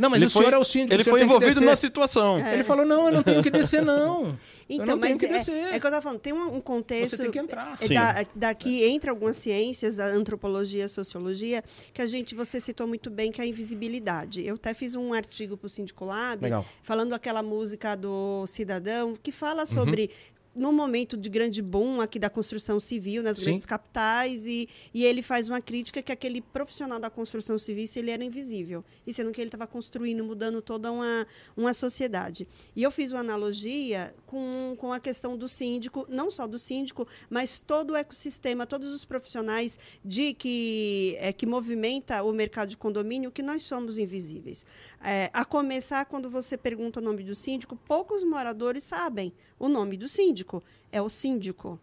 [0.01, 0.95] Não, mas ele o senhor foi, é o síndico.
[0.95, 2.39] Ele o senhor foi envolvido descer." numa situação.
[2.49, 4.29] Ele falou: Não, eu não tenho que descer, não.
[4.29, 4.37] eu
[4.69, 5.75] Então, não tenho que é, descer.
[5.75, 7.17] é que eu tava falando, tem um, um contexto.
[7.17, 7.77] Você tem que entrar.
[7.81, 7.95] é Sim.
[7.95, 13.11] da- daqui entra algumas ciências, a antropologia, a sociologia, que a gente, você citou muito
[13.11, 14.45] bem, que é a invisibilidade.
[14.47, 16.65] Eu até fiz um artigo para o Síndico Lab, Legal.
[16.83, 19.37] falando aquela música do Cidadão, que Uhum.
[19.37, 20.11] fala sobre.
[20.55, 23.45] No momento de grande boom aqui da construção civil nas Sim.
[23.45, 28.01] grandes capitais, e, e ele faz uma crítica que aquele profissional da construção civil, se
[28.01, 31.27] ele era invisível, e sendo que ele estava construindo, mudando toda uma,
[31.57, 32.49] uma sociedade.
[32.75, 37.07] E eu fiz uma analogia com, com a questão do síndico, não só do síndico,
[37.29, 42.77] mas todo o ecossistema, todos os profissionais de que, é, que movimenta o mercado de
[42.77, 44.67] condomínio, que nós somos invisíveis.
[45.03, 49.97] É, a começar, quando você pergunta o nome do síndico, poucos moradores sabem o nome
[49.97, 50.61] do síndico.
[50.91, 51.79] É o síndico.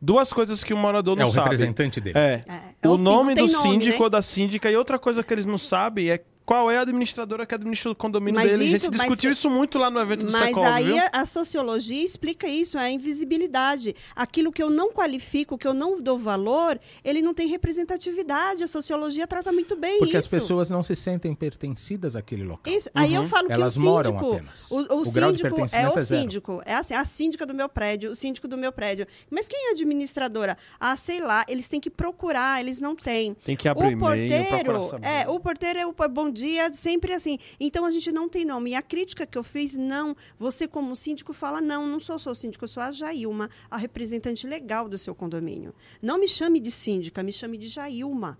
[0.00, 1.44] Duas coisas que o morador É não o sabe.
[1.50, 2.18] representante dele.
[2.18, 2.44] É.
[2.46, 4.04] É, é o, o nome do nome, síndico né?
[4.04, 4.70] ou da síndica.
[4.70, 7.94] E outra coisa que eles não sabem é qual é a administradora que administra o
[7.94, 8.62] condomínio Mas dele.
[8.62, 10.98] a isso- gente mas- discutiu isso muito lá no evento do Mas Secov, aí viu?
[11.12, 13.94] a, a sociologia explica isso, a invisibilidade.
[14.14, 18.62] Aquilo que eu não qualifico, que eu não dou valor, ele não tem representatividade.
[18.62, 20.26] A sociologia trata muito bem Porque isso.
[20.34, 22.72] as pessoas não se sentem pertencidas àquele local.
[22.72, 22.88] Isso.
[22.94, 24.70] Aí eu falo Elas que o moram síndico, apenas.
[24.70, 27.54] o, o O grau de síndico é o é síndico, é assim, a síndica do
[27.54, 29.06] meu prédio, o síndico do meu prédio.
[29.30, 30.56] Mas quem é a administradora?
[30.78, 33.34] Ah, sei lá, eles têm que procurar, eles não têm.
[33.44, 35.06] Tem que abrir o e-mail, porteiro, procurar saber.
[35.06, 37.38] é, o porteiro é o bom dia, sempre assim.
[37.58, 38.70] Então a gente não tem nome.
[38.70, 40.14] E a crítica que eu fiz, não.
[40.38, 44.46] Você como síndico fala não, não sou só síndico, eu sou a Jailma, a representante
[44.46, 45.74] legal do seu condomínio.
[46.00, 48.38] Não me chame de síndica, me chame de Jailma.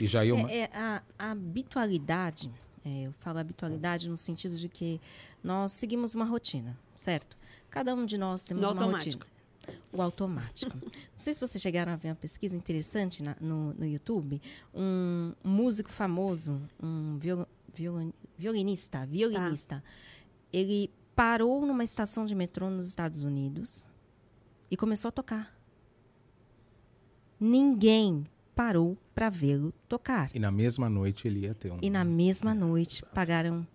[0.00, 0.36] E já eu.
[0.48, 2.50] É, é a, a habitualidade,
[2.84, 5.00] é, eu falo habitualidade no sentido de que
[5.44, 7.36] nós seguimos uma rotina, certo?
[7.70, 9.24] Cada um de nós temos No uma automático.
[9.24, 9.39] rotina.
[9.92, 10.76] O automático.
[10.82, 14.40] Não sei se vocês chegaram a ver uma pesquisa interessante na- no, no YouTube.
[14.74, 19.82] Um músico famoso, um viol, violin- violinista, violinista,
[20.52, 23.86] ele parou numa estação de metrô nos Estados Unidos
[24.70, 25.54] e começou a tocar.
[27.38, 30.30] Ninguém parou para vê-lo tocar.
[30.34, 31.78] E na mesma noite ele ia ter um.
[31.80, 33.66] E na mesma noite pagaram,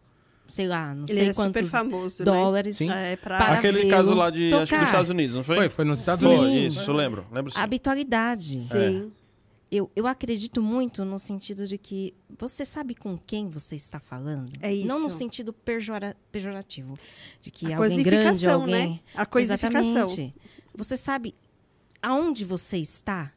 [0.48, 2.78] sei lá, não Ele sei super quantos famoso, dólares.
[2.78, 2.88] Sim.
[2.88, 3.14] né?
[3.14, 3.38] É, pra...
[3.38, 5.56] Para Aquele vê-lo caso lá de, acho que dos Estados Unidos, não foi?
[5.56, 6.36] Foi, foi nos Estados Sim.
[6.36, 6.76] Foi, Unidos.
[6.78, 7.26] isso, lembro.
[7.32, 7.60] Lembro sim.
[7.60, 8.60] Habitualidade.
[8.62, 9.12] Sim.
[9.72, 14.54] Eu, eu acredito muito no sentido de que você sabe com quem você está falando.
[14.62, 14.88] É isso.
[14.88, 16.94] Não no sentido pejora- pejorativo.
[17.42, 18.90] De que é alguém grande, alguém...
[18.92, 19.00] né?
[19.16, 19.82] A coisificação.
[20.06, 20.36] Exatamente.
[20.76, 21.34] Você sabe
[22.02, 23.32] aonde você está?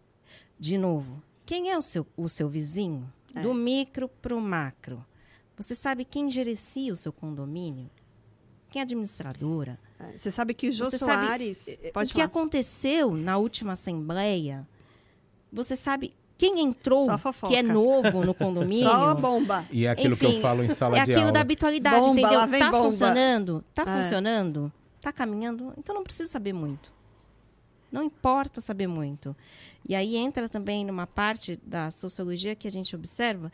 [0.60, 3.10] De novo, quem é o seu, o seu vizinho?
[3.34, 3.40] É.
[3.40, 5.04] Do micro para o macro.
[5.58, 7.90] Você sabe quem gerencia o seu condomínio?
[8.70, 9.78] Quem é a administradora?
[9.98, 11.68] É, Você sabe que o Jô Você sabe, Soares...
[11.68, 12.26] eh, pode o que falar.
[12.26, 14.66] aconteceu na última assembleia?
[15.52, 17.06] Você sabe quem entrou
[17.48, 18.84] que é novo no condomínio?
[18.84, 19.66] Só a bomba.
[19.72, 21.32] E é aquilo que eu Enfim, falo em sala é de aquilo aula.
[21.32, 22.38] da habitualidade, Bomba, entendeu?
[22.38, 22.84] lá vem Tá bomba.
[22.84, 23.64] funcionando?
[23.74, 24.02] Tá É.
[24.02, 24.72] funcionando?
[25.00, 25.72] Tá caminhando?
[25.78, 26.92] Então não precisa saber muito.
[27.90, 29.34] Não importa saber muito.
[29.88, 33.50] E aí entra também numa parte da sociologia que a gente observa,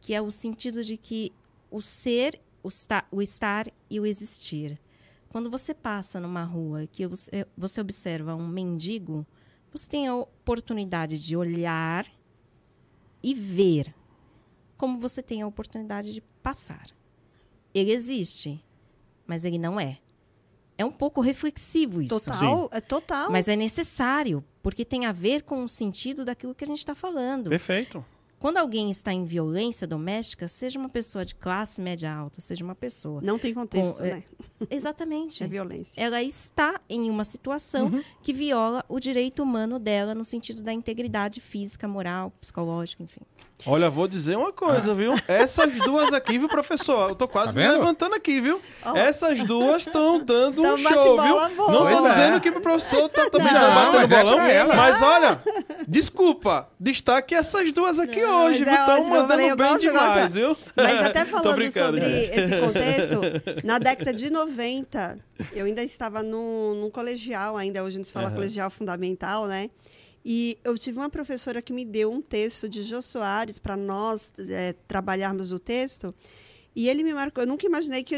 [0.00, 1.30] que é o sentido de que
[1.76, 4.80] o ser, o, sta- o estar e o existir.
[5.28, 9.26] Quando você passa numa rua que você, você observa um mendigo,
[9.72, 12.06] você tem a oportunidade de olhar
[13.20, 13.92] e ver,
[14.76, 16.86] como você tem a oportunidade de passar.
[17.74, 18.62] Ele existe,
[19.26, 19.98] mas ele não é.
[20.78, 22.20] É um pouco reflexivo isso.
[22.20, 23.32] Total, é total.
[23.32, 26.94] Mas é necessário, porque tem a ver com o sentido daquilo que a gente está
[26.94, 27.50] falando.
[27.50, 28.04] Perfeito.
[28.44, 32.74] Quando alguém está em violência doméstica, seja uma pessoa de classe média alta, seja uma
[32.74, 33.22] pessoa.
[33.22, 34.24] Não tem contexto, Com- é- né?
[34.70, 35.42] Exatamente.
[35.42, 35.98] É violência.
[35.98, 38.02] Ela está em uma situação Uhum.
[38.22, 43.22] que viola o direito humano dela no sentido da integridade física, moral, psicológica, enfim.
[43.66, 45.14] Olha, vou dizer uma coisa, viu?
[45.26, 47.08] Essas duas aqui, viu, professor?
[47.10, 48.60] Eu tô quase Tá me levantando aqui, viu?
[48.94, 51.34] Essas duas estão dando Tá um show, viu?
[51.56, 51.70] bom.
[51.72, 52.08] Não tô Pois é.
[52.10, 54.74] dizendo que o professor tá também Não, tá batendo mas é bolão, ela.
[54.74, 55.42] mas olha,
[55.88, 58.76] desculpa, destaque essas duas aqui Não, hoje, mas viu?
[58.76, 60.32] é Estão eu mandando falei, bem demais, gosto.
[60.34, 60.56] viu?
[60.76, 62.38] Mas até Tô falando sobre gente.
[62.38, 63.20] esse contexto,
[63.64, 65.18] na década de 90,
[65.54, 68.34] eu ainda estava num, num colegial, ainda hoje não se fala Aham.
[68.34, 69.70] colegial fundamental, né?
[70.24, 74.32] E eu tive uma professora que me deu um texto de Jô Soares para nós
[74.48, 76.14] é, trabalharmos o texto.
[76.76, 77.42] E ele me marcou.
[77.44, 78.16] Eu nunca imaginei que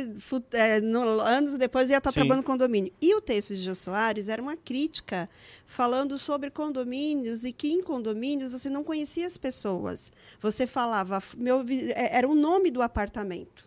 [0.52, 2.20] é, no- anos depois ia estar Sim.
[2.20, 2.90] trabalhando condomínio.
[3.02, 5.28] E o texto de Jô Soares era uma crítica
[5.66, 10.10] falando sobre condomínios e que em condomínios você não conhecia as pessoas.
[10.40, 11.62] Você falava, meu,
[11.94, 13.65] é, era o nome do apartamento.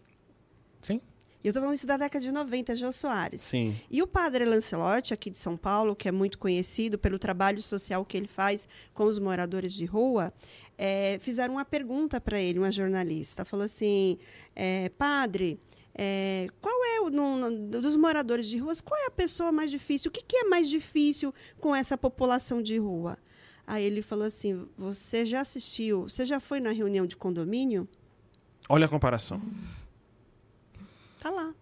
[1.44, 3.40] E eu estou falando isso da década de 90, Jô Soares.
[3.42, 3.74] Sim.
[3.90, 8.04] E o padre Lancelotti, aqui de São Paulo, que é muito conhecido pelo trabalho social
[8.04, 10.34] que ele faz com os moradores de rua,
[10.78, 13.46] eh, fizeram uma pergunta para ele, uma jornalista.
[13.46, 14.18] Falou assim:
[14.54, 15.58] eh, Padre,
[15.96, 18.82] eh, qual é o no- no- dos moradores de ruas?
[18.82, 20.10] Qual é a pessoa mais difícil?
[20.10, 23.18] O que, que é mais difícil com essa população de rua?
[23.66, 26.04] Aí ele falou assim: Você já assistiu?
[26.10, 27.88] Você já foi na reunião de condomínio?
[28.68, 29.42] Olha a comparação.
[31.20, 31.54] Tá lá.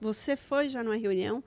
[0.00, 1.42] Você foi já numa reunião.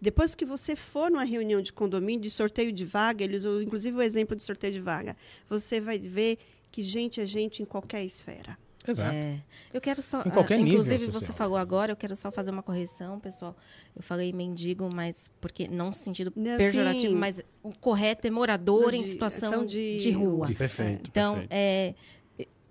[0.00, 3.96] Depois que você for numa reunião de condomínio, de sorteio de vaga, eles usam inclusive
[3.96, 5.16] o exemplo de sorteio de vaga,
[5.48, 6.38] você vai ver
[6.70, 8.58] que gente é gente em qualquer esfera.
[8.86, 9.14] Exato.
[9.14, 9.40] É,
[9.72, 10.20] eu quero só.
[10.20, 11.20] Em qualquer ah, nível inclusive, social.
[11.22, 13.56] você falou agora, eu quero só fazer uma correção, pessoal.
[13.96, 17.18] Eu falei mendigo, mas porque não no sentido Não, pejorativo, sim.
[17.18, 20.46] mas o correto é morador De- em situação de, de rua.
[20.46, 20.54] rua.
[20.54, 21.08] Perfeito.
[21.08, 21.52] Então, perfeito.
[21.52, 21.94] é,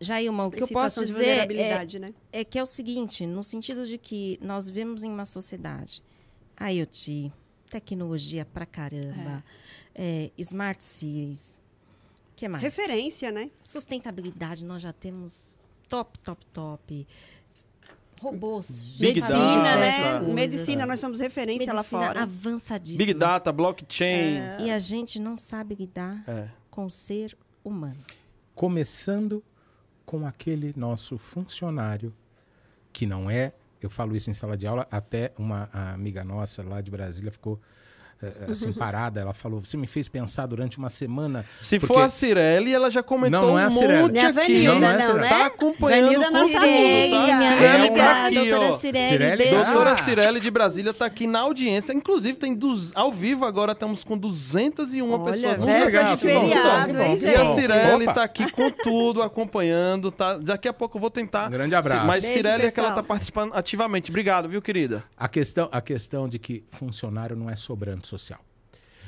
[0.03, 2.13] Jailma, o que eu posso dizer é, né?
[2.31, 6.03] é que é o seguinte, no sentido de que nós vivemos em uma sociedade
[6.59, 7.31] IoT,
[7.69, 9.43] tecnologia pra caramba,
[9.95, 11.59] é, smart cities,
[12.35, 12.63] que mais?
[12.63, 13.49] Referência, né?
[13.63, 17.07] Sustentabilidade, nós já temos top, top, top.
[18.21, 18.69] Robôs.
[18.97, 20.11] Big Medicina, né?
[20.13, 20.33] coisas.
[20.33, 22.23] Medicina, nós somos referência lá Medicina fora.
[22.23, 22.97] avançadíssima.
[23.05, 24.37] Big Data, blockchain.
[24.61, 26.47] E a gente não sabe lidar É.
[26.71, 27.97] com o ser humano.
[28.55, 29.43] Começando
[30.05, 32.13] com aquele nosso funcionário,
[32.91, 36.81] que não é, eu falo isso em sala de aula, até uma amiga nossa lá
[36.81, 37.59] de Brasília ficou
[38.51, 41.45] assim parada, ela falou, você me fez pensar durante uma semana.
[41.59, 44.01] Se porque- for a Cirelli, ela já comentou Não, não é a um Cirelli.
[44.01, 44.37] monte Não é a aqui.
[44.39, 45.19] Vanilda, Não, não é a Cirelli.
[45.21, 45.29] né?
[45.29, 47.17] Tá acompanhando Vanilda com nossa amiga.
[47.17, 47.43] tá?
[47.43, 48.77] É, Cirelli tá aqui, doutora ó.
[48.77, 49.49] Cirelli.
[49.49, 49.95] Doutora.
[49.97, 51.93] Cirelli de Brasília está aqui na audiência.
[51.93, 55.57] Inclusive, tem dos, ao vivo agora, estamos com 201 Olha, pessoas.
[55.57, 56.91] Véspera legal, de feriado,
[57.25, 57.53] E a?
[57.55, 58.11] Cirelli Opa.
[58.11, 60.11] está aqui com tudo, acompanhando.
[60.11, 60.37] Tá?
[60.37, 61.47] Daqui a pouco eu vou tentar.
[61.47, 62.05] Um grande abraço.
[62.05, 62.89] Mas Beijo, Cirelli é que ela pessoal.
[62.89, 64.09] está participando ativamente.
[64.11, 65.03] Obrigado, viu, querida?
[65.17, 68.39] A questão, a questão de que funcionário não é sobrante social.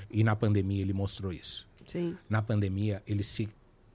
[0.09, 1.67] E na pandemia ele mostrou isso.
[1.87, 2.17] Sim.
[2.29, 3.47] Na pandemia ele se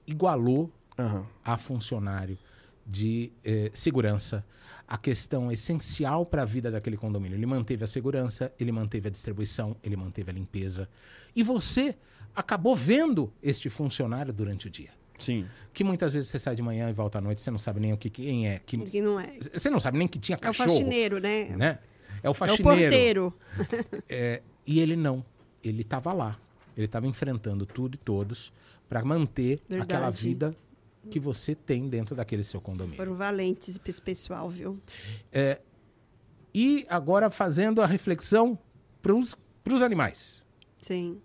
[0.07, 1.25] igualou Aham.
[1.43, 2.37] a funcionário
[2.85, 4.43] de eh, segurança,
[4.87, 7.37] a questão essencial para a vida daquele condomínio.
[7.37, 10.89] Ele manteve a segurança, ele manteve a distribuição, ele manteve a limpeza.
[11.35, 11.95] E você
[12.35, 14.89] acabou vendo este funcionário durante o dia.
[15.17, 15.45] Sim.
[15.71, 17.93] Que muitas vezes você sai de manhã e volta à noite, você não sabe nem
[17.93, 18.59] o que quem é.
[18.65, 19.37] Que, Que não é.
[19.53, 20.69] você não sabe nem que tinha É o cachorro.
[20.69, 21.55] faxineiro, né?
[21.55, 21.79] né?
[22.23, 23.31] É o É o faxineiro.
[23.31, 23.33] porteiro.
[24.09, 25.23] É, e ele não.
[25.63, 26.37] Ele estava lá.
[26.75, 28.51] Ele estava enfrentando tudo e todos
[28.87, 29.81] para manter Verdade.
[29.81, 30.55] aquela vida
[31.09, 32.97] que você tem dentro daquele seu condomínio.
[32.97, 34.79] Foram valentes pra esse pessoal, viu?
[36.53, 38.57] E agora fazendo a reflexão
[39.01, 39.35] para os
[39.81, 40.41] animais.
[40.81, 41.21] Sim.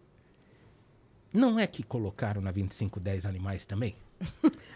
[1.32, 3.96] Não é que colocaram na 2510 animais também?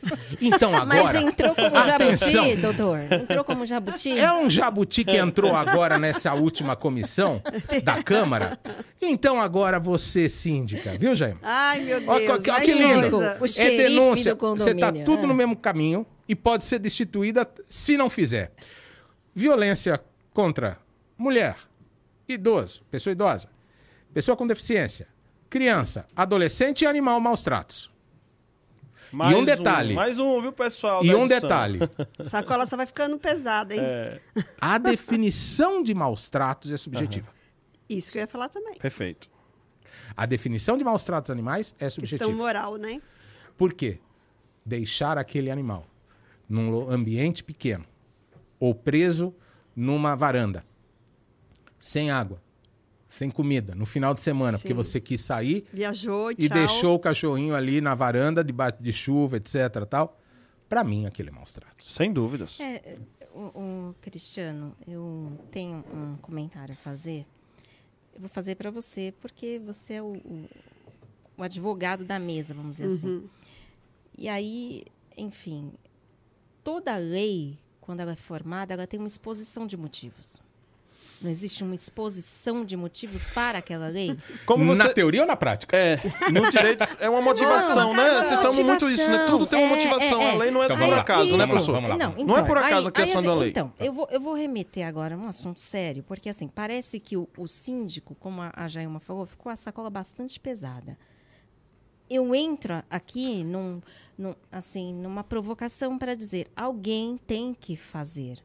[0.40, 1.20] Então Mas agora.
[1.20, 3.00] entrou como atenção, jabuti, doutor?
[3.12, 4.18] Entrou como jabuti?
[4.18, 7.42] É um jabuti que entrou agora nessa última comissão
[7.84, 8.58] da Câmara.
[9.00, 11.36] Então agora você, síndica, viu, Jair?
[11.42, 12.10] Ai, meu Deus.
[12.30, 13.18] Ó, que- ai, que lindo.
[13.18, 14.34] O É denúncia.
[14.34, 15.26] do Você tá condomínio, tudo é.
[15.26, 18.52] no mesmo caminho e pode ser destituída se não fizer.
[19.34, 20.00] Violência
[20.32, 20.78] contra
[21.16, 21.56] mulher,
[22.26, 23.48] idoso, pessoa idosa,
[24.14, 25.06] pessoa com deficiência,
[25.50, 27.90] criança, adolescente e animal maus tratos.
[29.12, 29.94] Mais um detalhe.
[29.94, 31.04] mais um, viu, pessoal?
[31.04, 31.40] E um edição.
[31.40, 31.78] detalhe:
[32.18, 33.80] A sacola só vai ficando pesada, hein?
[33.82, 34.20] É,
[34.60, 37.28] a definição de maus tratos é subjetiva.
[37.88, 38.74] Isso que eu ia falar também.
[38.74, 39.28] perfeito.
[40.16, 42.32] A definição de maus tratos animais é Questão subjetiva.
[42.32, 43.00] moral, né?
[43.56, 43.98] Por quê?
[44.64, 45.84] Deixar aquele animal
[46.48, 47.84] num ambiente pequeno
[48.58, 49.34] ou preso
[49.74, 50.64] numa varanda,
[51.78, 52.40] sem água,
[53.10, 54.74] sem comida, no final de semana, porque Sim.
[54.74, 56.56] você quis sair Viajou, e tchau.
[56.56, 59.84] deixou o cachorrinho ali na varanda, debaixo de chuva, etc.
[59.90, 60.16] tal.
[60.68, 61.92] Para mim, aquele é maus tratos.
[61.92, 62.60] Sem dúvidas.
[62.60, 62.96] É,
[63.34, 63.40] o,
[63.90, 67.26] o Cristiano, eu tenho um comentário a fazer.
[68.14, 70.48] Eu vou fazer para você, porque você é o, o,
[71.36, 73.28] o advogado da mesa, vamos dizer assim.
[74.16, 74.84] E aí,
[75.16, 75.72] enfim,
[76.62, 80.40] toda lei, quando ela é formada, ela tem uma exposição de motivos.
[81.22, 84.16] Não existe uma exposição de motivos para aquela lei?
[84.46, 84.82] Como você...
[84.82, 85.76] Na teoria ou na prática?
[85.76, 86.00] É,
[86.32, 88.24] no direito é uma motivação, Não, né?
[88.24, 89.26] Vocês chamam muito isso, né?
[89.26, 90.20] Tudo tem uma é, motivação.
[90.22, 90.30] é, é.
[90.30, 91.72] A lei não é Então por acaso, né, professor?
[91.74, 93.48] Vamos lá, Não, vamos Não é então, por acaso a aí- criação aí da lei.
[93.50, 97.16] Então, eu vou, eu vou remeter agora a um assunto sério, porque assim, parece que
[97.18, 100.96] o, o síndico, como a, a Jailma falou, ficou a sacola bastante pesada.
[102.08, 103.80] Eu entro aqui num,
[104.16, 108.38] num, assim, numa provocação para dizer, alguém tem que fazer.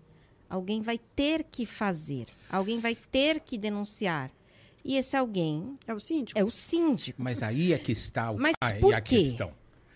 [0.56, 2.26] Alguém vai ter que fazer.
[2.50, 4.32] Alguém vai ter que denunciar.
[4.84, 6.40] E esse alguém É o síndico?
[6.40, 7.22] é o síndico.
[7.22, 8.40] Mas aí é que está o...
[8.40, 9.18] Mas aí por a quê?
[9.18, 9.52] questão.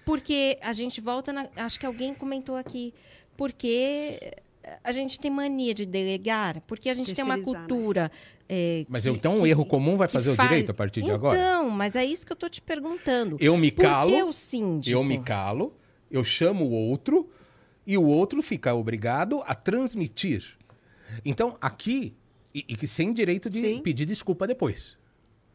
[0.05, 1.47] Porque a gente volta na.
[1.55, 2.93] Acho que alguém comentou aqui.
[3.37, 4.33] Porque
[4.83, 7.43] a gente tem mania de delegar, porque a gente tem uma né?
[7.43, 8.11] cultura.
[8.47, 11.01] é, Mas que- então o que- erro comum vai fazer o faz- direito a partir
[11.03, 11.37] de agora?
[11.37, 13.37] Então, mas é isso que eu tô te perguntando.
[13.39, 14.91] Eu me Por calo, que o síndico?
[14.97, 15.73] Eu me calo,
[16.09, 17.29] eu chamo o outro
[17.89, 20.55] e o outro fica obrigado a transmitir.
[21.25, 22.15] Então, aqui,
[22.53, 23.81] e, e que sem direito de Sim.
[23.81, 24.95] pedir desculpa depois.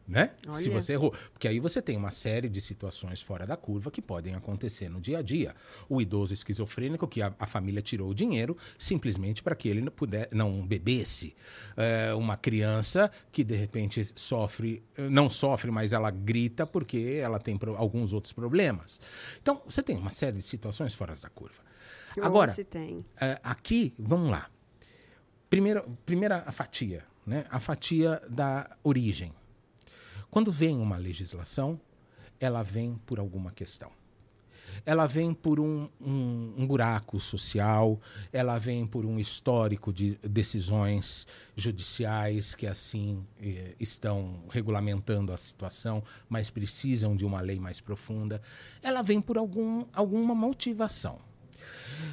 [0.07, 0.33] Né?
[0.59, 0.83] Se Olha.
[0.83, 1.15] você errou.
[1.33, 5.01] Porque aí você tem uma série de situações fora da curva que podem acontecer no
[5.01, 5.55] dia a dia.
[5.89, 9.91] O idoso esquizofrênico, que a, a família tirou o dinheiro simplesmente para que ele não,
[9.93, 11.35] puder, não bebesse.
[11.75, 17.57] É, uma criança que de repente sofre, não sofre, mas ela grita porque ela tem
[17.57, 19.01] pro- alguns outros problemas.
[19.41, 21.63] Então, você tem uma série de situações fora da curva.
[22.23, 23.05] Agora, Se tem.
[23.21, 24.49] é, aqui, vamos lá.
[25.51, 27.45] Primeira, primeira fatia, né?
[27.51, 29.33] A fatia da origem.
[30.31, 31.81] Quando vem uma legislação,
[32.41, 33.91] ela vem por alguma questão.
[34.85, 38.01] Ela vem por um, um- um buraco social,
[38.33, 46.03] ela vem por um histórico de decisões judiciais que assim eh, estão regulamentando a situação,
[46.29, 48.43] mas precisam de uma lei mais profunda.
[48.83, 51.21] Ela vem por algum, alguma motivação.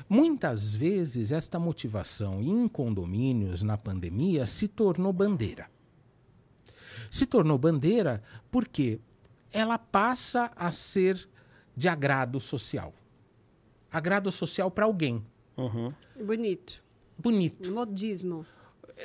[0.10, 5.70] Muitas vezes, esta motivação em condomínios na pandemia se tornou bandeira.
[7.10, 8.99] Se tornou bandeira porque
[9.52, 11.30] ela passa a ser
[11.76, 12.93] de agrado social.
[13.91, 15.26] Agrado social para alguém.
[15.58, 15.93] Uhum.
[16.24, 16.82] Bonito.
[17.18, 17.72] Bonito.
[17.72, 18.45] Modismo.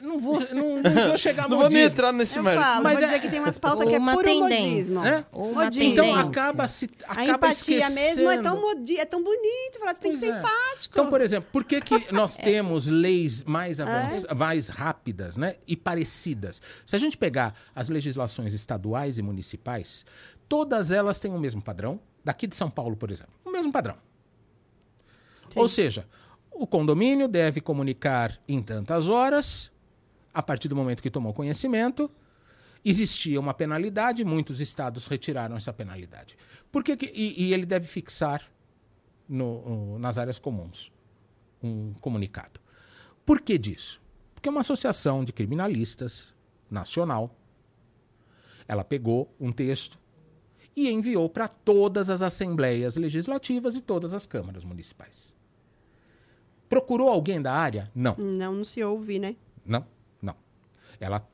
[0.02, 1.86] Não vou, não, não vou chegar a Não vou nem modismo.
[1.92, 2.62] entrar nesse Eu mérito.
[2.62, 4.94] falo, Mas vou é- dizer que tem umas pautas que é Uma puro tendência.
[5.00, 5.04] modismo.
[5.06, 5.26] É?
[5.32, 5.84] Modismo.
[5.92, 8.60] Então acaba se A acaba empatia mesmo é tão, esquecendo.
[8.60, 9.78] modi é tão bonito.
[9.78, 10.38] Falar, você tem que Pois ser é.
[10.38, 10.88] empático.
[10.92, 12.12] Então, por exemplo, por que, que É.
[12.12, 14.24] nós temos leis mais, avanç...
[14.36, 15.56] mais rápidas né?
[15.66, 16.60] e parecidas?
[16.84, 20.04] Se a gente pegar as legislações estaduais e municipais,
[20.48, 21.98] todas elas têm o mesmo padrão.
[22.24, 23.96] Daqui de São Paulo, por exemplo, o mesmo padrão.
[25.48, 25.60] Sim.
[25.60, 26.06] Ou seja,
[26.50, 29.70] o condomínio deve comunicar em tantas horas,
[30.36, 32.10] a partir do momento que tomou conhecimento,
[32.84, 36.36] existia uma penalidade, muitos estados retiraram essa penalidade.
[36.70, 38.42] Por que que- e, e ele deve fixar
[39.26, 40.92] no- no- nas áreas comuns
[41.62, 42.60] um comunicado.
[43.24, 43.98] Por que disso?
[44.34, 46.34] Porque uma associação de criminalistas
[46.70, 47.34] nacional.
[48.68, 49.98] Ela pegou um texto
[50.76, 55.34] e enviou para todas as assembleias legislativas e todas as câmaras municipais.
[56.68, 57.90] Procurou alguém da área?
[57.94, 58.14] Não.
[58.18, 59.34] Não, não se ouve, né?
[59.64, 59.86] Não.
[61.00, 61.26] Ela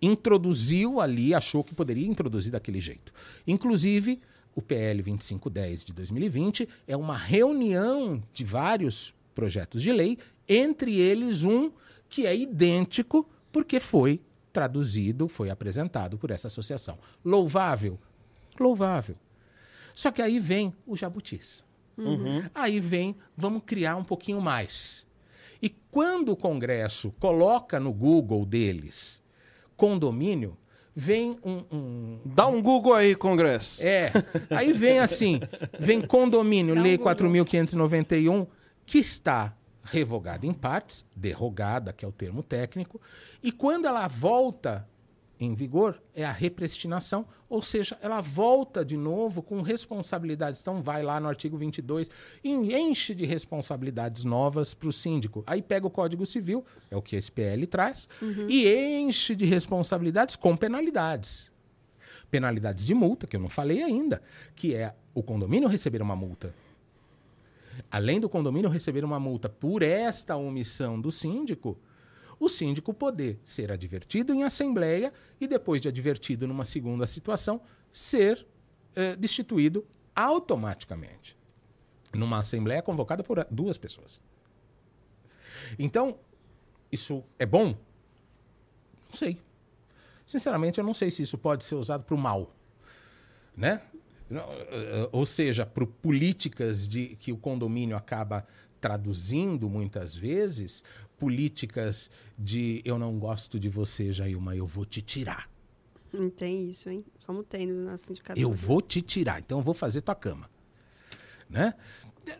[0.00, 3.12] introduziu ali, achou que poderia introduzir daquele jeito.
[3.46, 4.20] Inclusive,
[4.54, 11.44] o PL 2510 de 2020 é uma reunião de vários projetos de lei, entre eles
[11.44, 11.70] um
[12.08, 14.20] que é idêntico porque foi
[14.52, 16.98] traduzido, foi apresentado por essa associação.
[17.24, 17.98] Louvável?
[18.58, 19.16] Louvável.
[19.94, 21.62] Só que aí vem o jabutis.
[21.96, 22.44] Uhum.
[22.54, 25.05] Aí vem, vamos criar um pouquinho mais.
[25.96, 29.22] Quando o Congresso coloca no Google deles
[29.78, 30.54] condomínio,
[30.94, 33.82] vem um, um, Dá um Google aí, Congresso.
[33.82, 34.12] É.
[34.54, 35.40] Aí vem assim:
[35.80, 37.14] vem condomínio, Dá um Lei Google.
[37.14, 38.46] 4.591,
[38.84, 43.00] que está revogada em partes, derrogada, que é o termo técnico,
[43.42, 44.86] e quando ela volta
[45.38, 50.60] em vigor, é a repristinação, ou seja, ela volta de novo com responsabilidades.
[50.60, 52.10] Então, vai lá no artigo 22
[52.42, 55.44] e enche de responsabilidades novas para o síndico.
[55.46, 58.08] Aí pega o Código Civil, é o que esse PL traz,
[58.48, 58.66] e
[58.98, 61.50] enche de responsabilidades com penalidades.
[62.30, 64.22] Penalidades de multa, que eu não falei ainda,
[64.54, 66.54] que é o condomínio receber uma multa.
[67.90, 71.78] Além do condomínio receber uma multa por esta omissão do síndico,
[72.38, 77.60] o síndico poder ser advertido em assembleia e, depois de advertido numa segunda situação,
[77.92, 78.46] ser
[78.94, 81.36] eh, destituído automaticamente.
[82.14, 84.22] Numa assembleia convocada por duas pessoas.
[85.78, 86.18] Então,
[86.92, 87.76] isso é bom?
[89.08, 89.38] Não sei.
[90.26, 92.54] Sinceramente, eu não sei se isso pode ser usado para o mal.
[93.56, 93.80] Né?
[94.30, 98.46] Eh, Ou seja, para políticas de que o condomínio acaba
[98.80, 100.84] traduzindo muitas vezes,
[101.18, 105.50] políticas de eu não gosto de você, Jailma, eu vou te tirar.
[106.12, 107.04] Não tem isso, hein?
[107.26, 108.40] Como tem na sindicatura.
[108.40, 110.48] Eu vou te tirar, então eu vou fazer tua cama.
[111.48, 111.74] Né?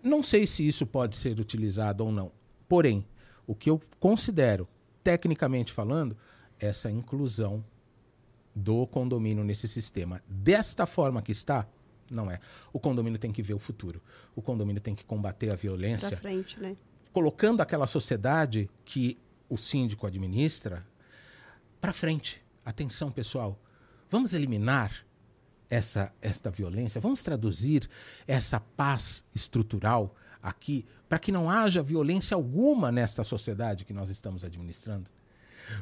[0.03, 2.33] Não sei se isso pode ser utilizado ou não.
[2.69, 3.07] Porém,
[3.47, 4.69] o que eu considero,
[5.03, 6.17] tecnicamente falando,
[6.59, 7.65] essa inclusão
[8.55, 10.23] do condomínio nesse sistema.
[10.27, 11.69] Desta forma que está,
[12.11, 12.41] não é.
[12.73, 14.01] O condomínio tem que ver o futuro.
[14.35, 16.77] O condomínio tem que combater a Pra violência frente, né?
[17.17, 19.19] Colocando aquela sociedade que
[19.49, 20.87] o síndico administra
[21.81, 22.45] para frente.
[22.63, 23.59] Atenção, pessoal.
[24.11, 25.03] Vamos eliminar
[25.71, 27.89] essa esta violência, vamos traduzir
[28.27, 34.45] essa paz estrutural aqui para que não haja violência alguma nesta sociedade que nós estamos
[34.45, 35.09] administrando.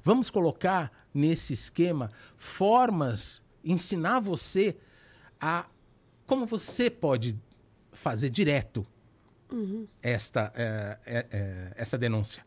[0.04, 4.76] Vamos colocar nesse esquema formas, ensinar você
[5.40, 5.66] a
[6.28, 7.36] como você pode
[7.90, 8.86] fazer direto
[10.02, 12.42] esta, é, é, é, essa denúncia.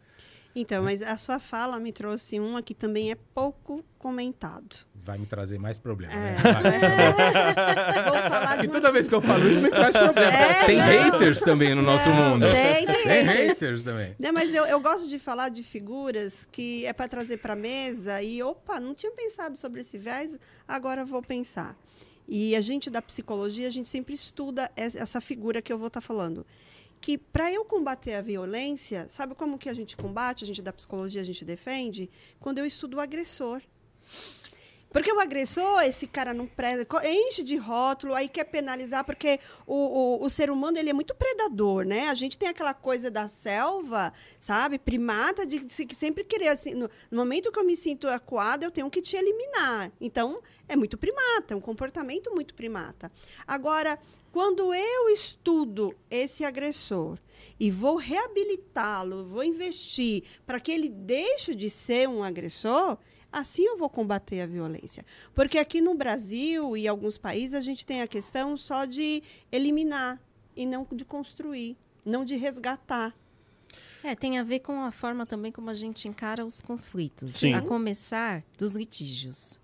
[0.55, 4.75] Então, mas a sua fala me trouxe uma que também é pouco comentado.
[4.95, 6.15] Vai me trazer mais problemas.
[6.15, 6.31] É.
[6.33, 6.41] Né?
[8.57, 10.31] Vou E toda vez que eu falo isso, me traz problema.
[10.31, 10.85] É, tem não.
[10.85, 12.47] haters também no nosso mundo.
[12.51, 13.49] Tem, tem Tem haters.
[13.49, 14.15] haters também.
[14.19, 18.19] Não, mas eu, eu gosto de falar de figuras que é para trazer para mesa
[18.23, 21.77] e, opa, não tinha pensado sobre esse viés, agora vou pensar.
[22.27, 25.87] E a gente da psicologia, a gente sempre estuda es- essa figura que eu vou
[25.87, 26.43] estar falando.
[26.99, 30.43] Que para eu combater a violência, sabe como que a gente combate?
[30.43, 32.09] A gente da psicologia, a gente defende?
[32.39, 33.61] Quando eu estudo o agressor.
[34.89, 39.37] Porque o agressor, esse cara não presta, co- enche de rótulo, aí quer penalizar, porque
[39.65, 39.75] o,
[40.21, 42.07] o, o ser humano ele é muito predador, né?
[42.07, 44.79] A gente tem aquela coisa da selva, sabe?
[44.79, 48.89] Primata, de sempre querer, assim, no, no momento que eu me sinto acuada, eu tenho
[48.89, 49.91] que te eliminar.
[49.99, 53.11] Então, é muito primata, é um comportamento muito primata.
[53.45, 53.99] Agora,
[54.37, 57.17] quando eu estudo esse agressor
[57.59, 62.99] e vou reabilitá-lo, vou investir para que ele deixe de ser um agressor,
[63.31, 65.03] assim eu vou combater a violência.
[65.33, 70.21] Porque aqui no Brasil e alguns países a gente tem a questão só de eliminar
[70.55, 73.15] e não de construir, não de resgatar.
[74.03, 77.33] É, tem a ver com a forma também como a gente encara os conflitos.
[77.33, 77.55] Sim.
[77.55, 79.59] A começar dos litígios.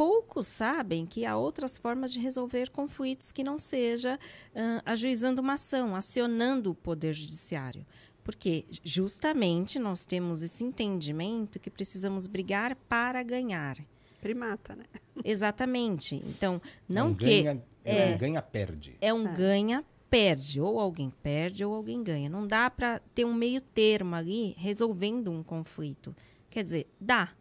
[0.00, 4.18] Poucos sabem que há outras formas de resolver conflitos que não seja
[4.54, 7.84] ah, ajuizando uma ação, acionando o poder judiciário.
[8.24, 13.76] Porque justamente nós temos esse entendimento que precisamos brigar para ganhar.
[14.22, 14.84] Primata, né?
[15.22, 16.14] Exatamente.
[16.26, 18.16] Então, não, Não que ganha, é.
[18.16, 18.96] ganha, perde.
[19.02, 20.62] é um ganha-perde.
[20.62, 22.30] Ou alguém perde ou alguém ganha.
[22.30, 26.16] Não dá para ter um meio termo ali resolvendo um conflito.
[26.48, 27.34] Quer dizer, dá.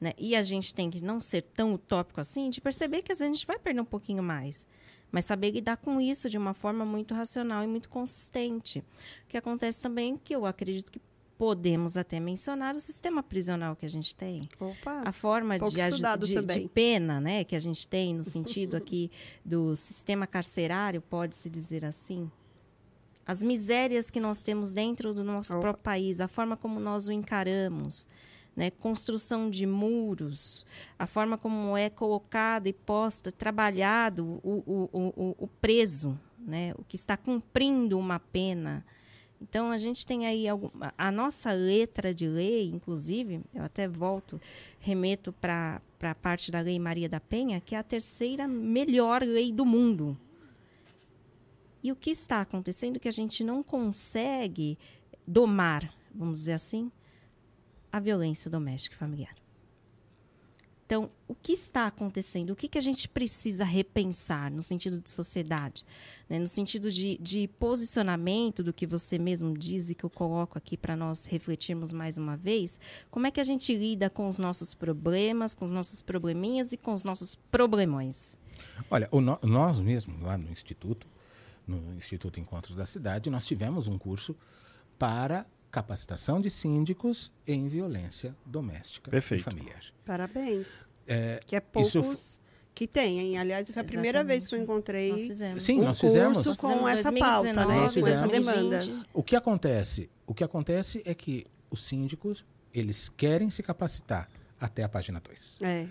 [0.00, 0.12] Né?
[0.16, 3.32] E a gente tem que não ser tão utópico assim de perceber que às vezes
[3.32, 4.66] a gente vai perder um pouquinho mais.
[5.10, 8.80] mas saber lidar com isso de uma forma muito racional e muito consistente.
[9.24, 11.00] O que acontece também, que eu acredito que
[11.38, 14.42] podemos até mencionar o sistema prisional que a gente tem.
[14.60, 15.02] Opa.
[15.04, 15.64] A forma de,
[16.26, 19.10] de- de pena né, que a gente tem, no sentido aqui
[19.44, 22.30] do sistema carcerário, pode-se dizer assim.
[23.24, 25.60] As misérias que nós temos dentro do nosso Opa.
[25.60, 28.06] próprio país, a forma como nós o encaramos,
[28.58, 30.66] né, construção de muros,
[30.98, 36.82] a forma como é colocado e posta, trabalhado o, o, o, o- preso, né, o
[36.82, 38.84] que está cumprindo uma pena.
[39.40, 43.86] Então, a gente tem aí algum, a- a nossa letra de lei, inclusive, eu até
[43.86, 44.40] volto,
[44.80, 49.52] remeto para a parte da Lei Maria da Penha, que é a terceira melhor lei
[49.52, 50.18] do mundo.
[51.80, 54.76] E o que está acontecendo é que a gente não consegue
[55.24, 56.90] domar, vamos dizer assim,
[57.98, 59.34] a violência doméstica e familiar.
[60.86, 62.48] Então, o que está acontecendo?
[62.50, 65.84] O que, que a gente precisa repensar no sentido de sociedade?
[66.26, 66.38] né?
[66.38, 70.78] No sentido de, de posicionamento do que você mesmo diz e que eu coloco aqui
[70.78, 72.80] para nós refletirmos mais uma vez.
[73.10, 76.78] Como é que a gente lida com os nossos problemas, com os nossos probleminhas e
[76.78, 78.38] com os nossos problemões?
[78.90, 81.06] Olha, no- nós mesmos, lá no Instituto,
[81.66, 84.34] no Instituto Encontros da Cidade, nós tivemos um curso
[84.98, 89.40] para capacitação de síndicos em violência doméstica Perfeito.
[89.40, 89.80] e familiar.
[90.04, 90.86] Parabéns.
[91.06, 92.40] É, Que é isso poucos
[92.74, 93.38] que tem, hein?
[93.38, 94.78] Aliás, foi a primeira vez que eu Exatamente.
[94.78, 95.62] encontrei Nós fizemos.
[95.64, 96.34] Sim, um nós fizemos.
[96.34, 97.80] curso Nós com fizemos essa 2019, pauta, né?
[97.80, 98.76] Nós Com essa demanda.
[98.78, 99.06] 2020.
[99.12, 100.10] O que acontece?
[100.26, 104.28] O que acontece é que os síndicos, eles querem se capacitar
[104.60, 105.58] até a página 2.
[105.62, 105.88] É.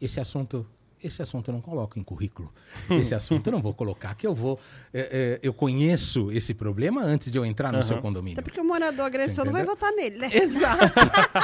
[0.00, 0.66] Esse assunto,
[1.02, 2.52] esse assunto eu não coloco em currículo.
[2.90, 4.58] Esse assunto eu não vou colocar, que eu vou.
[4.92, 8.34] é, é, eu conheço esse problema antes de eu entrar no seu condomínio.
[8.40, 10.30] Até porque o morador agressor não vai votar nele, né?
[10.32, 10.82] Exato.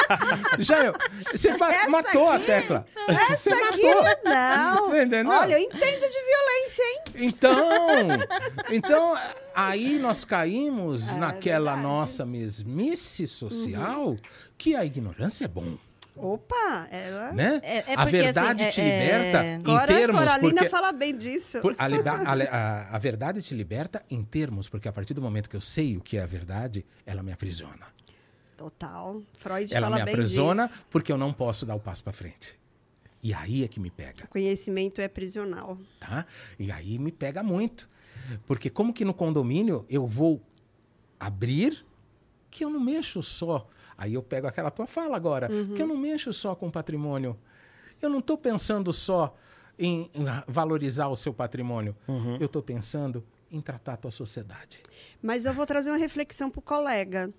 [0.59, 0.93] Já eu,
[1.33, 2.87] você Essa matou a aqui- tecla.
[3.09, 4.25] Essa Você aqui matou.
[4.25, 4.87] não.
[4.89, 5.33] Você entendeu?
[5.33, 7.01] Olha, eu entendo de violência, hein?
[7.17, 8.09] Então,
[8.73, 9.17] então
[9.55, 11.83] aí nós caímos naquela É verdade.
[11.83, 14.17] nossa mesmice social
[14.59, 15.77] que a ignorância é bom,
[16.17, 17.33] Opa, ela.
[17.33, 17.61] né?
[17.63, 20.53] É- é a porque, verdade assim, te é- liberta é- em Agora termos a Coralina
[20.55, 21.61] porque fala bem disso.
[21.61, 25.51] por- a, a a- a verdade te liberta em termos porque a partir do momento
[25.51, 27.87] que eu sei o que é a verdade, ela me aprisiona.
[28.57, 29.21] Total.
[29.35, 30.87] Freud ela fala me bem aprisiona disso.
[30.89, 32.59] porque eu não posso dar o passo para frente.
[33.21, 34.25] E aí é que me pega.
[34.25, 35.77] O conhecimento é prisional.
[35.99, 36.25] tá?
[36.59, 37.89] E aí me pega muito.
[38.47, 40.41] Porque como que no condomínio eu vou
[41.19, 41.85] abrir
[42.51, 43.67] que eu não mexo só.
[43.97, 47.37] Aí eu pego aquela tua fala agora, que eu não mexo só com patrimônio.
[48.03, 49.35] Eu não estou pensando só
[49.79, 51.97] em em valorizar o seu patrimônio.
[52.41, 54.81] Eu estou pensando em tratar a tua sociedade.
[55.23, 57.33] Mas eu vou trazer uma reflexão para o colega.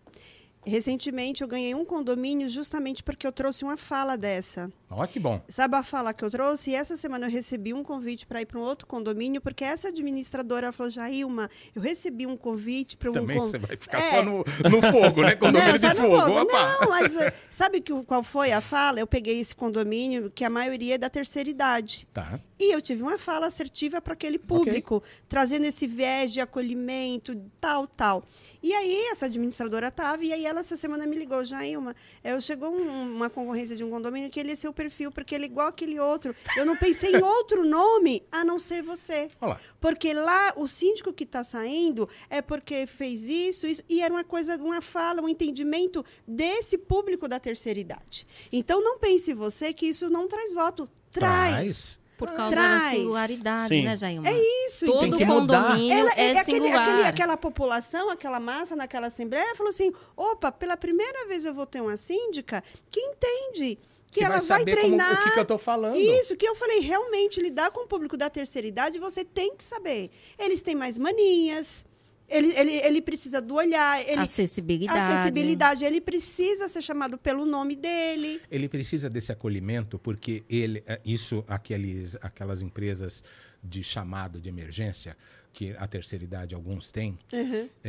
[0.65, 4.71] Recentemente eu ganhei um condomínio justamente porque eu trouxe uma fala dessa.
[4.89, 5.41] Olha que bom.
[5.49, 6.71] Sabe a fala que eu trouxe?
[6.71, 9.89] E essa semana eu recebi um convite para ir para um outro condomínio, porque essa
[9.89, 13.13] administradora falou: Jailma, eu recebi um convite para um.
[13.13, 14.11] Também con- você vai ficar É.
[14.11, 15.35] só no, no fogo, né?
[15.37, 16.19] Condomínio Não, de fogo.
[16.19, 16.51] fogo.
[16.51, 18.99] Não, mas eh, sabe que, qual foi a fala?
[18.99, 22.07] Eu peguei esse condomínio que a maioria é da terceira idade.
[22.13, 22.39] Tá.
[22.57, 27.85] E eu tive uma fala assertiva para aquele público, trazendo esse viés de acolhimento, tal,
[27.85, 28.23] tal.
[28.63, 32.71] E aí, essa administradora estava, e aí ela essa semana me ligou, Jailma, eu chegou
[32.73, 35.67] um- uma concorrência de um condomínio que ele é seu perfil, porque ele é igual
[35.67, 36.33] aquele outro.
[36.55, 39.29] Eu não pensei em outro nome a não ser você.
[39.41, 39.59] Olha lá.
[39.81, 44.23] Porque lá, o síndico que está saindo é porque fez isso, isso, e era uma
[44.23, 48.25] coisa, uma fala, um entendimento desse público da terceira idade.
[48.51, 50.87] Então, não pense você que isso não traz voto.
[51.11, 51.99] Traz.
[52.17, 52.83] Por causa Traz.
[52.83, 53.83] da singularidade, Sim.
[53.83, 54.29] né, Jailma?
[54.29, 56.81] É isso, Todo Tem que condomínio Ela, é, aquele- singular.
[56.89, 61.65] aquele- aquela população, aquela massa naquela assembleia falou assim: opa, pela primeira vez eu vou
[61.65, 63.77] ter uma síndica que entende.
[64.11, 65.13] Que, Que ela vai vai, saber como- treinar.
[65.13, 65.97] o que, que eu estou falando.
[65.97, 69.63] Isso, que eu falei, realmente, lidar com o público da terceira idade, você tem que
[69.63, 70.09] saber.
[70.39, 71.85] Eles têm mais manias,
[72.27, 74.99] ele, ele, ele precisa do olhar, ele, Acessibilidade.
[74.99, 78.41] acessibilidade, ele precisa ser chamado pelo nome dele.
[78.49, 83.23] Ele precisa desse acolhimento porque ele, é, isso, aqueles, aquelas empresas
[83.63, 85.15] de chamado de emergência
[85.51, 87.17] que a terceira idade alguns têm,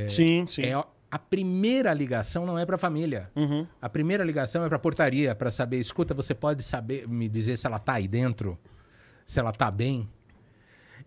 [0.09, 0.63] sim, sim.
[0.63, 0.75] é
[1.11, 3.31] a primeira ligação não é para a família.
[3.35, 3.67] Uhum.
[3.81, 7.57] A primeira ligação é para a portaria para saber, escuta, você pode saber me dizer
[7.57, 8.59] se ela tá aí dentro,
[9.25, 10.09] se ela tá bem.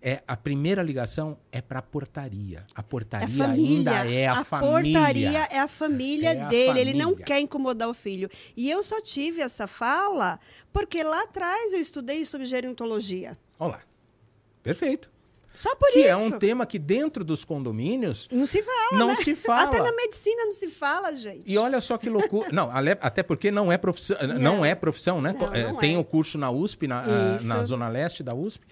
[0.02, 2.60] É a primeira ligação é para a portaria.
[2.74, 3.92] A É a portaria família.
[3.92, 4.94] ainda é a, a família.
[5.00, 6.80] portaria é a família É a dele.
[6.80, 7.26] Ele não família.
[7.26, 8.30] quer incomodar o filho.
[8.56, 10.40] E eu só tive essa fala
[10.72, 13.38] porque lá atrás eu estudei sobre gerontologia.
[13.60, 13.82] Olha lá.
[14.64, 15.12] Perfeito.
[15.52, 16.08] Só por que isso.
[16.08, 19.16] é um tema que dentro dos condomínios Não se fala, não né?
[19.16, 19.64] se fala.
[19.64, 21.42] Até na medicina não se fala, gente.
[21.46, 22.50] E olha só que loucura.
[22.54, 22.70] Não,
[23.02, 24.66] até porque não é profissão, não, Não.
[24.66, 25.34] é profissão, né?
[25.38, 25.98] Não, É, não tem é.
[25.98, 27.48] o curso na USP, na, a- Isso.
[27.48, 28.66] na Zona Leste da USP.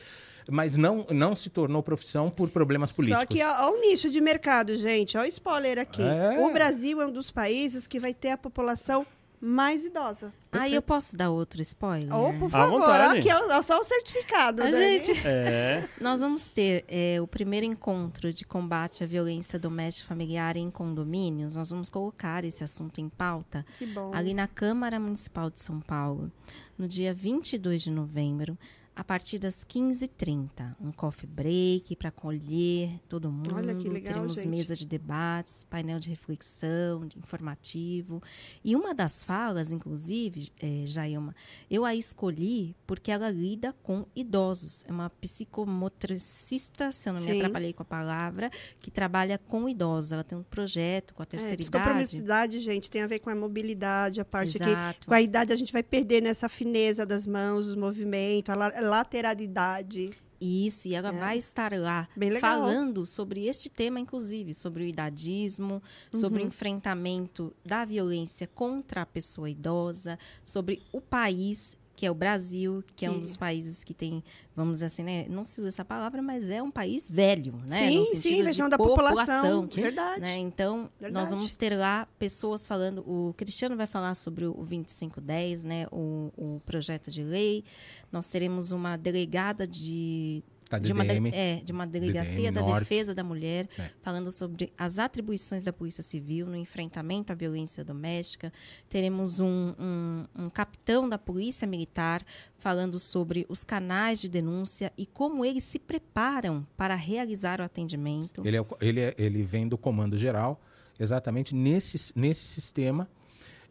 [0.49, 3.21] Mas não, não se tornou profissão por problemas políticos.
[3.21, 5.17] Só que olha o nicho de mercado, gente.
[5.17, 6.01] Olha o spoiler aqui.
[6.01, 6.39] É.
[6.45, 9.05] O Brasil é um dos países que vai ter a população
[9.39, 10.33] mais idosa.
[10.51, 12.11] Aí eu posso dar outro spoiler?
[12.15, 14.63] Ou, por À favor, aqui é só o certificado.
[14.63, 15.87] A gente, É.
[16.01, 21.55] nós vamos ter é, o primeiro encontro de combate à violência doméstica familiar em condomínios.
[21.55, 24.11] Nós vamos colocar esse assunto em pauta Que bom.
[24.11, 26.31] ali na Câmara Municipal de São Paulo,
[26.75, 28.57] no dia 22 de novembro,
[28.99, 30.75] a partir das 15h30.
[30.81, 33.53] Um coffee break para acolher todo mundo.
[33.55, 34.47] Olha que legal, Teremos gente.
[34.47, 38.23] mesa de debates, painel de reflexão, de informativo.
[38.63, 41.35] E uma das falas, inclusive, é, Jailma,
[41.69, 44.83] eu a escolhi porque ela lida com idosos.
[44.87, 47.31] É uma psicomotricista, se eu não Sim.
[47.31, 48.49] me atrapalhei com a palavra,
[48.81, 50.11] que trabalha com idosos.
[50.11, 51.69] Ela tem um projeto com a É, terceira idade.
[51.69, 54.99] psicopromissidade, gente, tem a ver com a mobilidade, a parte Exato.
[55.01, 58.55] que com a idade a gente vai perder nessa fineza das mãos, os movimentos, a
[58.55, 60.11] la- lateralidade.
[60.39, 61.19] Isso, e ela É.
[61.19, 62.07] vai estar lá
[62.39, 65.81] falando sobre este tema, inclusive, sobre o idadismo,
[66.13, 66.47] sobre o Uhum.
[66.49, 73.07] enfrentamento da violência contra a pessoa idosa, sobre o país, que é o Brasil, que
[73.07, 74.23] é um dos países que tem,
[74.55, 75.25] vamos dizer assim, né?
[75.27, 77.87] Não se usa essa palavra, mas é um país velho, né?
[77.87, 79.63] sim, sim, versão da população.
[79.63, 79.67] população.
[79.67, 80.21] Verdade.
[80.21, 80.37] Né?
[80.37, 81.11] Então, Verdade.
[81.11, 82.99] nós vamos ter lá pessoas falando.
[82.99, 85.87] O Cristiano vai falar sobre o 2510, né?
[85.91, 87.63] o, o projeto de lei.
[88.11, 90.43] Nós teremos uma delegada de.
[90.69, 92.79] Tá, de, uma, é, de uma delegacia DDM da Norte.
[92.79, 93.89] defesa da mulher, É.
[94.01, 98.51] falando sobre as atribuições da Polícia Civil no enfrentamento à violência doméstica.
[98.89, 102.21] Teremos um, um, um capitão da Polícia Militar
[102.57, 108.41] falando sobre os canais de denúncia e como eles se preparam para realizar o atendimento.
[108.45, 110.61] Ele, é, ele, é- ele vem do comando geral,
[110.99, 113.07] exatamente nesse, nesse sistema.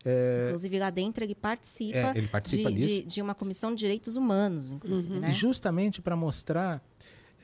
[0.09, 3.79] É, Inclusive, lá dentro ele participa, É, ele participa de, de, de uma comissão de
[3.81, 5.33] direitos humanos, inclusive, né?
[5.33, 6.81] Justamente para mostrar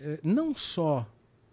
[0.00, 1.04] eh, não só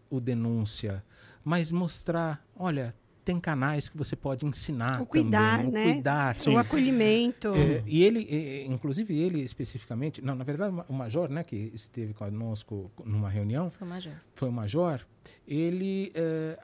[0.07, 1.03] o denúncia,
[1.44, 2.94] mas mostrar, olha,
[3.26, 5.86] tem canais que você pode ensinar O cuidar, também, né?
[5.90, 6.38] o cuidar.
[6.48, 7.49] O acolhimento.
[7.56, 12.91] É, e ele, inclusive ele especificamente, não, na verdade o major, né, que esteve conosco
[13.03, 14.14] numa reunião, Foi o major.
[14.36, 15.06] foi o major,
[15.48, 16.57] ele eh,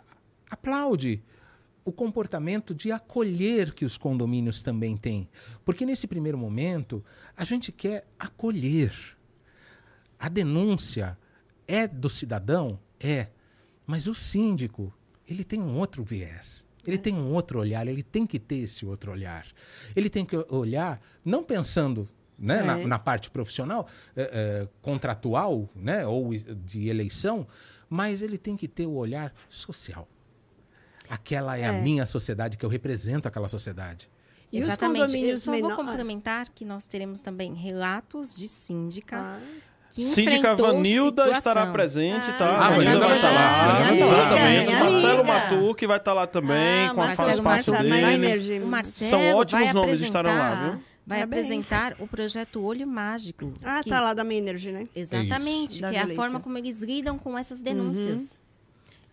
[0.50, 1.24] aplaude
[1.86, 5.30] o comportamento de acolher que os condomínios também têm.
[5.64, 7.06] Porque nesse primeiro momento,
[7.38, 8.92] a gente quer acolher.
[10.20, 11.18] A denúncia
[11.68, 12.80] é do cidadão?
[13.00, 13.28] É.
[13.86, 14.92] Mas o síndico,
[15.28, 16.66] ele tem um outro viés.
[16.88, 19.46] Ele tem um outro olhar, ele tem que ter esse outro olhar.
[19.96, 22.86] Ele tem que olhar, não pensando né, na, É.
[22.86, 27.48] na parte profissional, eh, contratual, né, ou de eleição,
[27.90, 30.08] mas ele tem que ter o olhar social.
[31.10, 31.82] Aquela é, a É.
[31.82, 34.10] minha sociedade, que eu represento aquela sociedade.
[34.52, 35.00] E os Exatamente.
[35.02, 35.76] Eu condomínios só vou menores.
[35.78, 39.40] complementar que nós teremos também relatos de síndica Ah,
[39.90, 41.52] que Síndica Vanilda situação.
[41.52, 42.46] estará presente, Ah, tá?
[42.58, 44.26] Ah, a Vanilda vai estar lá, Sim, a Vanilda vai estar lá.
[44.36, 44.66] Exatamente.
[44.68, 45.24] Minha Marcelo amiga.
[45.34, 48.60] Matu, que vai estar lá também, Ah, com a Marcelo faz parte Marçal, dele.
[48.64, 50.82] O Marcelo São ótimos vai nomes estarão lá, viu?
[51.08, 51.46] Vai Parabéns.
[51.46, 53.54] apresentar o projeto Olho Mágico.
[53.64, 54.88] ah, que- tá lá da Energy, né?
[54.96, 58.38] Exatamente, Da que é a forma como eles lidam com essas denúncias.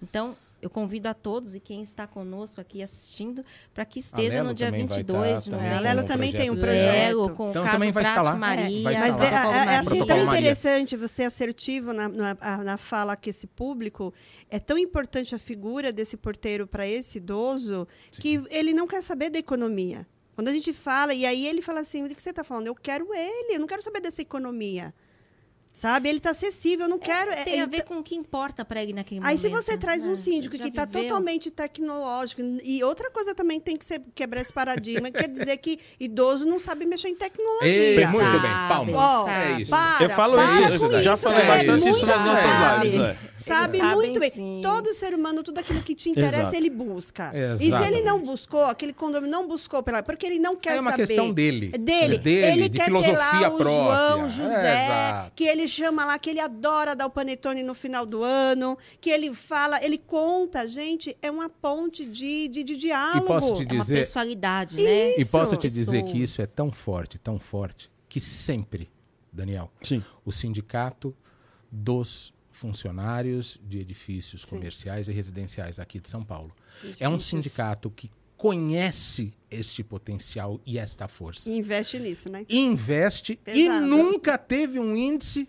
[0.03, 3.43] Então, eu convido a todos e quem está conosco aqui assistindo
[3.75, 5.85] para que esteja no dia também vai 22 estar de também A novembro.
[5.97, 6.93] Lelo também tem um projeto.
[6.95, 8.37] Lelo, com Então, o caso Prate lá.
[8.37, 8.79] Maria.
[8.79, 10.39] estar Mas é, é- é assim, é tão Maria.
[10.39, 12.35] interessante você assertivo na, na,
[12.65, 14.15] na fala que esse público.
[14.49, 19.31] É tão importante a figura desse porteiro para esse idoso que ele não quer saber
[19.31, 20.07] da economia.
[20.35, 22.69] Quando a gente fala, e aí ele fala assim: o que você está falando?
[22.69, 24.95] Eu quero ele, eu não quero saber dessa economia.
[25.73, 26.09] Sabe?
[26.09, 27.31] Ele está acessível, eu não quero.
[27.31, 29.41] é- Tem a ver tá- com o que importa para ele naquele Aí, momento.
[29.41, 30.15] se você traz um né?
[30.17, 31.03] síndico Já que está viveu.
[31.05, 35.79] totalmente tecnológico, e outra coisa também tem que ser quebrar esse paradigma, quer dizer que
[35.99, 37.69] idoso não sabe mexer em tecnologia.
[37.73, 38.95] Ei, muito Sabe, bem, palmas.
[38.95, 39.71] Ó, é isso.
[39.71, 42.51] Para, Eu falo para isso, com já isso, falei é bastante muito isso nas nossas
[42.51, 42.89] sabe.
[42.89, 43.07] lives.
[43.07, 43.17] É.
[43.33, 44.31] Sabe Eles muito bem.
[44.31, 44.61] sim.
[44.63, 46.57] Todo ser humano, tudo aquilo que te interessa, Exato.
[46.57, 47.33] ele busca.
[47.35, 47.95] E se Exatamente.
[47.99, 51.07] ele não buscou, aquele condomínio não buscou, pela, porque ele não quer É uma saber.
[51.07, 51.71] questão dele.
[51.73, 52.15] É dele.
[52.17, 53.73] É dele, ele de quer ter filosofia lá o própria.
[53.73, 58.05] João É, José, que ele chama lá, que ele adora dar o panetone no final
[58.07, 60.67] do ano, que ele fala, ele conta.
[60.67, 63.27] Gente, é uma ponte de, de, de diálogo.
[63.27, 65.17] posso te É uma dizer- pessoalidade, né?
[65.19, 68.91] E posso te dizer que isso é tão forte, tão forte, que sempre,
[69.33, 70.03] Daniel, Sim.
[70.25, 71.15] o sindicato
[71.71, 74.49] dos funcionários de edifícios Sim.
[74.51, 76.53] comerciais e residenciais aqui de São Paulo
[77.01, 77.45] é um Edifícios.
[77.45, 78.11] sindicato que
[78.43, 81.49] conhece este potencial e esta força.
[81.49, 82.45] E investe nisso, né?
[82.49, 83.87] Investe e Pesado.
[83.87, 85.49] nunca teve um índice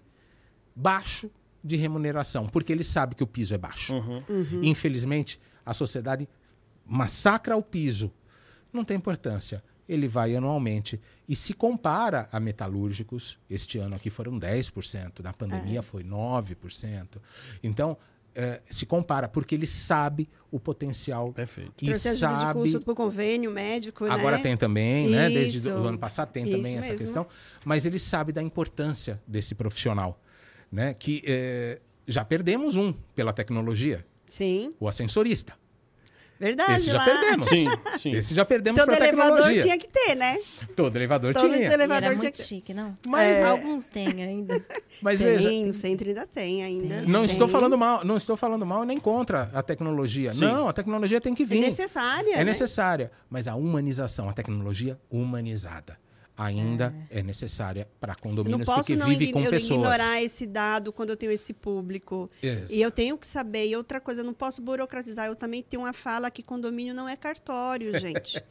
[0.75, 1.31] baixo
[1.63, 3.95] de remuneração, porque ele sabe que o piso é baixo.
[3.95, 4.21] Uhum.
[4.61, 6.29] Infelizmente, a sociedade
[6.85, 8.13] massacra o piso.
[8.71, 9.63] Não tem importância.
[9.89, 11.01] ele vai anualmente.
[11.27, 17.19] E se compara a metalúrgicos, este ano aqui foram 10%, na pandemia foi 9%.
[17.63, 17.97] Então,
[18.35, 21.73] eh, se compara, porque ele sabe o potencial Perfeito.
[21.81, 24.43] e de sabe custo para o convênio médico, Agora né?
[24.43, 25.29] tem também, né?
[25.29, 25.69] Desde Isso.
[25.71, 26.97] o ano passado tem Isso também essa mesmo.
[26.99, 27.27] questão.
[27.63, 30.19] Mas ele sabe da importância desse profissional,
[30.71, 30.93] né?
[30.93, 35.53] Que eh, já perdemos um pela tecnologia, Sim, o ascensorista.
[36.39, 36.73] Verdade.
[36.77, 37.05] Esse já lá.
[37.05, 37.49] perdemos.
[37.49, 37.67] Sim,
[37.99, 38.11] sim.
[38.13, 39.61] Esse já perdemos Todo elevador tecnologia.
[39.61, 40.37] tinha que ter, né?
[40.75, 41.57] Todo elevador Todo tinha.
[41.57, 42.43] E elevador era tinha muito que ter.
[42.43, 42.97] chique, não?
[43.07, 43.43] Mas, É.
[43.43, 44.63] Alguns têm ainda.
[45.01, 47.01] mas veja, Tem, o centro ainda tem, ainda.
[47.03, 47.31] não tem.
[47.31, 50.33] estou falando mal, não estou falando mal nem contra a tecnologia.
[50.33, 50.41] Sim.
[50.41, 51.59] Não, a tecnologia tem que É vir.
[51.61, 52.43] necessária, É né?
[52.45, 55.97] necessária, mas a humanização, a tecnologia humanizada
[56.37, 59.79] ainda é, necessária para Eu condomínios não posso porque não vive com eu pessoas.
[59.79, 62.29] ignorar esse dado quando eu tenho esse público.
[62.41, 62.73] Isso.
[62.73, 63.67] E eu tenho que saber.
[63.67, 65.27] E outra coisa, eu não posso burocratizar.
[65.27, 68.43] Eu também tenho uma fala que condomínio não é cartório, gente.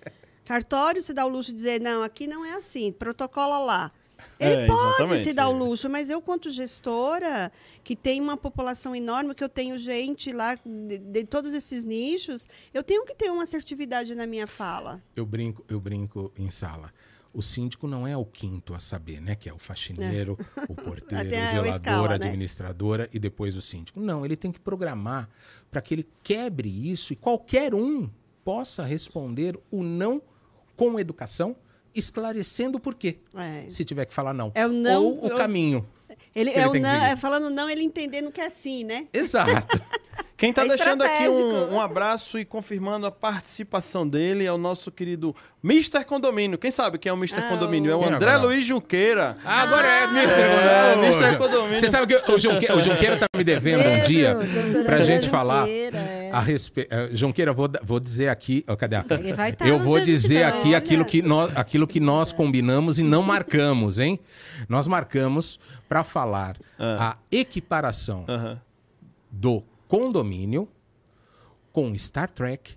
[0.44, 3.92] cartório se dá o luxo de dizer, não, aqui não é assim, protocola lá.
[4.38, 5.58] Ele É, pode se dar o é.
[5.58, 7.50] luxo, mas eu, quanto gestora,
[7.84, 12.48] que tem uma população enorme, que eu tenho gente lá de, de todos esses nichos,
[12.72, 15.02] eu tenho que ter uma assertividade na minha fala.
[15.14, 16.92] Eu brinco, eu brinco em sala.
[17.34, 19.34] O síndico não é o quinto a saber, né?
[19.34, 20.38] Que é o faxineiro,
[20.68, 22.26] o porteiro, Até o zelador, escala, a né?
[22.26, 23.98] administradora e depois o síndico.
[24.00, 25.28] Não, ele tem que programar
[25.70, 28.10] para que ele quebre isso e qualquer um
[28.44, 30.20] possa responder o não
[30.76, 31.56] com educação,
[31.94, 33.18] esclarecendo o porquê.
[33.34, 33.70] É.
[33.70, 34.52] Se tiver que falar não.
[34.54, 35.86] É o não- Ou o eu- caminho.
[36.34, 39.08] Ele, Ele é o não, é falando não, ele entendendo que é assim, né?
[39.12, 39.80] Exato.
[40.42, 44.58] Quem tá É deixando aqui um, um abraço e confirmando a participação dele é o
[44.58, 46.04] nosso querido Mr.
[46.04, 46.58] Condomínio.
[46.58, 47.38] Quem sabe quem é o Mr.
[47.38, 47.92] Ah, Condomínio?
[47.92, 48.48] É o é André agora?
[48.48, 49.36] Luiz Junqueira.
[49.44, 50.32] Ah, agora é, Mr.
[50.32, 51.22] É, Condomínio.
[51.22, 51.38] Mr.
[51.38, 51.78] Condomínio.
[51.78, 55.26] Você sabe que o Junqueira, o Junqueira tá me devendo um dia doutora pra gente
[55.26, 56.30] Junqueira, falar é.
[56.32, 56.90] a respeito.
[57.12, 58.64] Junqueira, vou, vou dizer aqui.
[58.66, 62.00] ó, cadê a Ele vai tá Eu vou dizer aqui aquilo que, nós, aquilo que
[62.00, 64.18] nós combinamos e não marcamos, hein?
[64.68, 68.60] Nós marcamos para falar a equiparação Aham.
[69.30, 69.62] do
[69.92, 70.66] condomínio
[71.70, 72.76] com Star Trek.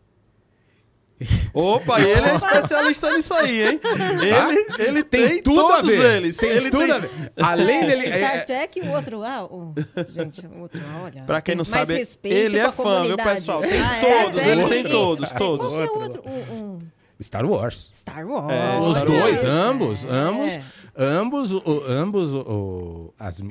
[1.53, 3.79] Opa, ele é especialista nisso aí, hein?
[4.21, 6.17] Ele, ele tem, tudo a todos ver.
[6.17, 6.35] eles.
[6.35, 6.91] Tem ele tudo tem...
[6.91, 7.31] a ver.
[7.41, 8.05] Além dele.
[8.07, 9.45] é- Star é- Trek e o outro lá.
[9.45, 9.73] o-
[10.09, 11.23] gente, o outro, olha.
[11.23, 13.61] Pra quem não tem mais sabe, respeito ele é a fã, viu, pessoal?
[13.61, 14.01] Tem Ah, é?
[14.23, 15.67] todos, Trek ele tem e- todos, e- todos.
[15.71, 16.01] Qual é o Outro.
[16.03, 16.23] outro?
[16.29, 16.79] Um- um
[17.21, 17.89] Star Wars.
[17.93, 18.53] Star Wars.
[18.55, 19.47] É, Os Star dois, É.
[19.47, 20.63] ambos, ambos, É.
[20.97, 23.45] ambos, o- o- ambos o- o- as, eh,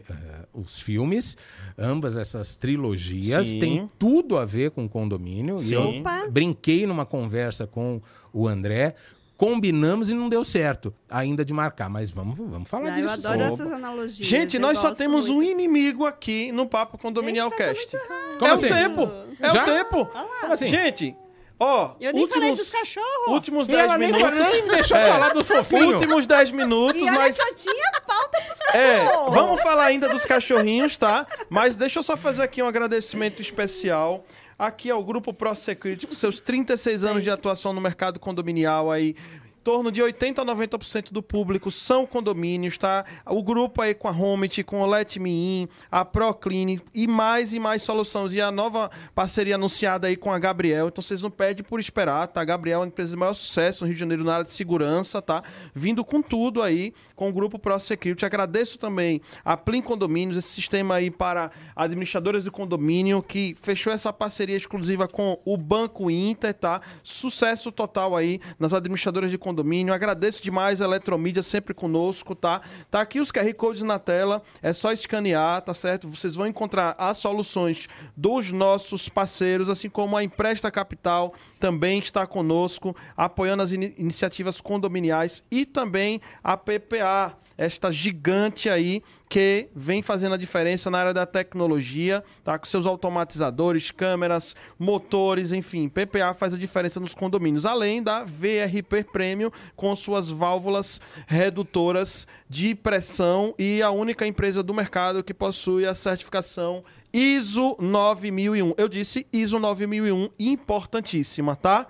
[0.53, 1.37] os filmes,
[1.79, 3.59] ambas essas trilogias Sim.
[3.59, 5.59] têm tudo a ver com condomínio.
[5.59, 5.71] Sim.
[5.71, 6.27] E eu Opa!
[6.31, 8.01] brinquei numa conversa com
[8.33, 8.95] o André,
[9.37, 13.27] combinamos e não deu certo ainda de marcar, mas vamos, vamos falar Ah, eu disso.
[13.27, 13.53] adoro sim.
[13.63, 14.29] essas analogias.
[14.29, 15.51] Gente, eu nós só temos um muito.
[15.51, 17.99] inimigo aqui no Papo Condominial faz Cast.
[18.39, 18.67] Como é assim?
[18.67, 19.11] o tempo.
[19.41, 19.63] É Já?
[19.63, 20.07] o tempo.
[20.07, 20.67] Como assim?
[20.69, 21.17] Gente,
[21.59, 21.93] ó.
[22.01, 23.29] Eu nem últimos, falei dos cachorros.
[23.29, 24.39] Últimos E 10 ela nem, minutos.
[24.39, 25.07] nem deixou É.
[25.09, 25.95] falar do fofinho.
[25.95, 27.37] Últimos 10 minutos, E olha mas.
[27.37, 29.35] que eu tinha pauta pros É, cachorros.
[29.35, 31.27] vamos falar ainda dos cachorrinhos, tá?
[31.49, 34.25] Mas deixa eu só fazer aqui um agradecimento especial
[34.59, 39.17] aqui ao Grupo ProSecurity, com seus 36 anos de atuação no mercado condominial aí.
[39.65, 43.03] Torno de 80 a 90% do público são condomínios, tá?
[43.25, 47.55] O grupo aí com a Homit, com o Let Me In, a Procline e mais
[47.55, 48.35] e mais soluções.
[48.35, 50.89] E a nova parceria anunciada aí com a Gabriel.
[50.89, 52.43] Então vocês não perdem por esperar, tá?
[52.43, 54.51] A Gabriel é uma empresa de maior sucesso no Rio de Janeiro na área de
[54.51, 55.43] segurança, tá?
[55.75, 58.27] Vindo com tudo aí com o grupo ProSecurity.
[58.27, 64.13] Agradeço também a Plim Condomínios, esse sistema aí para administradoras de condomínio que fechou essa
[64.13, 66.83] parceria exclusiva com o Banco Inter, tá?
[67.03, 69.54] Sucesso total aí nas administradoras de condomínio.
[69.93, 72.61] Agradeço demais a Eletromídia sempre conosco, tá?
[72.91, 76.09] Tá aqui os QR Codes na tela, é só escanear, tá certo?
[76.09, 82.27] Vocês vão encontrar as soluções dos nossos parceiros, assim como a Empresta Capital também está
[82.27, 90.03] conosco, apoiando as ini- iniciativas condominiais e também a PPA, esta gigante aí que vem
[90.03, 92.59] fazendo a diferença na área da tecnologia, tá?
[92.59, 95.89] Com seus automatizadores, câmeras, motores, enfim.
[95.89, 102.75] PPA faz a diferença nos condomínios, além da VRP Premium com suas válvulas redutoras de
[102.75, 108.75] pressão e a única empresa do mercado que possui a certificação ISO 9001.
[108.77, 111.87] Eu disse ISO 9001, importantíssima, tá?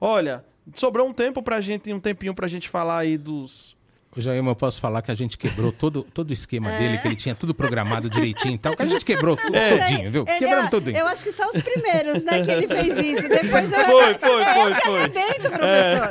[0.00, 0.44] Olha,
[0.74, 3.73] sobrou um tempo pra gente, um tempinho pra gente falar aí dos
[4.16, 6.78] O eu posso falar que a gente quebrou todo, todo o esquema é.
[6.78, 9.76] dele, que ele tinha tudo programado direitinho e tal, que a gente quebrou tudo, é.
[9.76, 10.24] todinho, viu?
[10.28, 10.90] Ele, Quebramos tudo.
[10.90, 13.28] Eu acho que são os primeiros, né, que ele fez isso.
[13.28, 13.84] Depois eu...
[13.84, 14.98] Foi, foi, é, foi, eu foi.
[15.00, 16.08] Arrebento, professor.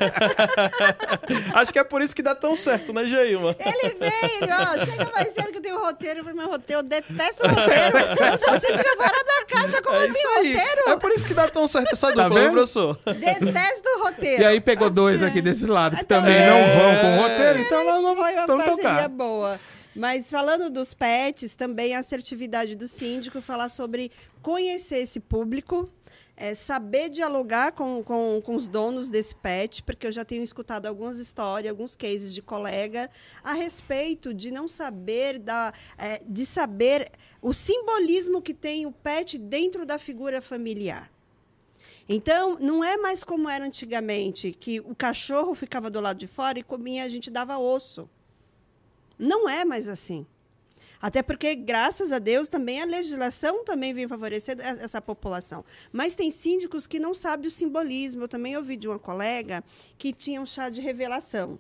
[1.54, 1.60] É.
[1.60, 3.56] acho que é por isso que dá tão certo, né, Jailma?
[3.60, 6.84] Ele veio, ó, chega mais cedo que eu tenho roteiro, eu falei, meu roteiro, eu
[6.84, 7.98] detesto roteiro.
[7.98, 10.90] Eu só sei de fora da caixa, como é assim, roteiro?
[10.90, 13.00] É por isso que dá tão certo essa tá dupla, tá professor?
[13.06, 14.42] Detesto roteiro.
[14.42, 18.16] E aí pegou dois aqui desse lado, que também não vão com roteiro, então nós
[18.16, 19.60] vamos parceria boa.
[19.96, 24.12] Mas falando dos pets, também a assertividade do síndico, falar sobre
[24.42, 25.88] conhecer esse público,
[26.36, 30.88] é, saber dialogar com, com, com, os donos desse pet, porque eu já tenho escutado
[30.88, 33.08] algumas histórias, alguns cases de colega
[33.44, 39.38] a respeito de não saber da, é, de saber o simbolismo que tem o pet
[39.38, 41.13] dentro da figura familiar.
[42.08, 46.60] Então, não é mais como era antigamente, que o cachorro ficava do lado de fora
[46.60, 48.10] e comia, a gente dava osso.
[49.18, 50.26] Não é mais assim.
[51.02, 55.64] Até porque, graças a Deus, também a legislação também vem favorecer essa população.
[55.92, 58.24] Mas tem síndicos que não sabem o simbolismo.
[58.24, 59.62] Eu também ouvi de uma colega
[59.98, 61.60] que tinha um chá de revelação.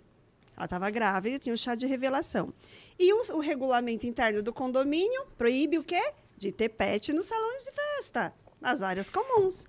[0.55, 2.53] Ela estava grávida e tinha um chá de revelação.
[2.97, 6.13] E o, o, regulamento interno do condomínio proíbe o quê?
[6.37, 9.65] De ter pet nos salões de festa, nas áreas comuns.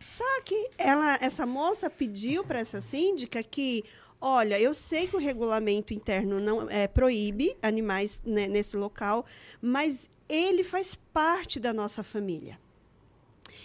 [0.00, 3.84] Só que ela, essa moça pediu para essa síndica que
[4.22, 9.24] Olha, eu sei que o regulamento interno não é, proíbe animais né, nesse local,
[9.62, 12.59] mas ele faz parte da nossa família.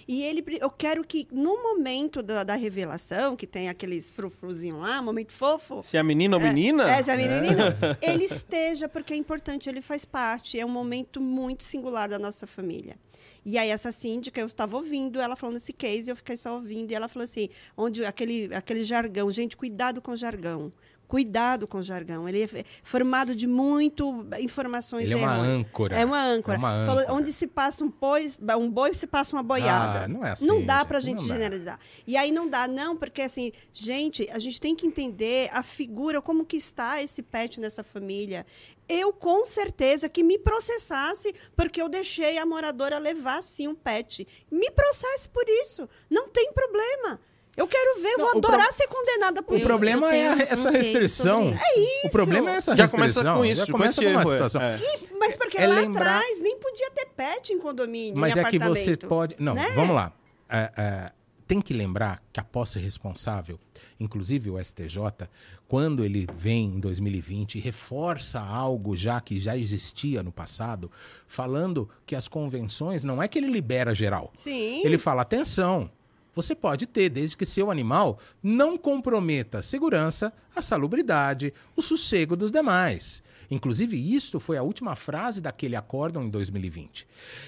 [0.07, 5.02] E ele, eu quero que no momento da, da revelação, que tem aqueles frufruzinhos lá,
[5.02, 5.82] momento fofo.
[5.82, 6.90] Se é menino ou é, menina?
[6.90, 8.11] É, se é menina, é.
[8.11, 10.60] ele esteja, porque é importante, ele faz parte.
[10.60, 12.95] É um momento muito singular da nossa família.
[13.44, 16.91] E aí, essa síndica, eu estava ouvindo ela falando esse case, eu fiquei só ouvindo,
[16.91, 20.72] e ela falou assim: onde aquele, aquele jargão, gente, cuidado com o jargão.
[21.07, 22.27] Cuidado com o jargão.
[22.27, 25.06] Ele é formado de muito informações.
[25.06, 25.95] Ele é uma âncora.
[25.95, 26.56] É uma âncora.
[26.56, 27.03] É uma âncora.
[27.06, 30.06] Falou, onde se passa um boi, um boi se passa uma boiada.
[30.06, 30.45] Ah, não é assim.
[30.45, 31.80] Não dá para a gente generalizar.
[32.07, 36.22] E aí não dá, não, porque assim, gente, a gente tem que entender a figura,
[36.22, 38.45] como que está esse pet nessa família.
[38.88, 44.27] Eu, com certeza, que me processasse porque eu deixei a moradora levar, sim, um pet.
[44.52, 45.90] Me processe por isso.
[46.10, 47.19] Não tem problema.
[47.57, 48.76] Eu quero ver, não, vou adorar pro...
[48.76, 49.65] ser condenada por o isso.
[49.65, 51.53] O problema é a, essa restrição.
[51.57, 52.07] É isso.
[52.07, 52.76] O problema é essa restrição.
[52.76, 53.65] Já começa com isso.
[53.65, 54.61] Já começa com uma situação.
[54.61, 54.80] É.
[55.18, 56.18] mas porque é lá lembrar...
[56.18, 59.36] atrás nem podia ter pet em condomínio, Mas em é que você pode...
[59.40, 59.72] Não, né?
[59.73, 60.11] vamos lá.
[60.49, 61.11] É, é,
[61.48, 63.60] tem que lembrar que a posse responsável,
[63.99, 65.30] inclusive o STJ,
[65.68, 70.91] quando ele vem em 2020 e reforça algo já que já existia no passado,
[71.27, 74.32] falando que as convenções não é que ele libera geral.
[74.36, 74.82] Sim.
[74.84, 75.90] Ele fala, atenção,
[76.36, 82.36] você pode ter, desde que seu animal não comprometa a segurança, a salubridade, o sossego
[82.36, 83.24] dos demais.
[83.49, 87.07] Inclusive, isto foi a última frase daquele acórdão em 2020.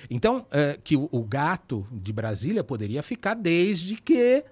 [0.09, 4.45] Então, é, que o, o gato de Brasília poderia ficar desde que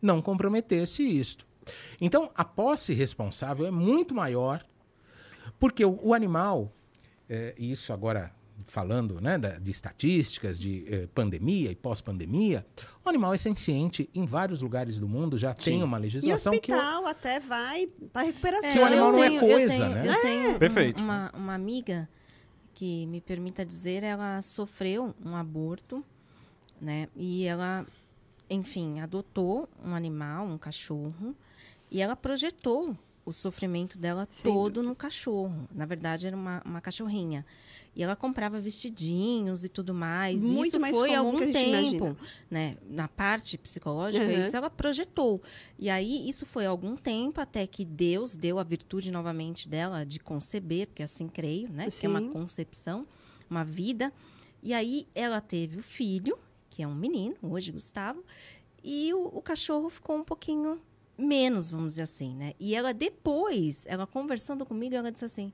[0.00, 1.46] não comprometesse isto.
[2.00, 4.64] Então, a posse responsável é muito maior,
[5.58, 6.72] porque o, o animal,
[7.28, 8.32] é, isso agora
[8.66, 12.66] falando né, de estatísticas, de eh, pandemia e pós-pandemia,
[13.04, 15.64] o animal é senciente em vários lugares do mundo, já Sim.
[15.64, 17.08] tem uma legislação e hospital que...
[17.08, 18.70] até vai para recuperação.
[18.70, 20.08] É, o animal não é coisa, eu tenho, né?
[20.08, 20.58] Eu tenho é.
[20.58, 21.02] Perfeito.
[21.02, 22.08] Uma, uma amiga
[22.74, 26.04] que me permita dizer, ela sofreu um aborto,
[26.80, 27.08] né?
[27.16, 27.86] E ela,
[28.50, 31.34] enfim, adotou um animal, um cachorro,
[31.90, 34.42] e ela projetou o sofrimento dela Sim.
[34.42, 35.66] todo no cachorro.
[35.74, 37.44] Na verdade, era uma, uma cachorrinha.
[37.96, 40.42] E ela comprava vestidinhos e tudo mais.
[40.42, 42.16] Muito isso mais foi algum tempo, imagina.
[42.50, 42.76] né?
[42.88, 44.40] Na parte psicológica, uhum.
[44.40, 45.40] isso ela projetou.
[45.78, 50.18] E aí isso foi algum tempo até que Deus deu a virtude novamente dela de
[50.18, 51.88] conceber, porque assim creio, né?
[51.88, 52.00] Sim.
[52.00, 53.06] Que é uma concepção,
[53.48, 54.12] uma vida.
[54.62, 56.38] E aí ela teve o filho,
[56.68, 58.24] que é um menino, hoje Gustavo,
[58.82, 60.80] e o, o cachorro ficou um pouquinho
[61.16, 62.52] menos, vamos dizer assim, né?
[62.58, 65.52] E ela depois, ela conversando comigo, ela disse assim: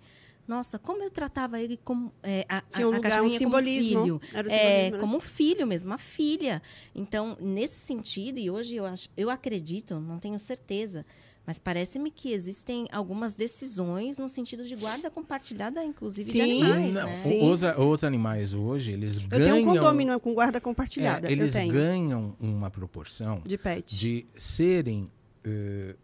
[0.51, 4.01] nossa, como eu tratava ele como é, a, Tinha um a lugar, um simbolismo.
[4.01, 4.99] como filho, Era o é, né?
[4.99, 6.61] como um filho mesmo, uma filha.
[6.95, 11.07] Então, nesse sentido, e hoje eu acho, eu acredito, não tenho certeza,
[11.47, 16.95] mas parece-me que existem algumas decisões no sentido de guarda compartilhada, inclusive Sim, de animais.
[16.95, 17.43] Não, né?
[17.43, 19.47] Os, os, animais hoje, eles eu ganham.
[19.47, 21.29] Eu tenho um condomínio com guarda compartilhada.
[21.29, 23.97] É, eles ganham uma proporção de pet.
[23.97, 25.11] De serem.
[25.47, 25.97] Uh,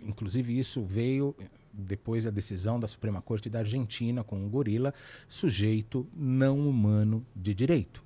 [0.00, 1.34] inclusive, isso veio
[1.72, 4.92] depois da decisão da Suprema Corte da Argentina com o gorila,
[5.28, 8.02] sujeito não humano de direito.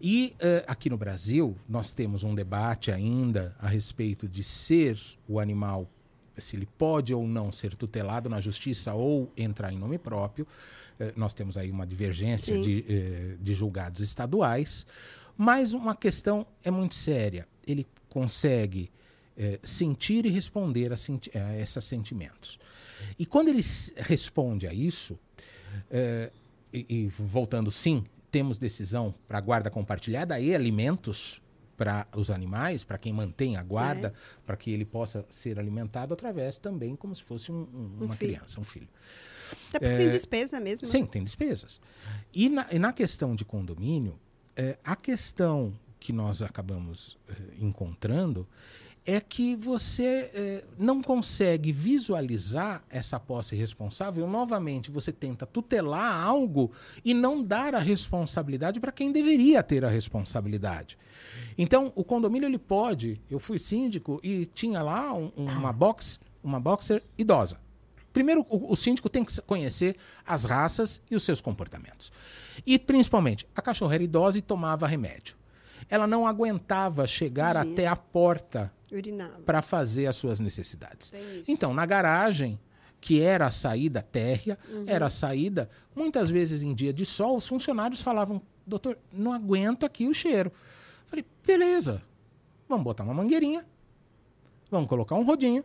[0.00, 5.40] E uh, aqui no Brasil, nós temos um debate ainda a respeito de ser o
[5.40, 5.88] animal
[6.38, 10.46] se ele pode ou não ser tutelado na justiça ou entrar em nome próprio.
[10.98, 14.86] Eh, nós temos aí uma divergência de, eh, de julgados estaduais,
[15.36, 17.46] mas uma questão é muito séria.
[17.66, 18.90] Ele consegue
[19.36, 22.58] eh, sentir e responder a, senti a esses sentimentos.
[23.18, 23.62] E quando ele
[23.98, 25.18] responde a isso,
[25.90, 26.30] eh,
[26.72, 31.40] e, e voltando sim, temos decisão para guarda compartilhada e alimentos
[31.76, 34.14] para os animais, para quem mantém a guarda,
[34.46, 38.32] para que ele possa ser alimentado através também como se fosse um- um- uma filho.
[38.34, 38.88] criança, um filho.
[39.68, 40.86] Até porque tem despesa mesmo.
[40.88, 40.92] né?
[40.92, 41.78] Sim, tem despesas.
[42.32, 44.18] E na, e na questão de condomínio,
[44.56, 48.48] eh, a questão que nós acabamos eh, encontrando
[49.06, 54.26] é que você eh, não consegue visualizar essa posse responsável.
[54.26, 56.72] Novamente, você tenta tutelar algo
[57.04, 60.98] e não dar a responsabilidade para quem deveria ter a responsabilidade.
[61.56, 63.20] Então, o condomínio ele pode.
[63.30, 67.58] Eu fui síndico e tinha lá um- uma box, uma boxer idosa.
[68.12, 69.96] Primeiro, o, o síndico tem que conhecer
[70.26, 72.10] as raças e os seus comportamentos.
[72.66, 75.36] E, principalmente, a cachorra era idosa e tomava remédio.
[75.88, 78.72] Ela não aguentava chegar até a porta.
[79.44, 81.12] Para fazer as suas necessidades.
[81.48, 82.58] Então, na garagem,
[83.00, 84.84] que era a saída térrea, Uhum.
[84.86, 89.84] era a saída, muitas vezes em dia de sol, os funcionários falavam: doutor, não aguento
[89.84, 90.50] aqui o cheiro.
[91.06, 92.02] Falei: beleza,
[92.68, 93.64] vamos botar uma mangueirinha,
[94.70, 95.64] vamos colocar um rodinho,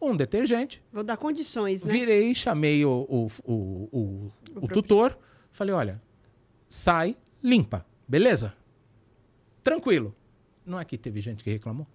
[0.00, 0.82] um detergente.
[0.92, 1.92] Vou dar condições, né?
[1.92, 4.32] Virei, chamei o, o, o, o,
[4.64, 5.16] o tutor,
[5.52, 6.02] falei: olha,
[6.68, 8.54] sai, limpa, beleza?
[9.62, 10.14] Tranquilo.
[10.64, 11.86] Não é que teve gente que reclamou?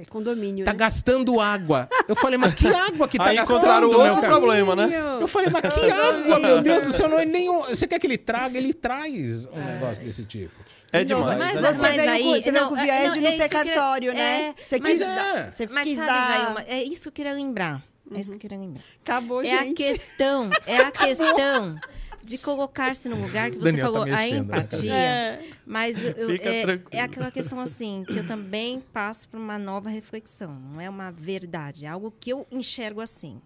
[0.00, 0.78] É condomínio, Tá né?
[0.78, 1.88] gastando água.
[2.08, 4.26] Eu falei, mas que água que tá Aí gastando, encontraram meu outro cara?
[4.28, 4.90] problema, né?
[5.20, 7.62] Eu falei, mas que água, meu Deus do céu, não é nenhum.
[7.64, 8.56] Você quer que ele traga?
[8.56, 10.54] Ele traz um negócio desse tipo.
[10.90, 11.38] É demais.
[11.38, 11.96] Mas- é você demais.
[11.96, 13.48] mas aí- com, você veio não, com é, viés não, de é não ser eu
[13.48, 14.40] cartório, né?
[14.48, 16.08] é, você mas quis, é, dar, você Mas quis sabe,
[16.54, 16.64] dar...
[16.68, 17.82] É isso que eu queria lembrar.
[18.14, 18.82] É isso que eu queria lembrar.
[19.02, 19.74] Acabou, É a gente.
[19.74, 21.76] questão, é a questão
[22.24, 24.44] de colocar-se no lugar que você Daniel tá falou, a mexendo.
[24.44, 24.94] empatia.
[24.94, 25.50] É.
[25.66, 30.54] Mas eu- é, é aquela questão assim, que eu também passo por uma nova reflexão.
[30.54, 33.40] Não é uma verdade, é algo que eu enxergo assim.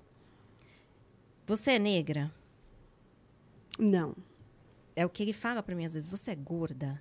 [1.47, 2.31] Você é negra?
[3.79, 4.15] Não.
[4.95, 6.09] É o que ele fala pra mim às vezes.
[6.09, 7.01] Você é gorda?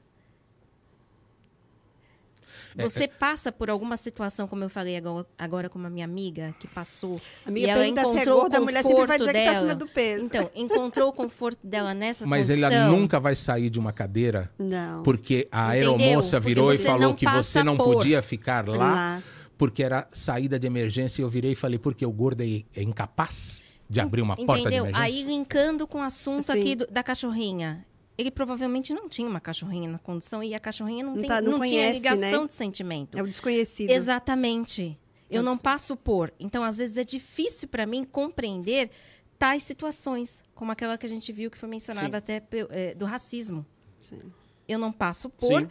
[2.78, 6.54] É, Você passa por alguma situação, como eu falei agora, agora com uma minha amiga
[6.60, 7.20] que passou.
[7.46, 9.34] A amiga e ela se é encontrou gorda, a o mulher sempre vai conforto dizer
[9.34, 9.58] que tá dela.
[9.58, 10.26] acima do peso.
[10.26, 12.72] Então, encontrou o conforto dela nessa Mas condição.
[12.72, 15.04] ela nunca vai sair de uma cadeira Não.
[15.04, 15.96] porque a Entendeu?
[15.96, 19.24] aeromoça virou e falou que você não por- podia ficar lá, Lá.
[19.58, 21.22] porque era saída de emergência.
[21.22, 24.54] E eu virei e falei, porque o gordo é, é incapaz de abrir uma porta
[24.54, 24.84] de Entendeu?
[24.86, 25.04] emergência.
[25.04, 26.52] Aí linkando com o assunto Sim.
[26.60, 27.86] aqui do- da cachorrinha.
[28.18, 31.42] Ele provavelmente não tinha uma cachorrinha na condição e a cachorrinha não, Não tem, tá-
[31.42, 32.48] não não tinha conhece, ligação né?
[32.48, 33.18] de sentimento.
[33.18, 33.90] É o desconhecido.
[33.90, 34.98] Exatamente.
[35.30, 36.34] Eu É não passo por.
[36.40, 38.90] Então, às vezes, é difícil para mim compreender
[39.38, 42.18] tais situações, como aquela que a gente viu que foi mencionada Sim.
[42.18, 43.66] até eh, do racismo.
[44.00, 44.22] Sim.
[44.68, 45.62] Eu não passo por.
[45.64, 45.68] Sim.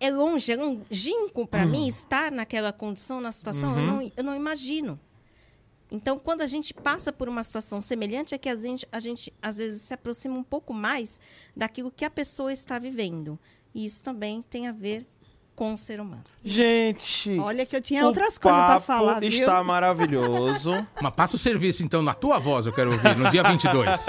[0.00, 1.70] É longe, é longínquo para Uhum.
[1.72, 4.98] mim estar naquela condição, na situação, eu, não, eu não imagino.
[5.90, 9.32] Então, quando a gente passa por uma situação semelhante, é que a gente, a gente,
[9.40, 11.18] às vezes, se aproxima um pouco mais
[11.56, 13.38] daquilo que a pessoa está vivendo.
[13.74, 15.06] E isso também tem a ver
[15.58, 16.22] com o ser humano.
[16.44, 19.28] Gente, Olha que eu tinha outras coisas pra papo falar, viu?
[19.28, 20.70] está maravilhoso.
[21.02, 24.06] Mas passa o serviço, então, na tua voz, eu quero ouvir, no dia 22.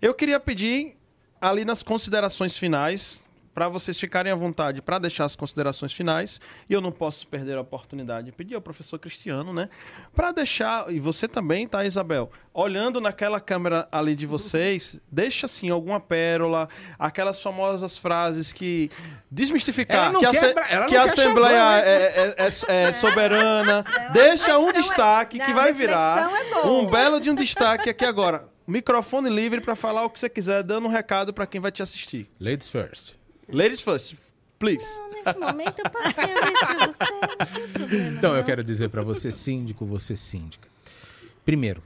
[0.00, 0.96] Eu queria pedir,
[1.40, 3.25] ali nas considerações finais,
[3.56, 6.38] para vocês ficarem à vontade para deixar as considerações finais.
[6.68, 9.70] E eu não posso perder a oportunidade de pedir ao professor Cristiano, né?
[10.14, 12.30] Para deixar, e você também, tá, Isabel?
[12.52, 16.68] Olhando naquela câmera ali de vocês, deixa assim alguma pérola,
[16.98, 18.90] aquelas famosas frases que
[19.30, 21.88] desmistificar Ela não que a, quer que a Assembleia chavão, né?
[21.88, 23.84] é, é- é- é soberana.
[24.12, 28.04] Deixa um é- destaque que Não, vai virar é um belo de um destaque aqui
[28.04, 28.50] agora.
[28.66, 31.82] Microfone livre para falar o que você quiser, dando um recado para quem vai te
[31.82, 32.28] assistir.
[32.38, 33.14] Ladies first.
[33.48, 34.16] Ladies first,
[34.58, 34.84] please.
[34.98, 38.18] Não, nesse momento eu passei a vez pra você, problema.
[38.18, 40.68] Então, eu quero dizer para você, síndico, você síndica.
[41.44, 41.82] Primeiro,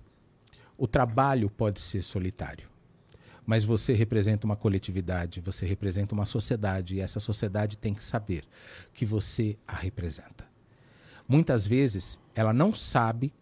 [0.78, 2.66] o trabalho pode ser solitário,
[3.44, 8.44] mas você representa uma coletividade, você representa uma sociedade, e essa sociedade tem que saber
[8.94, 10.48] que você a representa.
[11.28, 13.34] Muitas vezes, ela não sabe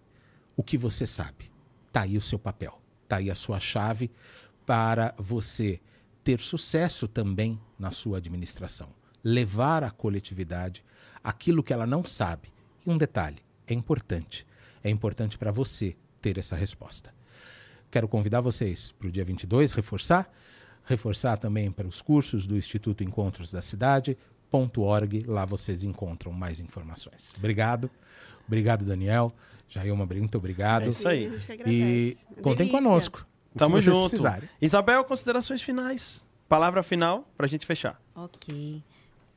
[0.56, 1.52] o que você sabe.
[1.92, 4.10] Tá aí o seu papel, tá aí a sua chave
[4.66, 5.80] para você
[6.28, 8.90] ter sucesso também na sua administração.
[9.24, 10.84] Levar à coletividade
[11.24, 12.52] aquilo que ela não sabe.
[12.84, 14.46] E um detalhe, é importante.
[14.84, 17.14] É importante para você ter essa resposta.
[17.90, 20.30] Quero convidar vocês para o dia 22, reforçar.
[20.84, 25.24] Reforçar também para os cursos do Instituto Encontros da Cidade.org.
[25.26, 27.32] Lá vocês encontram mais informações.
[27.38, 27.90] Obrigado.
[28.46, 29.32] Obrigado, Daniel.
[29.66, 30.88] Jailma, muito obrigado.
[30.88, 31.32] É isso aí.
[31.66, 32.78] E contem Delícia.
[32.78, 33.26] conosco.
[33.58, 34.08] Tamo vocês junto.
[34.10, 34.48] precisarem.
[34.60, 36.26] Isabel, considerações finais.
[36.48, 38.00] Palavra final pra gente fechar.
[38.14, 38.82] Ok.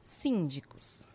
[0.03, 1.07] Síndicos.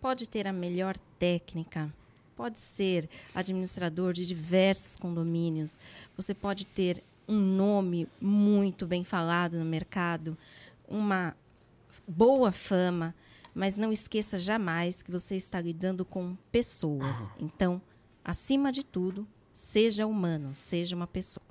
[0.00, 1.92] Pode ter a melhor técnica,
[2.34, 5.76] pode ser administrador de diversos condomínios,
[6.16, 10.38] você pode ter um nome muito bem falado no mercado,
[10.88, 11.36] uma
[12.08, 13.14] boa fama,
[13.54, 17.30] mas não esqueça jamais que você está lidando com pessoas.
[17.38, 17.80] Então,
[18.24, 21.49] acima de tudo, seja humano, seja uma pessoa.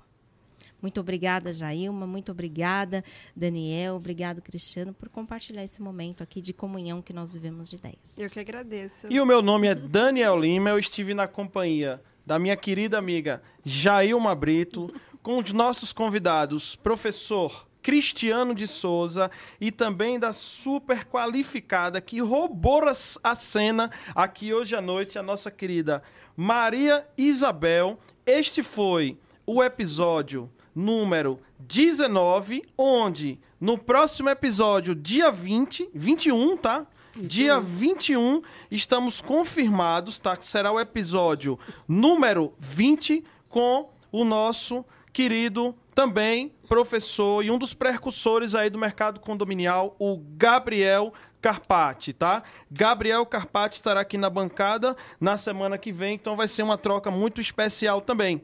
[0.81, 2.07] Muito obrigada, Jailma.
[2.07, 3.03] Muito obrigada,
[3.35, 3.95] Daniel.
[3.95, 8.17] Obrigado, Cristiano, por compartilhar esse momento aqui de comunhão que nós vivemos de ideias.
[8.17, 9.07] Eu que agradeço.
[9.09, 10.69] E o meu nome é Daniel Lima.
[10.69, 17.67] Eu estive na companhia da minha querida amiga Jailma Brito, com os nossos convidados, professor
[17.81, 24.75] Cristiano de Souza e também da super qualificada que roubou as- a cena aqui hoje
[24.75, 26.03] à noite, a nossa querida
[26.35, 27.97] Maria Isabel.
[28.25, 36.87] Este foi o episódio número 19, onde no próximo episódio, dia 20, 21, tá?
[37.15, 38.41] Dia 21,
[38.71, 40.37] estamos confirmados, tá?
[40.37, 47.73] Que será o episódio número 20 com o nosso querido também professor e um dos
[47.73, 52.43] precursores aí do mercado condominial, o Gabriel Carpati, tá?
[52.69, 57.09] Gabriel Carpati estará aqui na bancada na semana que vem, então vai ser uma troca
[57.09, 58.41] muito especial também.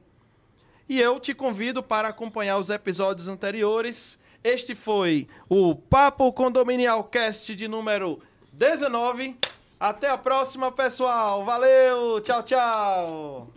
[0.87, 4.19] E eu te convido para acompanhar os episódios anteriores.
[4.43, 8.21] Este foi o Papo Condominial Cast de número
[8.53, 9.35] 19.
[9.79, 11.43] Até a próxima, pessoal.
[11.43, 13.53] Valeu, tchau, tchau.